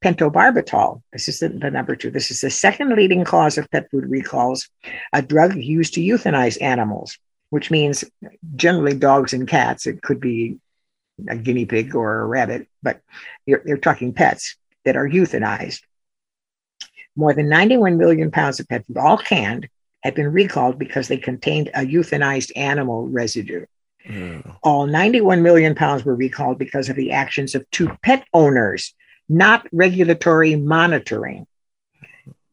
Pentobarbital, 0.05 1.01
this 1.12 1.28
is 1.28 1.39
the, 1.39 1.49
the 1.49 1.70
number 1.70 1.95
two. 1.95 2.11
This 2.11 2.30
is 2.30 2.41
the 2.41 2.51
second 2.51 2.91
leading 2.91 3.24
cause 3.24 3.57
of 3.57 3.70
pet 3.70 3.89
food 3.91 4.11
recalls, 4.11 4.68
a 5.12 5.22
drug 5.22 5.57
used 5.57 5.95
to 5.95 6.01
euthanize 6.01 6.61
animals, 6.61 7.18
which 7.51 7.70
means 7.70 8.05
generally 8.57 8.95
dogs 8.95 9.33
and 9.33 9.47
cats. 9.47 9.87
It 9.87 10.03
could 10.03 10.20
be 10.20 10.59
a 11.28 11.37
guinea 11.37 11.66
pig 11.66 11.95
or 11.95 12.20
a 12.20 12.26
rabbit, 12.26 12.66
but 12.83 13.01
you're, 13.47 13.62
you're 13.64 13.78
talking 13.78 14.12
pets 14.12 14.57
that 14.85 14.97
are 14.97 15.09
euthanized. 15.09 15.83
More 17.14 17.35
than 17.35 17.49
91 17.49 17.99
million 17.99 18.30
pounds 18.30 18.59
of 18.59 18.68
pet 18.68 18.87
food, 18.87 18.97
all 18.97 19.18
canned, 19.18 19.68
had 20.03 20.14
been 20.14 20.32
recalled 20.32 20.78
because 20.78 21.09
they 21.09 21.16
contained 21.16 21.68
a 21.74 21.80
euthanized 21.80 22.53
animal 22.57 23.09
residue. 23.09 23.66
Oh. 24.11 24.42
All 24.62 24.86
91 24.86 25.42
million 25.42 25.74
pounds 25.74 26.05
were 26.05 26.14
recalled 26.14 26.59
because 26.59 26.88
of 26.88 26.96
the 26.96 27.12
actions 27.12 27.55
of 27.55 27.68
two 27.70 27.90
pet 28.03 28.24
owners, 28.32 28.94
not 29.28 29.66
regulatory 29.72 30.57
monitoring. 30.57 31.46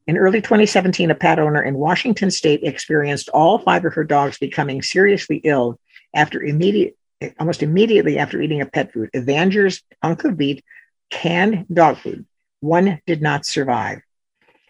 In 0.07 0.17
early 0.17 0.41
2017, 0.41 1.11
a 1.11 1.15
pet 1.15 1.39
owner 1.39 1.61
in 1.61 1.75
Washington 1.75 2.31
state 2.31 2.63
experienced 2.63 3.29
all 3.29 3.59
five 3.59 3.85
of 3.85 3.93
her 3.93 4.03
dogs 4.03 4.37
becoming 4.37 4.81
seriously 4.81 5.37
ill 5.43 5.79
after 6.15 6.41
immediate, 6.41 6.97
almost 7.39 7.61
immediately 7.61 8.17
after 8.17 8.41
eating 8.41 8.61
a 8.61 8.65
pet 8.65 8.91
food, 8.91 9.09
Evanger's 9.13 9.83
hunk 10.01 10.23
of 10.23 10.37
beef, 10.37 10.61
canned 11.09 11.65
dog 11.71 11.97
food. 11.97 12.25
One 12.59 13.01
did 13.05 13.21
not 13.21 13.45
survive. 13.45 14.01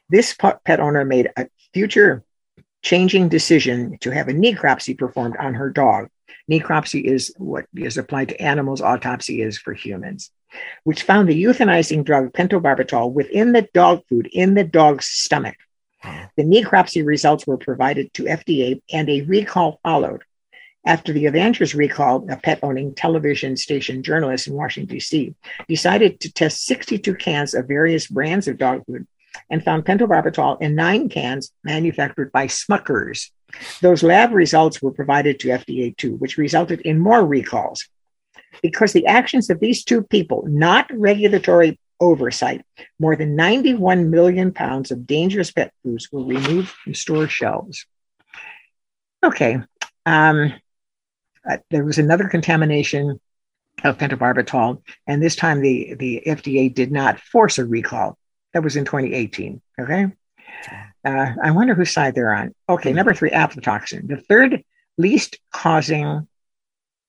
This 0.09 0.35
pet 0.35 0.79
owner 0.79 1.05
made 1.05 1.29
a 1.37 1.47
future 1.73 2.23
changing 2.81 3.29
decision 3.29 3.97
to 3.99 4.11
have 4.11 4.27
a 4.27 4.33
necropsy 4.33 4.97
performed 4.97 5.37
on 5.37 5.53
her 5.55 5.69
dog. 5.69 6.09
Necropsy 6.49 7.03
is 7.03 7.33
what 7.37 7.65
is 7.75 7.97
applied 7.97 8.29
to 8.29 8.41
animals, 8.41 8.81
autopsy 8.81 9.41
is 9.41 9.57
for 9.57 9.73
humans, 9.73 10.31
which 10.83 11.03
found 11.03 11.29
the 11.29 11.43
euthanizing 11.43 12.03
drug 12.03 12.33
pentobarbital 12.33 13.11
within 13.11 13.51
the 13.51 13.67
dog 13.73 14.01
food 14.07 14.29
in 14.31 14.53
the 14.53 14.63
dog's 14.63 15.05
stomach. 15.05 15.57
The 16.37 16.43
necropsy 16.43 17.05
results 17.05 17.45
were 17.45 17.57
provided 17.57 18.13
to 18.13 18.23
FDA 18.23 18.81
and 18.91 19.09
a 19.09 19.21
recall 19.21 19.79
followed. 19.83 20.23
After 20.85 21.11
the 21.11 21.27
Evanger's 21.27 21.75
recall, 21.75 22.25
a 22.31 22.37
pet 22.37 22.59
owning 22.63 22.95
television 22.95 23.57
station 23.57 24.01
journalist 24.01 24.47
in 24.47 24.53
Washington, 24.53 24.95
D.C., 24.95 25.35
decided 25.67 26.21
to 26.21 26.31
test 26.31 26.65
62 26.65 27.15
cans 27.15 27.53
of 27.53 27.67
various 27.67 28.07
brands 28.07 28.47
of 28.47 28.57
dog 28.57 28.85
food 28.85 29.05
and 29.49 29.63
found 29.63 29.85
pentobarbital 29.85 30.61
in 30.61 30.75
nine 30.75 31.09
cans 31.09 31.51
manufactured 31.63 32.31
by 32.31 32.47
Smuckers. 32.47 33.29
Those 33.81 34.03
lab 34.03 34.31
results 34.31 34.81
were 34.81 34.91
provided 34.91 35.39
to 35.39 35.49
FDA 35.49 35.95
too, 35.95 36.15
which 36.15 36.37
resulted 36.37 36.81
in 36.81 36.99
more 36.99 37.25
recalls. 37.25 37.87
Because 38.61 38.93
the 38.93 39.05
actions 39.05 39.49
of 39.49 39.59
these 39.59 39.83
two 39.83 40.03
people, 40.03 40.43
not 40.47 40.89
regulatory 40.91 41.79
oversight, 41.99 42.65
more 42.99 43.15
than 43.15 43.35
91 43.35 44.09
million 44.09 44.53
pounds 44.53 44.91
of 44.91 45.05
dangerous 45.05 45.51
pet 45.51 45.71
foods 45.83 46.09
were 46.11 46.23
removed 46.23 46.69
from 46.69 46.93
store 46.93 47.27
shelves. 47.27 47.85
Okay. 49.23 49.59
Um, 50.05 50.53
uh, 51.49 51.57
there 51.69 51.83
was 51.83 51.97
another 51.97 52.27
contamination 52.27 53.19
of 53.83 53.97
pentobarbital, 53.97 54.81
and 55.07 55.23
this 55.23 55.35
time 55.35 55.61
the, 55.61 55.95
the 55.95 56.23
FDA 56.25 56.73
did 56.73 56.91
not 56.91 57.19
force 57.19 57.57
a 57.57 57.65
recall. 57.65 58.17
That 58.53 58.63
was 58.63 58.75
in 58.75 58.85
2018. 58.85 59.61
Okay. 59.79 60.07
Uh, 61.05 61.33
I 61.41 61.51
wonder 61.51 61.73
whose 61.73 61.91
side 61.91 62.15
they're 62.15 62.33
on. 62.33 62.53
Okay, 62.67 62.91
number 62.91 63.13
three, 63.13 63.29
aflatoxin. 63.29 64.07
The 64.07 64.17
third 64.17 64.63
least 64.97 65.39
causing, 65.53 66.27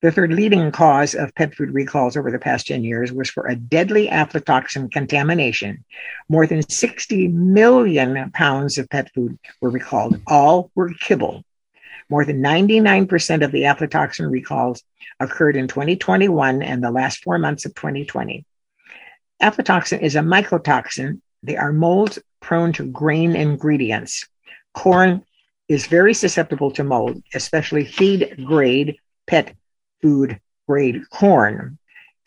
the 0.01 0.11
third 0.11 0.31
leading 0.31 0.71
cause 0.71 1.13
of 1.13 1.35
pet 1.35 1.53
food 1.55 1.73
recalls 1.73 2.15
over 2.15 2.31
the 2.31 2.39
past 2.39 2.67
10 2.67 2.83
years 2.83 3.11
was 3.11 3.29
for 3.29 3.47
a 3.47 3.55
deadly 3.55 4.07
aflatoxin 4.07 4.91
contamination. 4.91 5.83
More 6.29 6.47
than 6.47 6.67
60 6.67 7.27
million 7.27 8.31
pounds 8.31 8.77
of 8.77 8.89
pet 8.89 9.11
food 9.13 9.37
were 9.59 9.69
recalled. 9.69 10.19
All 10.27 10.71
were 10.73 10.93
kibble. 10.93 11.43
More 12.09 12.25
than 12.25 12.41
99% 12.41 13.43
of 13.43 13.51
the 13.51 13.63
aflatoxin 13.63 14.29
recalls 14.29 14.83
occurred 15.19 15.55
in 15.55 15.67
2021 15.67 16.61
and 16.61 16.83
the 16.83 16.91
last 16.91 17.23
four 17.23 17.37
months 17.37 17.65
of 17.65 17.75
2020. 17.75 18.45
Aflatoxin 19.41 20.01
is 20.01 20.15
a 20.15 20.19
mycotoxin. 20.19 21.21
They 21.43 21.57
are 21.57 21.73
molds 21.73 22.19
prone 22.39 22.73
to 22.73 22.85
grain 22.85 23.35
ingredients. 23.35 24.27
Corn 24.73 25.23
is 25.67 25.87
very 25.87 26.13
susceptible 26.13 26.71
to 26.71 26.83
mold, 26.83 27.23
especially 27.33 27.85
feed 27.85 28.43
grade 28.45 28.97
pet 29.27 29.55
food 30.01 30.39
grade 30.67 31.09
corn. 31.09 31.77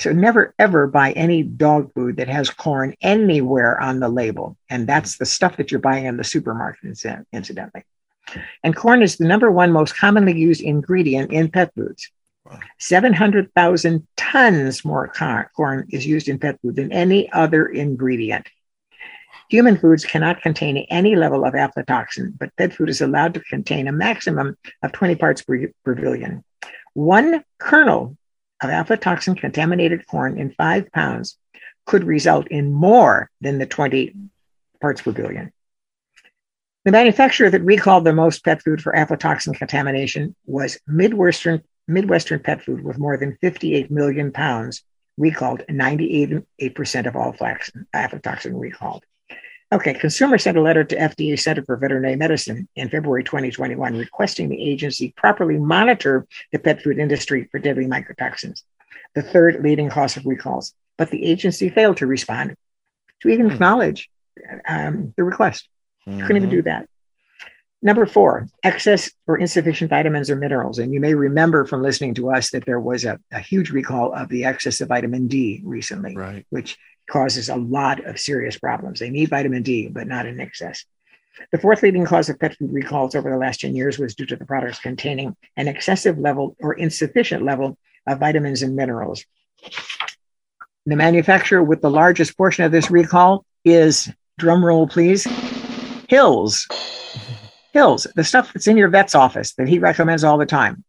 So 0.01 0.13
never 0.13 0.55
ever 0.59 0.87
buy 0.87 1.13
any 1.13 1.43
dog 1.43 1.93
food 1.95 2.17
that 2.17 2.29
has 2.29 2.51
corn 2.51 2.95
anywhere 3.01 3.81
on 3.81 4.01
the 4.01 4.09
label. 4.09 4.57
And 4.69 4.87
that's 4.87 5.19
the 5.19 5.27
stuff 5.27 5.57
that 5.57 5.71
you're 5.71 5.81
buying 5.81 6.07
in 6.07 6.17
the 6.17 6.25
supermarket, 6.25 6.99
incidentally. 7.33 7.85
And 8.65 8.75
corn 8.75 9.03
is 9.03 9.17
the 9.17 9.27
number 9.27 9.51
one 9.51 9.71
most 9.71 9.97
commonly 9.97 10.37
used 10.37 10.61
ingredient 10.61 11.33
in 11.33 11.51
pet 11.51 11.73
foods. 11.75 12.11
700,000 12.79 14.07
tons 14.17 14.85
more 14.85 15.13
corn 15.57 15.87
is 15.91 16.07
used 16.07 16.29
in 16.29 16.39
pet 16.39 16.59
food 16.61 16.77
than 16.77 16.93
any 16.93 17.31
other 17.33 17.67
ingredient. 17.67 18.49
Human 19.55 19.79
foods 19.79 20.05
cannot 20.05 20.43
contain 20.43 20.79
any 20.91 21.15
level 21.15 21.45
of 21.45 21.55
aflatoxin, 21.55 22.37
but 22.37 22.51
pet 22.57 22.73
food 22.73 22.91
is 22.91 23.01
allowed 23.01 23.35
to 23.35 23.41
contain 23.41 23.87
a 23.87 23.93
maximum 23.93 24.57
of 24.83 24.91
20 24.91 25.15
parts 25.15 25.43
per, 25.43 25.69
per 25.85 25.95
billion. 25.95 26.43
One 26.95 27.45
kernel 27.61 28.17
of 28.61 28.71
aflatoxin 28.71 29.39
contaminated 29.39 30.09
corn 30.09 30.41
in 30.41 30.51
five 30.51 30.91
pounds 30.91 31.39
could 31.87 32.03
result 32.03 32.49
in 32.49 32.73
more 32.73 33.31
than 33.41 33.59
the 33.59 33.67
20 33.67 34.17
parts 34.81 35.03
per 35.03 35.13
billion. 35.13 35.53
The 36.85 36.91
manufacturer 36.91 37.49
that 37.49 37.63
recalled 37.63 38.03
the 38.03 38.13
most 38.13 38.45
pet 38.45 38.61
food 38.61 38.83
for 38.83 38.93
aflatoxin 38.93 39.55
contamination 39.55 40.35
was 40.47 40.81
Midwestern, 40.89 41.63
Midwestern 41.87 42.41
Pet 42.41 42.61
Food, 42.61 42.83
with 42.83 42.99
more 42.99 43.17
than 43.17 43.39
58 43.41 43.89
million 43.89 44.33
pounds 44.33 44.83
recalled, 45.17 45.63
98% 45.71 47.07
of 47.07 47.15
all 47.15 47.33
aflatoxin 47.35 48.59
recalled. 48.61 49.05
Okay, 49.75 49.93
Consumer 49.93 50.39
sent 50.39 50.57
a 50.57 50.63
letter 50.63 50.85
to 50.85 50.97
FDA 50.97 51.37
Center 51.37 51.65
for 51.65 51.77
Veterinary 51.77 52.15
Medicine 52.15 52.69
in 52.77 52.89
February 52.89 53.25
2021 53.25 53.97
requesting 53.97 54.49
the 54.49 54.63
agency 54.63 55.13
properly 55.17 55.59
monitor 55.59 56.29
the 56.53 56.61
pet 56.61 56.81
food 56.81 56.97
industry 56.97 57.49
for 57.51 57.59
deadly 57.59 57.87
mycotoxins, 57.87 58.63
the 59.17 59.23
third 59.23 59.65
leading 59.65 59.91
cause 59.91 60.17
of 60.17 60.27
recalls. 60.27 60.75
But 60.97 61.11
the 61.11 61.25
agency 61.25 61.71
failed 61.71 61.97
to 61.97 62.07
respond 62.07 62.55
to 63.23 63.29
even 63.29 63.47
hmm. 63.47 63.53
acknowledge 63.53 64.09
um, 64.69 65.13
the 65.17 65.25
request. 65.25 65.69
Mm-hmm. 66.07 66.21
Couldn't 66.21 66.37
even 66.37 66.51
do 66.51 66.59
mm-hmm. 66.59 66.69
that. 66.69 66.89
Number 67.83 68.07
four, 68.07 68.47
excess 68.63 69.11
or 69.27 69.39
insufficient 69.39 69.91
vitamins 69.91 70.31
or 70.31 70.37
minerals. 70.37 70.79
And 70.79 70.95
you 70.95 71.01
may 71.01 71.15
remember 71.15 71.67
from 71.67 71.83
listening 71.83 72.15
to 72.15 72.31
us 72.31 72.51
that 72.53 72.65
there 72.65 72.81
was 72.81 73.05
a, 73.05 73.19
a 73.33 73.41
huge 73.41 73.71
recall 73.71 74.15
of 74.15 74.29
the 74.29 74.45
excess 74.45 74.81
of 74.81 74.89
vitamin 74.89 75.27
D 75.27 75.61
recently, 75.65 76.17
right. 76.17 76.47
which 76.49 76.79
causes 77.11 77.49
a 77.49 77.57
lot 77.57 78.05
of 78.05 78.19
serious 78.19 78.59
problems. 78.59 79.01
They 79.01 79.11
need 79.11 79.31
vitamin 79.31 79.63
D, 79.63 79.89
but 79.89 80.07
not 80.07 80.27
in 80.27 80.41
excess. 80.41 80.85
The 81.51 81.59
fourth 81.59 81.83
leading 81.83 82.05
cause 82.05 82.29
of 82.29 82.39
pet 82.39 82.57
food 82.57 82.73
recalls 82.73 83.15
over 83.15 83.31
the 83.31 83.37
last 83.37 83.61
10 83.61 83.75
years 83.75 83.99
was 83.99 84.15
due 84.15 84.27
to 84.27 84.37
the 84.37 84.47
products 84.47 84.79
containing 84.79 85.37
an 85.57 85.69
excessive 85.69 86.19
level 86.19 86.57
or 86.61 86.75
insufficient 86.75 87.45
level 87.45 87.77
of 88.07 88.21
vitamins 88.21 88.63
and 88.63 88.77
minerals. 88.77 89.25
The 90.87 90.97
manufacturer 90.97 91.63
with 91.63 91.81
the 91.81 91.91
largest 91.91 92.37
portion 92.37 92.65
of 92.65 92.73
this 92.73 92.91
recall 92.91 93.45
is, 93.65 94.11
drum 94.39 94.65
roll 94.65 94.87
please, 94.87 95.27
Hills. 96.09 96.69
Hills, 97.73 98.07
the 98.15 98.23
stuff 98.23 98.53
that's 98.53 98.69
in 98.69 98.77
your 98.77 98.89
vet's 98.89 99.15
office 99.15 99.55
that 99.55 99.67
he 99.67 99.79
recommends 99.79 100.23
all 100.23 100.39
the 100.39 100.47
time. 100.47 100.85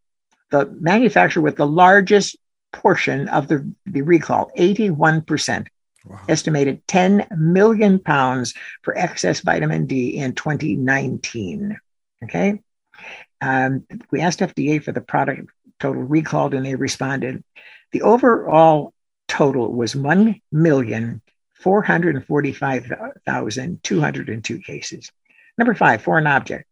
The 0.50 0.66
manufacturer 0.66 1.42
with 1.42 1.56
the 1.56 1.66
largest 1.66 2.36
portion 2.72 3.28
of 3.28 3.48
the, 3.48 3.72
the 3.86 4.02
recall, 4.02 4.52
81%, 4.56 5.66
wow. 6.06 6.20
estimated 6.28 6.86
10 6.86 7.26
million 7.36 7.98
pounds 7.98 8.54
for 8.82 8.96
excess 8.96 9.40
vitamin 9.40 9.86
D 9.86 10.16
in 10.16 10.34
2019. 10.34 11.78
Okay. 12.24 12.60
Um, 13.40 13.86
we 14.10 14.20
asked 14.20 14.40
FDA 14.40 14.82
for 14.82 14.92
the 14.92 15.00
product 15.00 15.50
total 15.78 16.02
recalled 16.02 16.54
and 16.54 16.64
they 16.64 16.74
responded. 16.74 17.44
The 17.92 18.02
overall 18.02 18.94
total 19.28 19.72
was 19.72 19.94
1 19.94 20.40
million 20.50 21.20
445,202 21.60 24.58
cases. 24.60 25.12
Number 25.58 25.74
five, 25.74 26.02
foreign 26.02 26.26
object. 26.26 26.66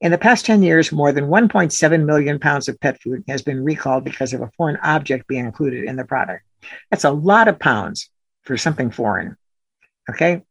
In 0.00 0.12
the 0.12 0.18
past 0.18 0.46
10 0.46 0.62
years, 0.62 0.92
more 0.92 1.10
than 1.12 1.26
1.7 1.26 2.04
million 2.04 2.38
pounds 2.38 2.68
of 2.68 2.78
pet 2.80 3.00
food 3.00 3.24
has 3.28 3.42
been 3.42 3.64
recalled 3.64 4.04
because 4.04 4.32
of 4.32 4.40
a 4.40 4.50
foreign 4.56 4.78
object 4.82 5.26
being 5.26 5.46
included 5.46 5.84
in 5.84 5.96
the 5.96 6.04
product. 6.04 6.44
That's 6.90 7.04
a 7.04 7.10
lot 7.10 7.48
of 7.48 7.58
pounds 7.58 8.08
for 8.42 8.56
something 8.56 8.90
foreign. 8.90 9.36
Okay. 10.08 10.42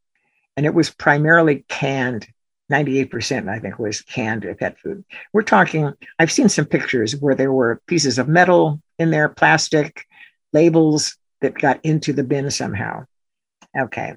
And 0.56 0.66
it 0.66 0.74
was 0.74 0.90
primarily 0.90 1.64
canned. 1.68 2.26
98%, 2.70 3.48
I 3.48 3.58
think, 3.58 3.80
was 3.80 4.02
canned 4.02 4.46
pet 4.58 4.78
food. 4.78 5.04
We're 5.32 5.42
talking, 5.42 5.92
I've 6.20 6.30
seen 6.30 6.48
some 6.48 6.66
pictures 6.66 7.16
where 7.16 7.34
there 7.34 7.52
were 7.52 7.82
pieces 7.88 8.18
of 8.18 8.28
metal 8.28 8.80
in 8.96 9.10
there, 9.10 9.28
plastic 9.28 10.06
labels 10.52 11.16
that 11.40 11.54
got 11.54 11.84
into 11.84 12.12
the 12.12 12.22
bin 12.22 12.50
somehow. 12.50 13.06
Okay. 13.76 14.14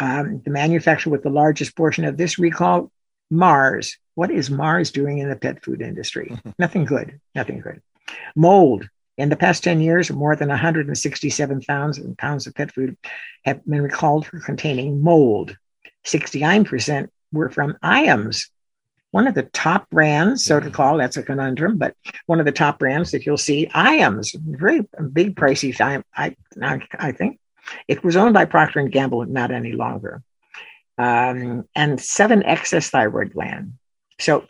Um, 0.00 0.42
the 0.44 0.50
manufacturer 0.50 1.12
with 1.12 1.22
the 1.22 1.30
largest 1.30 1.76
portion 1.76 2.04
of 2.04 2.16
this 2.16 2.38
recall, 2.38 2.90
Mars. 3.30 3.96
What 4.16 4.30
is 4.30 4.50
Mars 4.50 4.90
doing 4.90 5.18
in 5.18 5.28
the 5.28 5.36
pet 5.36 5.64
food 5.64 5.80
industry? 5.80 6.36
nothing 6.58 6.84
good. 6.84 7.20
Nothing 7.34 7.60
good. 7.60 7.80
Mold. 8.34 8.88
In 9.16 9.28
the 9.28 9.36
past 9.36 9.62
10 9.62 9.80
years, 9.80 10.10
more 10.10 10.34
than 10.34 10.48
167,000 10.48 12.18
pounds 12.18 12.46
of 12.46 12.54
pet 12.54 12.72
food 12.72 12.96
have 13.44 13.64
been 13.64 13.82
recalled 13.82 14.26
for 14.26 14.40
containing 14.40 15.02
mold. 15.02 15.56
69% 16.04 17.08
were 17.32 17.48
from 17.48 17.76
IAMS, 17.82 18.48
one 19.14 19.28
of 19.28 19.34
the 19.36 19.44
top 19.44 19.88
brands, 19.90 20.44
so 20.44 20.58
to 20.58 20.70
call, 20.70 20.98
that's 20.98 21.16
a 21.16 21.22
conundrum, 21.22 21.78
but 21.78 21.94
one 22.26 22.40
of 22.40 22.46
the 22.46 22.50
top 22.50 22.80
brands 22.80 23.12
that 23.12 23.24
you'll 23.24 23.38
see, 23.38 23.68
IAMS, 23.68 24.34
very 24.40 24.80
big 25.12 25.36
pricey 25.36 25.74
time, 25.74 26.02
I, 26.16 26.34
I 26.98 27.12
think. 27.12 27.38
It 27.86 28.02
was 28.02 28.16
owned 28.16 28.34
by 28.34 28.44
Procter 28.44 28.80
and 28.80 28.90
Gamble, 28.90 29.24
not 29.26 29.52
any 29.52 29.70
longer. 29.70 30.20
Um, 30.98 31.68
and 31.76 32.00
seven 32.00 32.42
excess 32.42 32.90
thyroid 32.90 33.34
gland. 33.34 33.74
So 34.18 34.46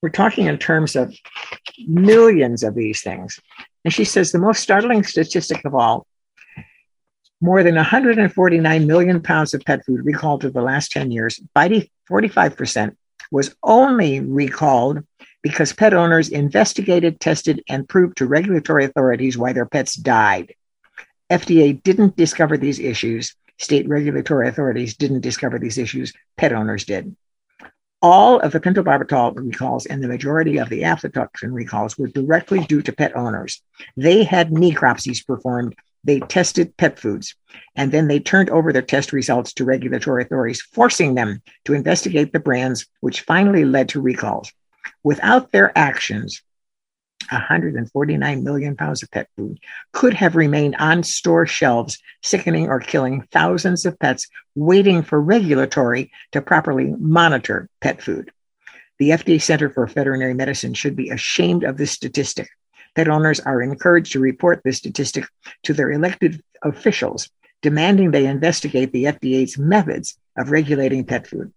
we're 0.00 0.08
talking 0.08 0.46
in 0.46 0.56
terms 0.56 0.96
of 0.96 1.14
millions 1.86 2.62
of 2.62 2.74
these 2.74 3.02
things. 3.02 3.38
And 3.84 3.92
she 3.94 4.04
says 4.04 4.32
the 4.32 4.38
most 4.38 4.62
startling 4.62 5.04
statistic 5.04 5.64
of 5.64 5.74
all 5.74 6.06
more 7.40 7.62
than 7.62 7.76
149 7.76 8.86
million 8.86 9.22
pounds 9.22 9.54
of 9.54 9.62
pet 9.64 9.84
food 9.84 10.04
recalled 10.04 10.44
over 10.44 10.52
the 10.52 10.62
last 10.62 10.92
10 10.92 11.10
years, 11.10 11.40
45% 11.56 12.96
was 13.30 13.54
only 13.62 14.20
recalled 14.20 15.04
because 15.42 15.72
pet 15.72 15.94
owners 15.94 16.28
investigated, 16.28 17.18
tested, 17.18 17.62
and 17.68 17.88
proved 17.88 18.18
to 18.18 18.26
regulatory 18.26 18.84
authorities 18.84 19.38
why 19.38 19.52
their 19.52 19.66
pets 19.66 19.94
died. 19.94 20.54
FDA 21.30 21.82
didn't 21.82 22.16
discover 22.16 22.58
these 22.58 22.78
issues. 22.78 23.34
State 23.58 23.88
regulatory 23.88 24.48
authorities 24.48 24.96
didn't 24.96 25.20
discover 25.20 25.58
these 25.58 25.78
issues. 25.78 26.12
Pet 26.36 26.52
owners 26.52 26.84
did. 26.84 27.16
All 28.02 28.40
of 28.40 28.52
the 28.52 28.60
pentobarbital 28.60 29.36
recalls 29.36 29.84
and 29.84 30.02
the 30.02 30.08
majority 30.08 30.58
of 30.58 30.70
the 30.70 30.82
aflatoxin 30.82 31.52
recalls 31.52 31.98
were 31.98 32.06
directly 32.06 32.60
due 32.60 32.80
to 32.80 32.92
pet 32.92 33.14
owners. 33.14 33.60
They 33.94 34.24
had 34.24 34.50
necropsies 34.50 35.26
performed. 35.26 35.74
They 36.02 36.20
tested 36.20 36.74
pet 36.78 36.98
foods, 36.98 37.34
and 37.76 37.92
then 37.92 38.08
they 38.08 38.18
turned 38.18 38.48
over 38.48 38.72
their 38.72 38.80
test 38.80 39.12
results 39.12 39.52
to 39.52 39.66
regulatory 39.66 40.22
authorities, 40.22 40.62
forcing 40.62 41.14
them 41.14 41.42
to 41.66 41.74
investigate 41.74 42.32
the 42.32 42.40
brands, 42.40 42.86
which 43.00 43.20
finally 43.20 43.66
led 43.66 43.90
to 43.90 44.00
recalls. 44.00 44.50
Without 45.02 45.52
their 45.52 45.76
actions, 45.76 46.40
149 47.30 48.44
million 48.44 48.76
pounds 48.76 49.02
of 49.02 49.10
pet 49.10 49.28
food 49.36 49.58
could 49.92 50.14
have 50.14 50.36
remained 50.36 50.76
on 50.76 51.02
store 51.02 51.46
shelves, 51.46 51.98
sickening 52.22 52.68
or 52.68 52.80
killing 52.80 53.22
thousands 53.30 53.86
of 53.86 53.98
pets 53.98 54.26
waiting 54.54 55.02
for 55.02 55.20
regulatory 55.20 56.10
to 56.32 56.40
properly 56.40 56.94
monitor 56.98 57.68
pet 57.80 58.02
food. 58.02 58.32
The 58.98 59.10
FDA 59.10 59.40
Center 59.40 59.70
for 59.70 59.86
Veterinary 59.86 60.34
Medicine 60.34 60.74
should 60.74 60.96
be 60.96 61.10
ashamed 61.10 61.64
of 61.64 61.76
this 61.76 61.92
statistic. 61.92 62.48
Pet 62.94 63.08
owners 63.08 63.40
are 63.40 63.62
encouraged 63.62 64.12
to 64.12 64.20
report 64.20 64.60
this 64.64 64.78
statistic 64.78 65.24
to 65.62 65.72
their 65.72 65.90
elected 65.90 66.42
officials, 66.62 67.30
demanding 67.62 68.10
they 68.10 68.26
investigate 68.26 68.92
the 68.92 69.04
FDA's 69.04 69.56
methods 69.56 70.18
of 70.36 70.50
regulating 70.50 71.04
pet 71.04 71.26
food. 71.26 71.52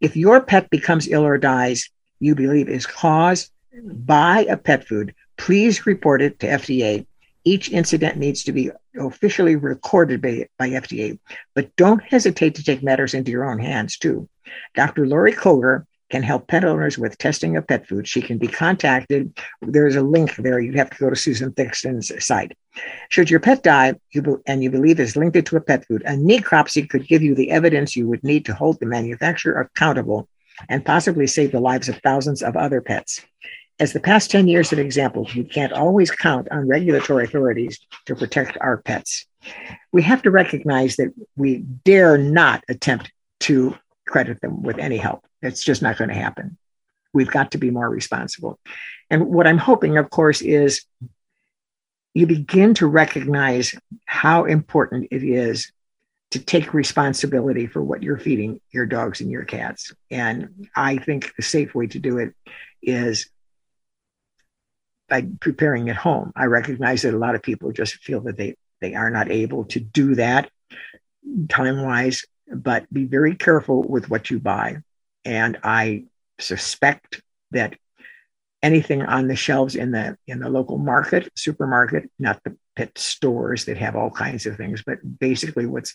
If 0.00 0.16
your 0.16 0.40
pet 0.40 0.70
becomes 0.70 1.08
ill 1.08 1.26
or 1.26 1.38
dies, 1.38 1.90
you 2.20 2.34
believe 2.34 2.68
is 2.68 2.86
caused 2.86 3.50
buy 3.72 4.46
a 4.48 4.56
pet 4.56 4.86
food, 4.86 5.14
please 5.36 5.86
report 5.86 6.22
it 6.22 6.38
to 6.40 6.46
FDA. 6.46 7.06
Each 7.44 7.70
incident 7.70 8.16
needs 8.16 8.44
to 8.44 8.52
be 8.52 8.70
officially 8.98 9.56
recorded 9.56 10.20
by, 10.20 10.48
by 10.58 10.70
FDA, 10.70 11.18
but 11.54 11.74
don't 11.76 12.02
hesitate 12.02 12.56
to 12.56 12.64
take 12.64 12.82
matters 12.82 13.14
into 13.14 13.30
your 13.30 13.48
own 13.50 13.58
hands 13.58 13.96
too. 13.96 14.28
Dr. 14.74 15.06
Lori 15.06 15.32
Koger 15.32 15.84
can 16.10 16.22
help 16.22 16.46
pet 16.48 16.64
owners 16.64 16.98
with 16.98 17.18
testing 17.18 17.56
of 17.56 17.66
pet 17.66 17.86
food. 17.86 18.08
She 18.08 18.22
can 18.22 18.38
be 18.38 18.48
contacted. 18.48 19.38
There's 19.60 19.96
a 19.96 20.02
link 20.02 20.36
there. 20.36 20.58
You'd 20.58 20.76
have 20.76 20.90
to 20.90 20.98
go 20.98 21.10
to 21.10 21.16
Susan 21.16 21.52
Thixton's 21.52 22.12
site. 22.24 22.56
Should 23.10 23.30
your 23.30 23.40
pet 23.40 23.62
die 23.62 23.94
you 24.12 24.42
and 24.46 24.62
you 24.62 24.70
believe 24.70 25.00
is 25.00 25.16
linked 25.16 25.44
to 25.44 25.56
a 25.56 25.60
pet 25.60 25.86
food, 25.86 26.02
a 26.06 26.12
necropsy 26.12 26.88
could 26.88 27.06
give 27.06 27.22
you 27.22 27.34
the 27.34 27.50
evidence 27.50 27.94
you 27.94 28.08
would 28.08 28.24
need 28.24 28.44
to 28.46 28.54
hold 28.54 28.80
the 28.80 28.86
manufacturer 28.86 29.60
accountable 29.60 30.28
and 30.68 30.84
possibly 30.84 31.26
save 31.26 31.52
the 31.52 31.60
lives 31.60 31.88
of 31.88 31.98
thousands 31.98 32.42
of 32.42 32.56
other 32.56 32.80
pets. 32.80 33.24
as 33.80 33.92
the 33.92 34.00
past 34.00 34.30
10 34.30 34.48
years 34.48 34.70
have 34.70 34.78
example, 34.78 35.28
we 35.34 35.44
can't 35.44 35.72
always 35.72 36.10
count 36.10 36.48
on 36.50 36.66
regulatory 36.66 37.24
authorities 37.24 37.78
to 38.06 38.16
protect 38.16 38.58
our 38.60 38.78
pets. 38.78 39.26
We 39.92 40.02
have 40.02 40.22
to 40.22 40.30
recognize 40.30 40.96
that 40.96 41.14
we 41.36 41.58
dare 41.84 42.18
not 42.18 42.64
attempt 42.68 43.12
to 43.40 43.76
credit 44.06 44.40
them 44.40 44.62
with 44.62 44.78
any 44.78 44.96
help. 44.96 45.24
It's 45.42 45.62
just 45.62 45.80
not 45.80 45.96
going 45.96 46.08
to 46.08 46.14
happen. 46.14 46.56
We've 47.12 47.30
got 47.30 47.52
to 47.52 47.58
be 47.58 47.70
more 47.70 47.88
responsible. 47.88 48.58
And 49.10 49.26
what 49.26 49.46
I'm 49.46 49.58
hoping, 49.58 49.96
of 49.96 50.10
course, 50.10 50.42
is 50.42 50.84
you 52.14 52.26
begin 52.26 52.74
to 52.74 52.86
recognize 52.86 53.74
how 54.04 54.44
important 54.44 55.08
it 55.12 55.22
is 55.22 55.70
to 56.30 56.38
take 56.38 56.74
responsibility 56.74 57.66
for 57.66 57.82
what 57.82 58.02
you're 58.02 58.18
feeding 58.18 58.60
your 58.70 58.86
dogs 58.86 59.20
and 59.20 59.30
your 59.30 59.44
cats. 59.44 59.94
And 60.10 60.68
I 60.76 60.98
think 60.98 61.34
the 61.36 61.42
safe 61.42 61.74
way 61.74 61.86
to 61.88 61.98
do 61.98 62.18
it 62.18 62.34
is 62.82 63.30
by 65.08 65.26
preparing 65.40 65.88
at 65.88 65.96
home. 65.96 66.32
I 66.36 66.44
recognize 66.44 67.02
that 67.02 67.14
a 67.14 67.18
lot 67.18 67.34
of 67.34 67.42
people 67.42 67.72
just 67.72 67.94
feel 67.96 68.20
that 68.22 68.36
they, 68.36 68.56
they 68.80 68.94
are 68.94 69.10
not 69.10 69.30
able 69.30 69.64
to 69.66 69.80
do 69.80 70.16
that 70.16 70.50
time 71.48 71.82
wise, 71.82 72.24
but 72.52 72.92
be 72.92 73.04
very 73.04 73.34
careful 73.34 73.82
with 73.82 74.10
what 74.10 74.30
you 74.30 74.38
buy. 74.38 74.78
And 75.24 75.58
I 75.62 76.04
suspect 76.38 77.22
that 77.50 77.76
anything 78.62 79.02
on 79.02 79.28
the 79.28 79.36
shelves 79.36 79.76
in 79.76 79.90
the 79.92 80.16
in 80.26 80.40
the 80.40 80.48
local 80.48 80.78
market, 80.78 81.30
supermarket, 81.36 82.10
not 82.18 82.42
the 82.44 82.56
pet 82.78 82.96
stores 82.96 83.64
that 83.64 83.76
have 83.76 83.96
all 83.96 84.08
kinds 84.08 84.46
of 84.46 84.56
things, 84.56 84.84
but 84.86 84.98
basically 85.18 85.66
what's 85.66 85.94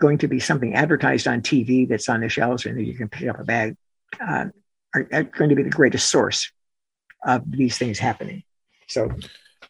going 0.00 0.18
to 0.18 0.26
be 0.26 0.40
something 0.40 0.74
advertised 0.74 1.28
on 1.28 1.40
TV 1.40 1.88
that's 1.88 2.08
on 2.08 2.22
the 2.22 2.28
shelves 2.28 2.66
and 2.66 2.76
that 2.76 2.82
you 2.82 2.94
can 2.94 3.08
pick 3.08 3.28
up 3.28 3.38
a 3.38 3.44
bag 3.44 3.76
uh, 4.20 4.46
are, 4.96 5.08
are 5.12 5.22
going 5.22 5.50
to 5.50 5.54
be 5.54 5.62
the 5.62 5.70
greatest 5.70 6.10
source 6.10 6.50
of 7.24 7.48
these 7.48 7.78
things 7.78 8.00
happening. 8.00 8.42
So, 8.88 9.12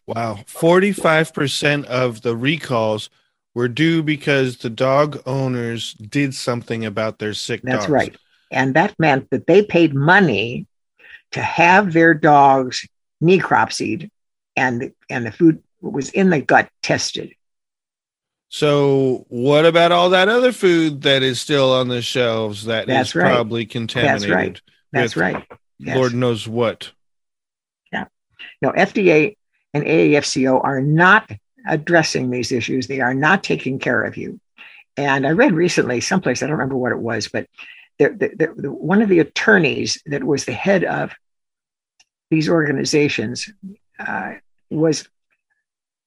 wow, 0.07 0.39
forty-five 0.47 1.35
percent 1.35 1.85
of 1.85 2.21
the 2.21 2.35
recalls 2.35 3.11
were 3.53 3.67
due 3.67 4.01
because 4.01 4.57
the 4.57 4.71
dog 4.71 5.21
owners 5.27 5.93
did 5.93 6.33
something 6.33 6.83
about 6.83 7.19
their 7.19 7.35
sick 7.35 7.61
that's 7.61 7.83
dogs. 7.83 7.91
right, 7.91 8.17
and 8.51 8.73
that 8.73 8.95
meant 8.97 9.29
that 9.29 9.45
they 9.45 9.61
paid 9.61 9.93
money 9.93 10.65
to 11.31 11.41
have 11.41 11.93
their 11.93 12.15
dogs 12.15 12.87
necropsied 13.23 14.09
and 14.55 14.91
and 15.09 15.27
the 15.27 15.31
food 15.31 15.61
was 15.89 16.09
in 16.09 16.29
the 16.29 16.41
gut 16.41 16.69
tested. 16.81 17.33
So, 18.49 19.25
what 19.29 19.65
about 19.65 19.91
all 19.91 20.11
that 20.11 20.29
other 20.29 20.51
food 20.51 21.01
that 21.01 21.23
is 21.23 21.41
still 21.41 21.73
on 21.73 21.87
the 21.87 22.01
shelves 22.01 22.65
that 22.65 22.87
That's 22.87 23.09
is 23.09 23.15
right. 23.15 23.31
probably 23.31 23.65
contaminated? 23.65 24.21
That's 24.21 24.31
right. 24.31 24.61
That's 24.91 25.17
right. 25.17 25.59
Yes. 25.79 25.97
Lord 25.97 26.13
knows 26.13 26.47
what. 26.47 26.91
Yeah. 27.91 28.05
No, 28.61 28.71
FDA 28.71 29.35
and 29.73 29.83
AAFCO 29.83 30.63
are 30.63 30.79
not 30.79 31.29
addressing 31.67 32.29
these 32.29 32.51
issues. 32.51 32.87
They 32.87 33.01
are 33.01 33.13
not 33.13 33.43
taking 33.43 33.79
care 33.79 34.03
of 34.03 34.15
you. 34.15 34.39
And 34.95 35.27
I 35.27 35.31
read 35.31 35.53
recently, 35.53 35.99
someplace, 35.99 36.41
I 36.41 36.45
don't 36.47 36.53
remember 36.53 36.77
what 36.77 36.93
it 36.93 36.99
was, 36.99 37.27
but 37.27 37.47
the, 37.99 38.09
the, 38.09 38.53
the, 38.55 38.71
one 38.71 39.01
of 39.01 39.09
the 39.09 39.19
attorneys 39.19 40.01
that 40.05 40.23
was 40.23 40.45
the 40.45 40.53
head 40.53 40.83
of 40.83 41.13
these 42.29 42.49
organizations 42.49 43.49
uh, 43.99 44.35
was 44.69 45.07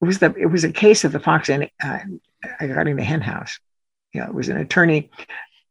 it 0.00 0.04
was 0.04 0.18
the 0.18 0.34
it 0.36 0.46
was 0.46 0.64
a 0.64 0.72
case 0.72 1.04
of 1.04 1.12
the 1.12 1.20
Fox 1.20 1.48
and 1.48 1.68
uh, 1.82 1.98
regarding 2.60 2.96
the 2.96 3.04
hen 3.04 3.20
house. 3.20 3.58
You 4.12 4.20
know, 4.22 4.28
it 4.28 4.34
was 4.34 4.48
an 4.48 4.56
attorney 4.56 5.10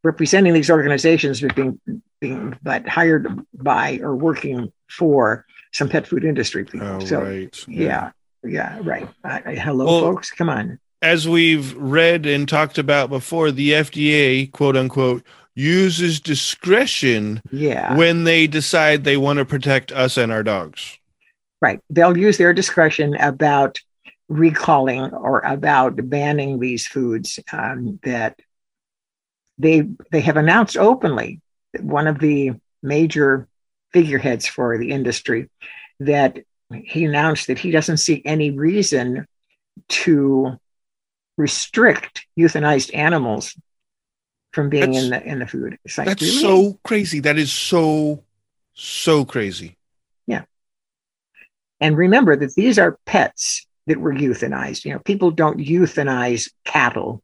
representing 0.03 0.53
these 0.53 0.69
organizations, 0.69 1.41
but 1.41 1.55
being 1.55 1.79
being 2.19 2.57
but 2.63 2.87
hired 2.87 3.27
by 3.53 3.99
or 4.01 4.15
working 4.15 4.71
for 4.89 5.45
some 5.73 5.89
pet 5.89 6.07
food 6.07 6.23
industry 6.23 6.65
people. 6.65 6.87
Oh, 6.87 6.99
so 7.05 7.21
right. 7.23 7.65
yeah, 7.67 8.11
yeah, 8.43 8.79
right. 8.83 9.07
Uh, 9.23 9.39
hello, 9.45 9.85
Well- 9.85 9.99
folks. 10.01 10.31
Come 10.31 10.49
on. 10.49 10.79
As 11.03 11.27
we've 11.29 11.75
read 11.75 12.25
and 12.25 12.49
talked 12.49 12.79
about 12.79 13.11
before, 13.11 13.51
the 13.51 13.69
FDA, 13.71 14.51
quote 14.51 14.75
unquote, 14.75 15.23
uses 15.53 16.19
discretion 16.19 17.39
Yeah, 17.51 17.95
when 17.95 18.23
they 18.23 18.47
decide 18.47 19.03
they 19.03 19.15
want 19.17 19.37
to 19.37 19.45
protect 19.45 19.91
us 19.91 20.17
and 20.17 20.31
our 20.31 20.41
dogs. 20.41 20.97
right. 21.61 21.79
They'll 21.91 22.17
use 22.17 22.37
their 22.39 22.51
discretion 22.53 23.13
about 23.17 23.79
recalling 24.29 25.13
or 25.13 25.39
about 25.39 26.09
banning 26.09 26.59
these 26.59 26.85
foods 26.85 27.39
um, 27.51 27.99
that 28.03 28.39
they 29.57 29.87
they 30.11 30.21
have 30.21 30.37
announced 30.37 30.77
openly. 30.77 31.41
that 31.73 31.83
One 31.83 32.07
of 32.07 32.19
the 32.19 32.53
major 32.83 33.47
figureheads 33.93 34.47
for 34.47 34.77
the 34.77 34.91
industry 34.91 35.49
that 35.99 36.39
he 36.71 37.05
announced 37.05 37.47
that 37.47 37.59
he 37.59 37.71
doesn't 37.71 37.97
see 37.97 38.21
any 38.25 38.51
reason 38.51 39.25
to 39.87 40.59
restrict 41.37 42.25
euthanized 42.37 42.93
animals 42.93 43.55
from 44.51 44.69
being 44.69 44.93
in 44.93 45.11
the 45.11 45.23
in 45.23 45.39
the 45.39 45.47
food. 45.47 45.77
It's 45.85 45.97
like 45.97 46.07
That's 46.07 46.21
really? 46.21 46.39
so 46.39 46.79
crazy. 46.83 47.19
That 47.19 47.37
is 47.37 47.51
so, 47.51 48.23
so 48.73 49.23
crazy. 49.23 49.77
Yeah. 50.25 50.43
And 51.79 51.95
remember 51.95 52.35
that 52.35 52.55
these 52.55 52.79
are 52.79 52.97
pets 53.05 53.66
that 53.87 53.99
were 53.99 54.13
euthanized. 54.13 54.85
You 54.85 54.93
know, 54.93 54.99
people 54.99 55.31
don't 55.31 55.57
euthanize 55.57 56.49
cattle; 56.65 57.21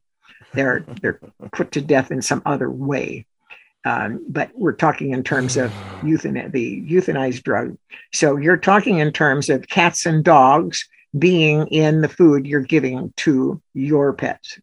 they're 0.52 0.84
they're 1.00 1.20
put 1.52 1.72
to 1.72 1.80
death 1.80 2.10
in 2.10 2.20
some 2.22 2.42
other 2.44 2.70
way. 2.70 3.26
Um, 3.86 4.24
but 4.28 4.50
we're 4.54 4.72
talking 4.72 5.10
in 5.12 5.22
terms 5.22 5.56
of 5.58 5.70
euthan 6.00 6.50
the 6.52 6.82
euthanized 6.88 7.42
drug. 7.42 7.76
So 8.12 8.36
you're 8.36 8.56
talking 8.56 8.98
in 8.98 9.12
terms 9.12 9.50
of 9.50 9.68
cats 9.68 10.06
and 10.06 10.24
dogs 10.24 10.88
being 11.16 11.66
in 11.68 12.00
the 12.00 12.08
food 12.08 12.46
you're 12.46 12.60
giving 12.60 13.12
to 13.18 13.60
your 13.74 14.14
pets. 14.14 14.58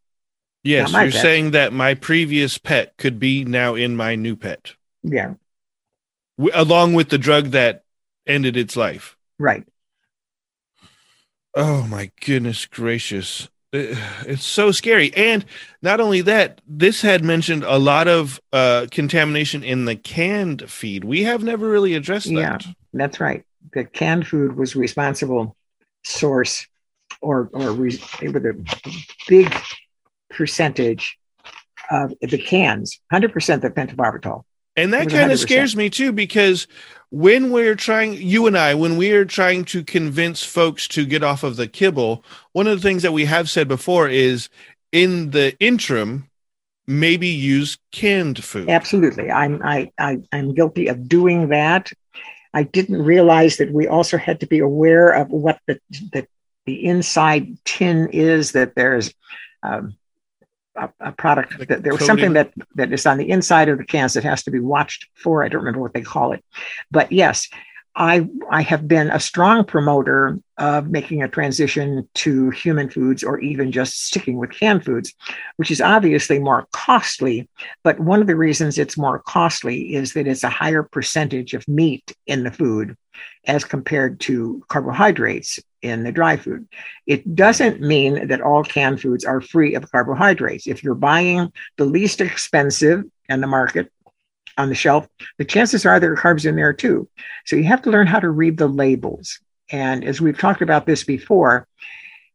Yes, 0.64 0.91
you're 0.91 1.02
pet. 1.04 1.14
saying 1.14 1.52
that 1.52 1.72
my 1.72 1.93
previous 1.93 2.58
pet 2.58 2.97
could 2.97 3.20
be 3.20 3.45
now 3.45 3.76
in 3.76 3.95
my 3.95 4.16
new 4.16 4.36
pet, 4.36 4.74
Yeah, 5.04 5.36
w- 6.38 6.52
along 6.56 6.93
with 6.93 7.10
the 7.10 7.18
drug 7.18 7.47
that 7.52 7.84
ended 8.28 8.58
its 8.58 8.76
life. 8.76 9.16
right. 9.39 9.64
Oh 11.54 11.84
my 11.84 12.12
goodness 12.26 12.66
gracious. 12.66 13.49
It's 13.74 14.43
so 14.43 14.72
scary. 14.72 15.14
And 15.16 15.45
not 15.82 16.02
only 16.02 16.22
that, 16.22 16.60
this 16.68 17.02
had 17.02 17.24
mentioned 17.24 17.64
a 17.64 17.78
lot 17.78 18.10
of 18.10 18.41
uh, 18.52 18.88
contamination 18.91 19.64
in 19.64 19.86
the 19.86 19.95
canned 19.95 20.70
feed. 20.70 21.06
We 21.06 21.24
have 21.24 21.43
never 21.43 21.70
really 21.70 21.93
addressed 21.93 22.28
that. 22.28 22.66
Yeah. 22.66 22.74
That's 22.93 23.20
right. 23.22 23.43
The 23.74 23.86
canned 23.86 24.28
food 24.28 24.58
was 24.58 24.76
responsible 24.76 25.56
source, 26.04 26.68
or 27.22 27.49
or 27.54 27.72
re, 27.72 27.97
it 28.22 28.34
was 28.34 28.43
a 28.43 28.56
big 29.30 29.54
percentage 30.30 31.18
of 31.89 32.14
the 32.22 32.38
cans, 32.38 32.99
hundred 33.10 33.32
percent 33.32 33.64
of 33.64 33.74
pentobarbital. 33.74 34.43
And 34.76 34.93
that 34.93 35.10
kind 35.10 35.32
of 35.32 35.39
scares 35.39 35.76
me 35.76 35.89
too, 35.89 36.12
because 36.12 36.68
when 37.12 37.51
we're 37.51 37.76
trying, 37.76 38.14
you 38.14 38.47
and 38.47 38.57
I, 38.57 38.74
when 38.74 38.95
we 38.95 39.12
are 39.12 39.26
trying 39.26 39.66
to 39.66 39.84
convince 39.84 40.43
folks 40.43 40.88
to 40.89 41.05
get 41.05 41.24
off 41.24 41.43
of 41.43 41.57
the 41.57 41.68
kibble, 41.68 42.24
one 42.53 42.68
of 42.68 42.78
the 42.78 42.82
things 42.82 43.03
that 43.03 43.12
we 43.12 43.26
have 43.26 43.49
said 43.49 43.68
before 43.68 44.07
is 44.07 44.47
in 44.93 45.32
the 45.32 45.55
interim, 45.59 46.30
maybe 46.88 47.28
use 47.28 47.78
canned 47.91 48.41
food. 48.43 48.70
Absolutely, 48.70 49.30
I'm 49.30 49.62
I, 49.62 49.91
I 49.99 50.22
I'm 50.32 50.53
guilty 50.53 50.88
of 50.88 51.07
doing 51.07 51.49
that. 51.49 51.91
I 52.53 52.64
didn't 52.64 53.01
realize 53.01 53.57
that 53.57 53.72
we 53.72 53.88
also 53.88 54.18
had 54.18 54.39
to 54.39 54.47
be 54.47 54.59
aware 54.59 55.12
of 55.12 55.30
what 55.30 55.59
the 55.68 55.80
the, 56.14 56.28
the 56.66 56.86
inside 56.86 57.57
tin 57.66 58.09
is. 58.14 58.53
That 58.53 58.76
there's 58.76 59.14
um, 59.64 59.97
a, 60.76 60.90
a 61.00 61.12
product 61.12 61.58
The 61.58 61.66
that 61.66 61.84
there 61.84 61.94
was 61.94 62.06
something 62.06 62.34
that 62.34 62.52
that 62.76 62.92
is 62.92 63.06
on 63.06 63.18
the 63.18 63.30
inside 63.30 63.70
of 63.70 63.78
the 63.78 63.86
cans 63.86 64.14
that 64.14 64.24
has 64.24 64.44
to 64.44 64.52
be 64.52 64.60
watched 64.60 65.08
for. 65.16 65.44
I 65.44 65.50
don't 65.50 65.62
remember 65.62 65.82
what 65.82 65.94
they 65.94 66.02
call 66.02 66.32
it, 66.32 66.44
but 66.92 67.12
yes, 67.12 67.50
I 67.96 68.28
I 68.50 68.62
have 68.62 68.88
been 68.88 69.10
a 69.10 69.20
strong 69.20 69.66
promoter 69.66 70.40
of 70.58 70.90
making 70.90 71.24
a 71.24 71.28
transition 71.28 72.08
to 72.16 72.50
human 72.52 72.90
foods 72.90 73.24
or 73.24 73.40
even 73.40 73.72
just 73.72 74.06
sticking 74.06 74.38
with 74.38 74.52
canned 74.52 74.86
foods, 74.86 75.14
which 75.58 75.72
is 75.72 75.82
obviously 75.82 76.40
more 76.40 76.68
costly. 76.72 77.50
But 77.84 78.00
one 78.00 78.22
of 78.22 78.28
the 78.28 78.36
reasons 78.36 78.78
it's 78.78 78.98
more 78.98 79.20
costly 79.20 79.94
is 79.94 80.14
that 80.14 80.28
it's 80.28 80.44
a 80.44 80.50
higher 80.50 80.84
percentage 80.84 81.54
of 81.54 81.68
meat 81.68 82.16
in 82.28 82.44
the 82.44 82.52
food 82.52 82.96
as 83.46 83.66
compared 83.66 84.20
to 84.22 84.64
carbohydrates 84.70 85.60
in 85.82 86.04
the 86.04 86.12
dry 86.12 86.38
food. 86.38 86.68
It 87.08 87.36
doesn't 87.36 87.82
mean 87.82 88.28
that 88.28 88.42
all 88.42 88.64
canned 88.64 89.02
foods 89.02 89.26
are 89.26 89.42
free 89.42 89.76
of 89.76 89.92
carbohydrates. 89.92 90.68
If 90.68 90.84
you're 90.84 90.96
buying 90.96 91.52
the 91.78 91.86
least 91.86 92.22
expensive 92.22 93.04
in 93.30 93.42
the 93.42 93.48
market 93.48 93.92
on 94.58 94.70
the 94.70 94.76
shelf, 94.76 95.08
the 95.38 95.46
chances 95.46 95.86
are 95.86 96.00
there 96.00 96.14
are 96.14 96.18
carbs 96.18 96.46
in 96.46 96.56
there 96.56 96.74
too. 96.74 97.08
So 97.46 97.56
you 97.56 97.64
have 97.66 97.82
to 97.84 97.92
learn 97.92 98.08
how 98.08 98.20
to 98.20 98.30
read 98.30 98.58
the 98.58 98.68
labels. 98.68 99.40
And 99.72 100.04
as 100.04 100.22
we've 100.22 100.38
talked 100.38 100.62
about 100.62 100.86
this 100.86 101.04
before, 101.04 101.68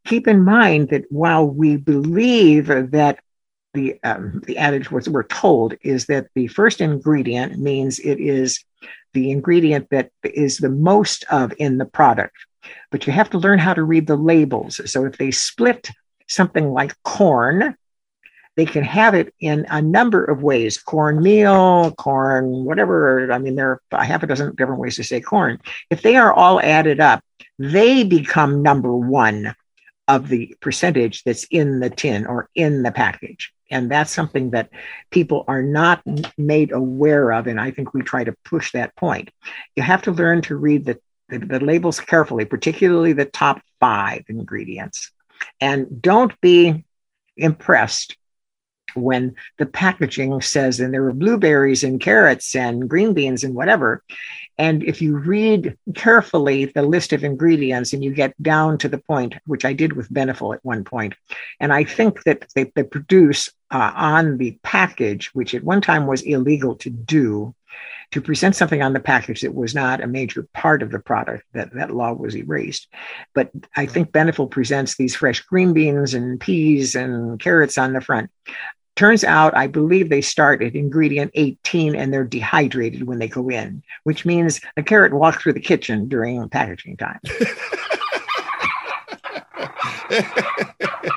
keep 0.07 0.26
in 0.26 0.44
mind 0.44 0.88
that 0.88 1.05
while 1.11 1.47
we 1.47 1.76
believe 1.76 2.66
that 2.66 3.18
the 3.74 4.01
um, 4.03 4.42
the 4.47 4.57
adage 4.57 4.90
what 4.90 5.07
we're 5.07 5.22
told 5.24 5.74
is 5.82 6.07
that 6.07 6.28
the 6.34 6.47
first 6.49 6.80
ingredient 6.80 7.59
means 7.59 7.99
it 7.99 8.18
is 8.18 8.64
the 9.12 9.30
ingredient 9.30 9.88
that 9.90 10.11
is 10.24 10.59
the 10.59 10.70
most 10.70 11.24
of 11.30 11.53
in 11.59 11.78
the 11.78 11.84
product. 11.84 12.36
But 12.90 13.06
you 13.06 13.12
have 13.12 13.30
to 13.30 13.38
learn 13.38 13.58
how 13.58 13.74
to 13.74 13.82
read 13.82 14.06
the 14.06 14.16
labels. 14.16 14.80
So 14.90 15.04
if 15.04 15.18
they 15.18 15.30
split 15.30 15.90
something 16.28 16.72
like 16.72 16.94
corn, 17.02 17.76
they 18.56 18.64
can 18.64 18.84
have 18.84 19.14
it 19.14 19.34
in 19.38 19.66
a 19.68 19.82
number 19.82 20.24
of 20.24 20.42
ways 20.42 20.78
cornmeal, 20.78 21.92
corn, 21.92 22.64
whatever. 22.64 23.30
I 23.30 23.38
mean, 23.38 23.54
there 23.54 23.80
are 23.92 24.04
half 24.04 24.22
a 24.22 24.26
dozen 24.26 24.54
different 24.54 24.80
ways 24.80 24.96
to 24.96 25.04
say 25.04 25.20
corn. 25.20 25.60
If 25.90 26.02
they 26.02 26.16
are 26.16 26.32
all 26.32 26.60
added 26.60 27.00
up, 27.00 27.22
they 27.58 28.02
become 28.02 28.62
number 28.62 28.94
one 28.96 29.54
of 30.08 30.28
the 30.28 30.54
percentage 30.60 31.22
that's 31.24 31.44
in 31.44 31.80
the 31.80 31.90
tin 31.90 32.26
or 32.26 32.48
in 32.54 32.82
the 32.82 32.92
package. 32.92 33.52
And 33.70 33.90
that's 33.90 34.12
something 34.12 34.50
that 34.50 34.70
people 35.10 35.44
are 35.48 35.62
not 35.62 36.00
made 36.38 36.72
aware 36.72 37.32
of. 37.32 37.48
And 37.48 37.60
I 37.60 37.72
think 37.72 37.92
we 37.92 38.02
try 38.02 38.22
to 38.22 38.36
push 38.44 38.72
that 38.72 38.94
point. 38.94 39.30
You 39.74 39.82
have 39.82 40.02
to 40.02 40.12
learn 40.12 40.42
to 40.42 40.56
read 40.56 40.84
the, 40.84 41.00
the, 41.28 41.38
the 41.38 41.60
labels 41.60 42.00
carefully, 42.00 42.44
particularly 42.44 43.12
the 43.12 43.24
top 43.24 43.60
five 43.80 44.24
ingredients. 44.28 45.10
And 45.60 46.00
don't 46.00 46.38
be 46.40 46.84
impressed 47.36 48.16
when 48.94 49.34
the 49.58 49.66
packaging 49.66 50.40
says, 50.40 50.80
and 50.80 50.92
there 50.92 51.04
are 51.04 51.12
blueberries 51.12 51.84
and 51.84 52.00
carrots 52.00 52.54
and 52.54 52.88
green 52.88 53.12
beans 53.12 53.44
and 53.44 53.54
whatever. 53.54 54.02
And 54.58 54.82
if 54.82 55.02
you 55.02 55.18
read 55.18 55.76
carefully 55.94 56.66
the 56.66 56.82
list 56.82 57.12
of 57.12 57.22
ingredients 57.22 57.92
and 57.92 58.02
you 58.02 58.12
get 58.12 58.40
down 58.42 58.78
to 58.78 58.88
the 58.88 58.98
point, 58.98 59.34
which 59.44 59.66
I 59.66 59.74
did 59.74 59.92
with 59.92 60.12
Beneful 60.12 60.54
at 60.54 60.64
one 60.64 60.82
point, 60.82 61.14
and 61.60 61.72
I 61.72 61.84
think 61.84 62.22
that 62.24 62.46
they, 62.54 62.72
they 62.74 62.84
produce 62.84 63.50
uh, 63.70 63.92
on 63.94 64.38
the 64.38 64.58
package, 64.62 65.30
which 65.34 65.54
at 65.54 65.64
one 65.64 65.82
time 65.82 66.06
was 66.06 66.22
illegal 66.22 66.74
to 66.76 66.90
do, 66.90 67.54
to 68.12 68.20
present 68.20 68.57
something 68.57 68.82
on 68.82 68.92
the 68.92 69.00
package 69.00 69.40
that 69.40 69.54
was 69.54 69.74
not 69.74 70.02
a 70.02 70.07
major 70.07 70.46
part 70.54 70.82
of 70.82 70.90
the 70.90 70.98
product, 70.98 71.44
that, 71.52 71.72
that 71.74 71.90
law 71.90 72.12
was 72.12 72.36
erased. 72.36 72.88
But 73.34 73.50
I 73.76 73.86
think 73.86 74.12
Beneful 74.12 74.50
presents 74.50 74.96
these 74.96 75.14
fresh 75.14 75.40
green 75.40 75.72
beans 75.72 76.14
and 76.14 76.40
peas 76.40 76.94
and 76.94 77.40
carrots 77.40 77.78
on 77.78 77.92
the 77.92 78.00
front. 78.00 78.30
Turns 78.94 79.24
out, 79.24 79.54
I 79.54 79.66
believe 79.66 80.09
they 80.09 80.22
start 80.22 80.62
at 80.62 80.74
ingredient 80.74 81.30
18 81.34 81.94
and 81.94 82.12
they're 82.12 82.24
dehydrated 82.24 83.07
when 83.07 83.18
they 83.18 83.28
go 83.28 83.50
in, 83.50 83.82
which 84.04 84.24
means 84.24 84.61
a 84.78 84.82
carrot 84.82 85.12
walks 85.12 85.42
through 85.42 85.52
the 85.52 85.61
kitchen 85.61 86.09
during 86.09 86.48
packaging 86.48 86.96
time. 86.96 87.20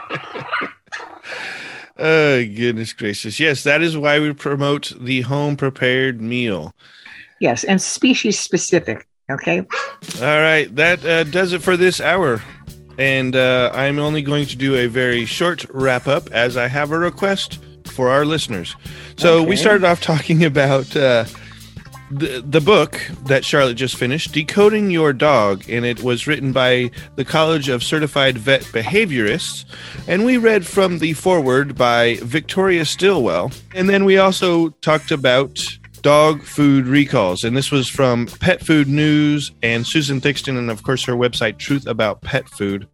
oh, 2.00 2.46
goodness 2.46 2.94
gracious. 2.94 3.40
Yes, 3.40 3.64
that 3.64 3.82
is 3.82 3.98
why 3.98 4.20
we 4.20 4.34
promote 4.34 4.94
the 5.00 5.22
home 5.22 5.56
prepared 5.58 6.22
meal. 6.22 6.74
Yes, 7.40 7.64
and 7.64 7.82
species 7.82 8.40
specific. 8.40 9.08
Okay. 9.30 9.60
All 9.60 10.22
right. 10.22 10.68
That 10.76 11.06
uh, 11.06 11.24
does 11.26 11.54
it 11.54 11.62
for 11.62 11.78
this 11.78 12.02
hour 12.02 12.42
and 13.00 13.34
uh, 13.34 13.72
I'm 13.74 13.98
only 13.98 14.22
going 14.22 14.46
to 14.48 14.58
do 14.58 14.76
a 14.76 14.88
very 14.88 15.26
short 15.26 15.66
wrap 15.70 16.06
up 16.06 16.30
as 16.32 16.58
I 16.58 16.68
have 16.68 16.92
a 16.92 17.00
request 17.00 17.58
for 17.86 18.10
our 18.10 18.26
listeners. 18.26 18.76
So 19.16 19.40
okay. 19.40 19.50
we 19.50 19.56
started 19.56 19.86
off 19.86 20.02
talking 20.02 20.44
about 20.52 20.94
uh, 20.96 21.24
the 22.12 22.44
the 22.46 22.62
book 22.62 23.00
that 23.26 23.46
Charlotte 23.46 23.76
just 23.76 23.96
finished, 23.96 24.32
"Decoding 24.32 24.92
Your 24.92 25.14
Dog," 25.14 25.64
and 25.70 25.86
it 25.86 26.02
was 26.02 26.28
written 26.28 26.52
by 26.52 26.92
the 27.16 27.26
College 27.26 27.70
of 27.70 27.84
Certified 27.84 28.38
Vet 28.38 28.62
Behaviorists, 28.64 29.66
and 30.08 30.26
we 30.26 30.38
read 30.38 30.66
from 30.66 31.00
the 31.00 31.14
foreword 31.14 31.78
by 31.78 32.18
Victoria 32.22 32.86
Stilwell, 32.86 33.52
and 33.76 33.90
then 33.90 34.06
we 34.06 34.18
also 34.18 34.70
talked 34.82 35.12
about 35.12 35.60
dog 36.02 36.42
food 36.44 36.88
recalls. 36.88 37.44
And 37.44 37.58
this 37.58 37.72
was 37.72 37.90
from 37.90 38.26
Pet 38.26 38.66
Food 38.66 38.88
News 38.88 39.52
and 39.62 39.86
Susan 39.86 40.22
Thixton, 40.22 40.58
and 40.58 40.72
of 40.72 40.84
course, 40.84 41.04
her 41.04 41.14
website, 41.14 41.58
Truth 41.58 41.88
About 41.88 42.22
Pet 42.22 42.48
Food. 42.50 42.88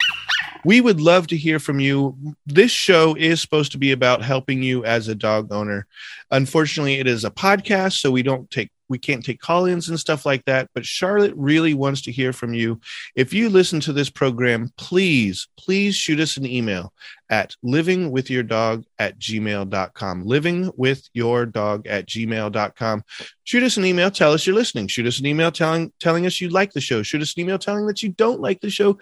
We 0.65 0.81
would 0.81 0.99
love 0.99 1.27
to 1.27 1.37
hear 1.37 1.59
from 1.59 1.79
you. 1.79 2.17
This 2.47 2.71
show 2.71 3.15
is 3.15 3.39
supposed 3.39 3.71
to 3.73 3.77
be 3.77 3.91
about 3.91 4.23
helping 4.23 4.63
you 4.63 4.83
as 4.83 5.07
a 5.07 5.13
dog 5.13 5.51
owner. 5.51 5.85
Unfortunately, 6.31 6.95
it 6.95 7.05
is 7.05 7.23
a 7.23 7.29
podcast, 7.29 7.99
so 7.99 8.09
we 8.09 8.23
don't 8.23 8.49
take 8.49 8.71
we 8.87 8.97
can't 8.99 9.25
take 9.25 9.39
call-ins 9.39 9.89
and 9.89 9.99
stuff 9.99 10.27
like 10.27 10.45
that 10.45 10.69
but 10.75 10.85
charlotte 10.85 11.33
really 11.35 11.73
wants 11.73 12.01
to 12.03 12.11
hear 12.11 12.31
from 12.31 12.53
you. 12.53 12.79
If 13.15 13.33
you 13.33 13.49
listen 13.49 13.79
to 13.79 13.91
this 13.91 14.11
program 14.11 14.71
please 14.77 15.47
please 15.57 15.95
shoot 15.95 16.19
us 16.19 16.37
an 16.37 16.45
email 16.45 16.93
at 17.31 17.55
livingwithyourdog 17.65 18.83
at 18.99 19.17
gmail.com 19.17 20.25
livingwithyourdog 20.25 21.87
at 21.87 22.05
gmail.com 22.05 23.03
shoot 23.43 23.63
us 23.63 23.77
an 23.77 23.85
email 23.85 24.11
tell 24.11 24.33
us 24.33 24.45
you're 24.45 24.55
listening. 24.55 24.85
Shoot 24.85 25.07
us 25.07 25.19
an 25.19 25.25
email 25.25 25.51
telling 25.51 25.91
telling 25.99 26.27
us 26.27 26.39
you 26.39 26.49
like 26.49 26.73
the 26.73 26.81
show. 26.81 27.01
Shoot 27.01 27.23
us 27.23 27.33
an 27.35 27.41
email 27.41 27.57
telling 27.57 27.87
that 27.87 28.03
you 28.03 28.09
don't 28.09 28.39
like 28.39 28.61
the 28.61 28.69
show 28.69 28.99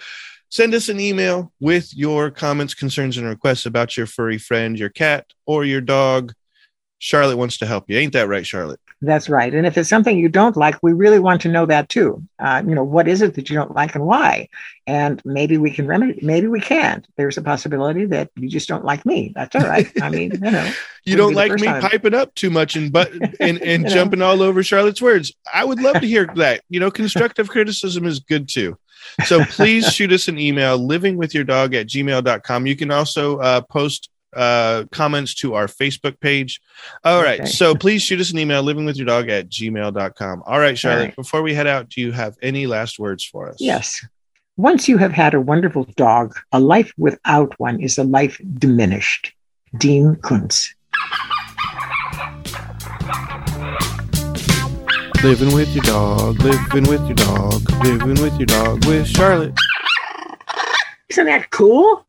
Send 0.53 0.75
us 0.75 0.87
an 0.87 0.99
email 0.99 1.51
with 1.59 1.97
your 1.97 2.29
comments, 2.29 2.75
concerns, 2.75 3.17
and 3.17 3.27
requests 3.27 3.65
about 3.65 3.97
your 3.97 4.05
furry 4.05 4.37
friend, 4.37 4.77
your 4.77 4.89
cat, 4.89 5.25
or 5.47 5.65
your 5.65 5.81
dog. 5.81 6.31
Charlotte 6.99 7.37
wants 7.37 7.57
to 7.57 7.65
help 7.65 7.89
you. 7.89 7.97
Ain't 7.97 8.13
that 8.13 8.27
right, 8.27 8.45
Charlotte? 8.45 8.79
That's 9.01 9.29
right. 9.29 9.51
And 9.51 9.65
if 9.65 9.79
it's 9.79 9.89
something 9.89 10.15
you 10.15 10.29
don't 10.29 10.55
like, 10.55 10.75
we 10.83 10.93
really 10.93 11.17
want 11.17 11.41
to 11.41 11.49
know 11.49 11.65
that 11.65 11.89
too. 11.89 12.23
Uh, 12.37 12.61
you 12.67 12.75
know, 12.75 12.83
what 12.83 13.07
is 13.07 13.23
it 13.23 13.33
that 13.33 13.49
you 13.49 13.55
don't 13.55 13.73
like 13.73 13.95
and 13.95 14.05
why? 14.05 14.47
And 14.85 15.19
maybe 15.25 15.57
we 15.57 15.71
can 15.71 15.87
remedy, 15.87 16.19
maybe 16.21 16.45
we 16.45 16.61
can't. 16.61 17.07
There's 17.17 17.39
a 17.39 17.41
possibility 17.41 18.05
that 18.05 18.29
you 18.35 18.47
just 18.47 18.67
don't 18.67 18.85
like 18.85 19.07
me. 19.07 19.33
That's 19.33 19.55
all 19.55 19.67
right. 19.67 19.91
I 20.03 20.09
mean, 20.11 20.33
you 20.33 20.51
know. 20.51 20.71
you 21.03 21.17
don't 21.17 21.33
like 21.33 21.51
me 21.53 21.65
time. 21.65 21.81
piping 21.81 22.13
up 22.13 22.35
too 22.35 22.51
much 22.51 22.75
and 22.75 22.91
but 22.93 23.11
and, 23.39 23.59
and 23.63 23.89
jumping 23.89 24.19
know. 24.19 24.27
all 24.27 24.43
over 24.43 24.61
Charlotte's 24.61 25.01
words. 25.01 25.33
I 25.51 25.65
would 25.65 25.81
love 25.81 25.99
to 25.99 26.07
hear 26.07 26.27
that. 26.35 26.61
You 26.69 26.79
know, 26.79 26.91
constructive 26.91 27.49
criticism 27.49 28.05
is 28.05 28.19
good 28.19 28.47
too. 28.47 28.77
So 29.25 29.43
please 29.45 29.91
shoot 29.91 30.11
us 30.11 30.27
an 30.27 30.39
email, 30.39 30.79
livingwithyourdog 30.79 31.75
at 31.75 31.87
gmail.com. 31.87 32.65
You 32.65 32.75
can 32.75 32.91
also 32.91 33.37
uh, 33.39 33.61
post 33.61 34.09
uh, 34.35 34.85
comments 34.91 35.35
to 35.35 35.53
our 35.53 35.67
Facebook 35.67 36.19
page. 36.19 36.61
All 37.03 37.21
right. 37.21 37.39
Okay. 37.41 37.49
So 37.49 37.75
please 37.75 38.01
shoot 38.01 38.19
us 38.19 38.31
an 38.31 38.39
email, 38.39 38.63
livingwithyourdog 38.63 39.29
at 39.29 39.49
gmail.com. 39.49 40.43
All 40.45 40.59
right, 40.59 40.77
Charlotte, 40.77 40.99
All 40.99 41.05
right. 41.05 41.15
before 41.15 41.41
we 41.41 41.53
head 41.53 41.67
out, 41.67 41.89
do 41.89 42.01
you 42.01 42.11
have 42.11 42.35
any 42.41 42.65
last 42.65 42.99
words 42.99 43.23
for 43.23 43.49
us? 43.49 43.57
Yes. 43.59 44.05
Once 44.57 44.87
you 44.87 44.97
have 44.97 45.11
had 45.11 45.33
a 45.33 45.41
wonderful 45.41 45.85
dog, 45.95 46.35
a 46.51 46.59
life 46.59 46.93
without 46.97 47.59
one 47.59 47.79
is 47.81 47.97
a 47.97 48.03
life 48.03 48.39
diminished. 48.57 49.33
Dean 49.77 50.15
Koontz. 50.17 50.75
Living 55.23 55.53
with 55.53 55.73
your 55.73 55.83
dog, 55.85 56.37
living 56.41 56.83
with 56.83 57.01
your 57.05 57.15
dog, 57.15 57.83
living 57.85 58.21
with 58.21 58.37
your 58.37 58.45
dog 58.45 58.83
with 58.85 59.07
Charlotte. 59.07 59.57
Isn't 61.07 61.27
that 61.27 61.49
cool? 61.49 62.05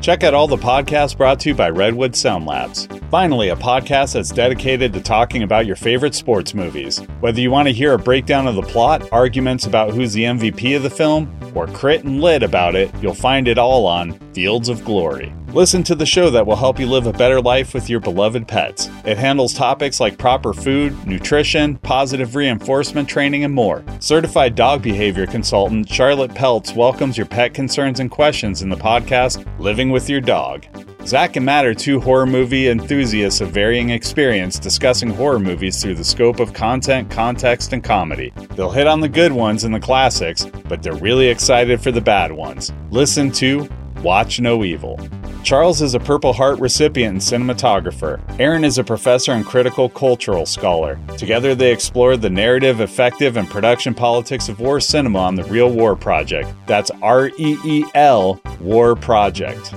Check 0.00 0.24
out 0.24 0.32
all 0.32 0.48
the 0.48 0.56
podcasts 0.56 1.14
brought 1.14 1.38
to 1.40 1.50
you 1.50 1.54
by 1.54 1.68
Redwood 1.68 2.16
Sound 2.16 2.46
Labs. 2.46 2.88
Finally, 3.10 3.50
a 3.50 3.56
podcast 3.56 4.14
that's 4.14 4.30
dedicated 4.30 4.94
to 4.94 5.02
talking 5.02 5.42
about 5.42 5.66
your 5.66 5.76
favorite 5.76 6.14
sports 6.14 6.54
movies. 6.54 6.98
Whether 7.20 7.42
you 7.42 7.50
want 7.50 7.68
to 7.68 7.74
hear 7.74 7.92
a 7.92 7.98
breakdown 7.98 8.46
of 8.46 8.54
the 8.54 8.62
plot, 8.62 9.06
arguments 9.12 9.66
about 9.66 9.92
who's 9.92 10.14
the 10.14 10.24
MVP 10.24 10.74
of 10.76 10.82
the 10.82 10.88
film, 10.88 11.30
or 11.54 11.66
crit 11.66 12.04
and 12.04 12.22
lit 12.22 12.42
about 12.42 12.74
it, 12.74 12.90
you'll 13.02 13.12
find 13.12 13.48
it 13.48 13.58
all 13.58 13.86
on 13.86 14.12
Fields 14.32 14.70
of 14.70 14.82
Glory. 14.82 15.30
Listen 15.56 15.82
to 15.84 15.94
the 15.94 16.04
show 16.04 16.28
that 16.28 16.46
will 16.46 16.54
help 16.54 16.78
you 16.78 16.86
live 16.86 17.06
a 17.06 17.14
better 17.14 17.40
life 17.40 17.72
with 17.72 17.88
your 17.88 17.98
beloved 17.98 18.46
pets. 18.46 18.90
It 19.06 19.16
handles 19.16 19.54
topics 19.54 20.00
like 20.00 20.18
proper 20.18 20.52
food, 20.52 21.06
nutrition, 21.06 21.78
positive 21.78 22.34
reinforcement 22.34 23.08
training, 23.08 23.42
and 23.42 23.54
more. 23.54 23.82
Certified 23.98 24.54
dog 24.54 24.82
behavior 24.82 25.26
consultant 25.26 25.88
Charlotte 25.88 26.32
Peltz 26.32 26.76
welcomes 26.76 27.16
your 27.16 27.24
pet 27.24 27.54
concerns 27.54 28.00
and 28.00 28.10
questions 28.10 28.60
in 28.60 28.68
the 28.68 28.76
podcast 28.76 29.46
Living 29.58 29.88
with 29.88 30.10
Your 30.10 30.20
Dog. 30.20 30.66
Zach 31.06 31.36
and 31.36 31.46
Matt 31.46 31.64
are 31.64 31.72
two 31.72 32.00
horror 32.00 32.26
movie 32.26 32.68
enthusiasts 32.68 33.40
of 33.40 33.48
varying 33.48 33.88
experience 33.88 34.58
discussing 34.58 35.08
horror 35.08 35.38
movies 35.38 35.80
through 35.80 35.94
the 35.94 36.04
scope 36.04 36.38
of 36.38 36.52
content, 36.52 37.10
context, 37.10 37.72
and 37.72 37.82
comedy. 37.82 38.30
They'll 38.56 38.70
hit 38.70 38.86
on 38.86 39.00
the 39.00 39.08
good 39.08 39.32
ones 39.32 39.64
and 39.64 39.74
the 39.74 39.80
classics, 39.80 40.44
but 40.68 40.82
they're 40.82 40.96
really 40.96 41.28
excited 41.28 41.80
for 41.80 41.92
the 41.92 42.02
bad 42.02 42.30
ones. 42.30 42.74
Listen 42.90 43.32
to 43.32 43.66
Watch 44.02 44.38
No 44.38 44.62
Evil. 44.62 45.00
Charles 45.46 45.80
is 45.80 45.94
a 45.94 46.00
Purple 46.00 46.32
Heart 46.32 46.58
recipient 46.58 47.12
and 47.12 47.20
cinematographer. 47.20 48.20
Aaron 48.40 48.64
is 48.64 48.78
a 48.78 48.82
professor 48.82 49.30
and 49.30 49.46
critical 49.46 49.88
cultural 49.88 50.44
scholar. 50.44 50.98
Together, 51.16 51.54
they 51.54 51.70
explored 51.72 52.20
the 52.20 52.28
narrative, 52.28 52.80
effective, 52.80 53.36
and 53.36 53.48
production 53.48 53.94
politics 53.94 54.48
of 54.48 54.58
war 54.58 54.80
cinema 54.80 55.20
on 55.20 55.36
the 55.36 55.44
Reel 55.44 55.70
War 55.70 55.94
Project. 55.94 56.52
That's 56.66 56.90
R 57.00 57.28
E 57.38 57.56
E 57.64 57.84
L 57.94 58.40
War 58.60 58.96
Project. 58.96 59.72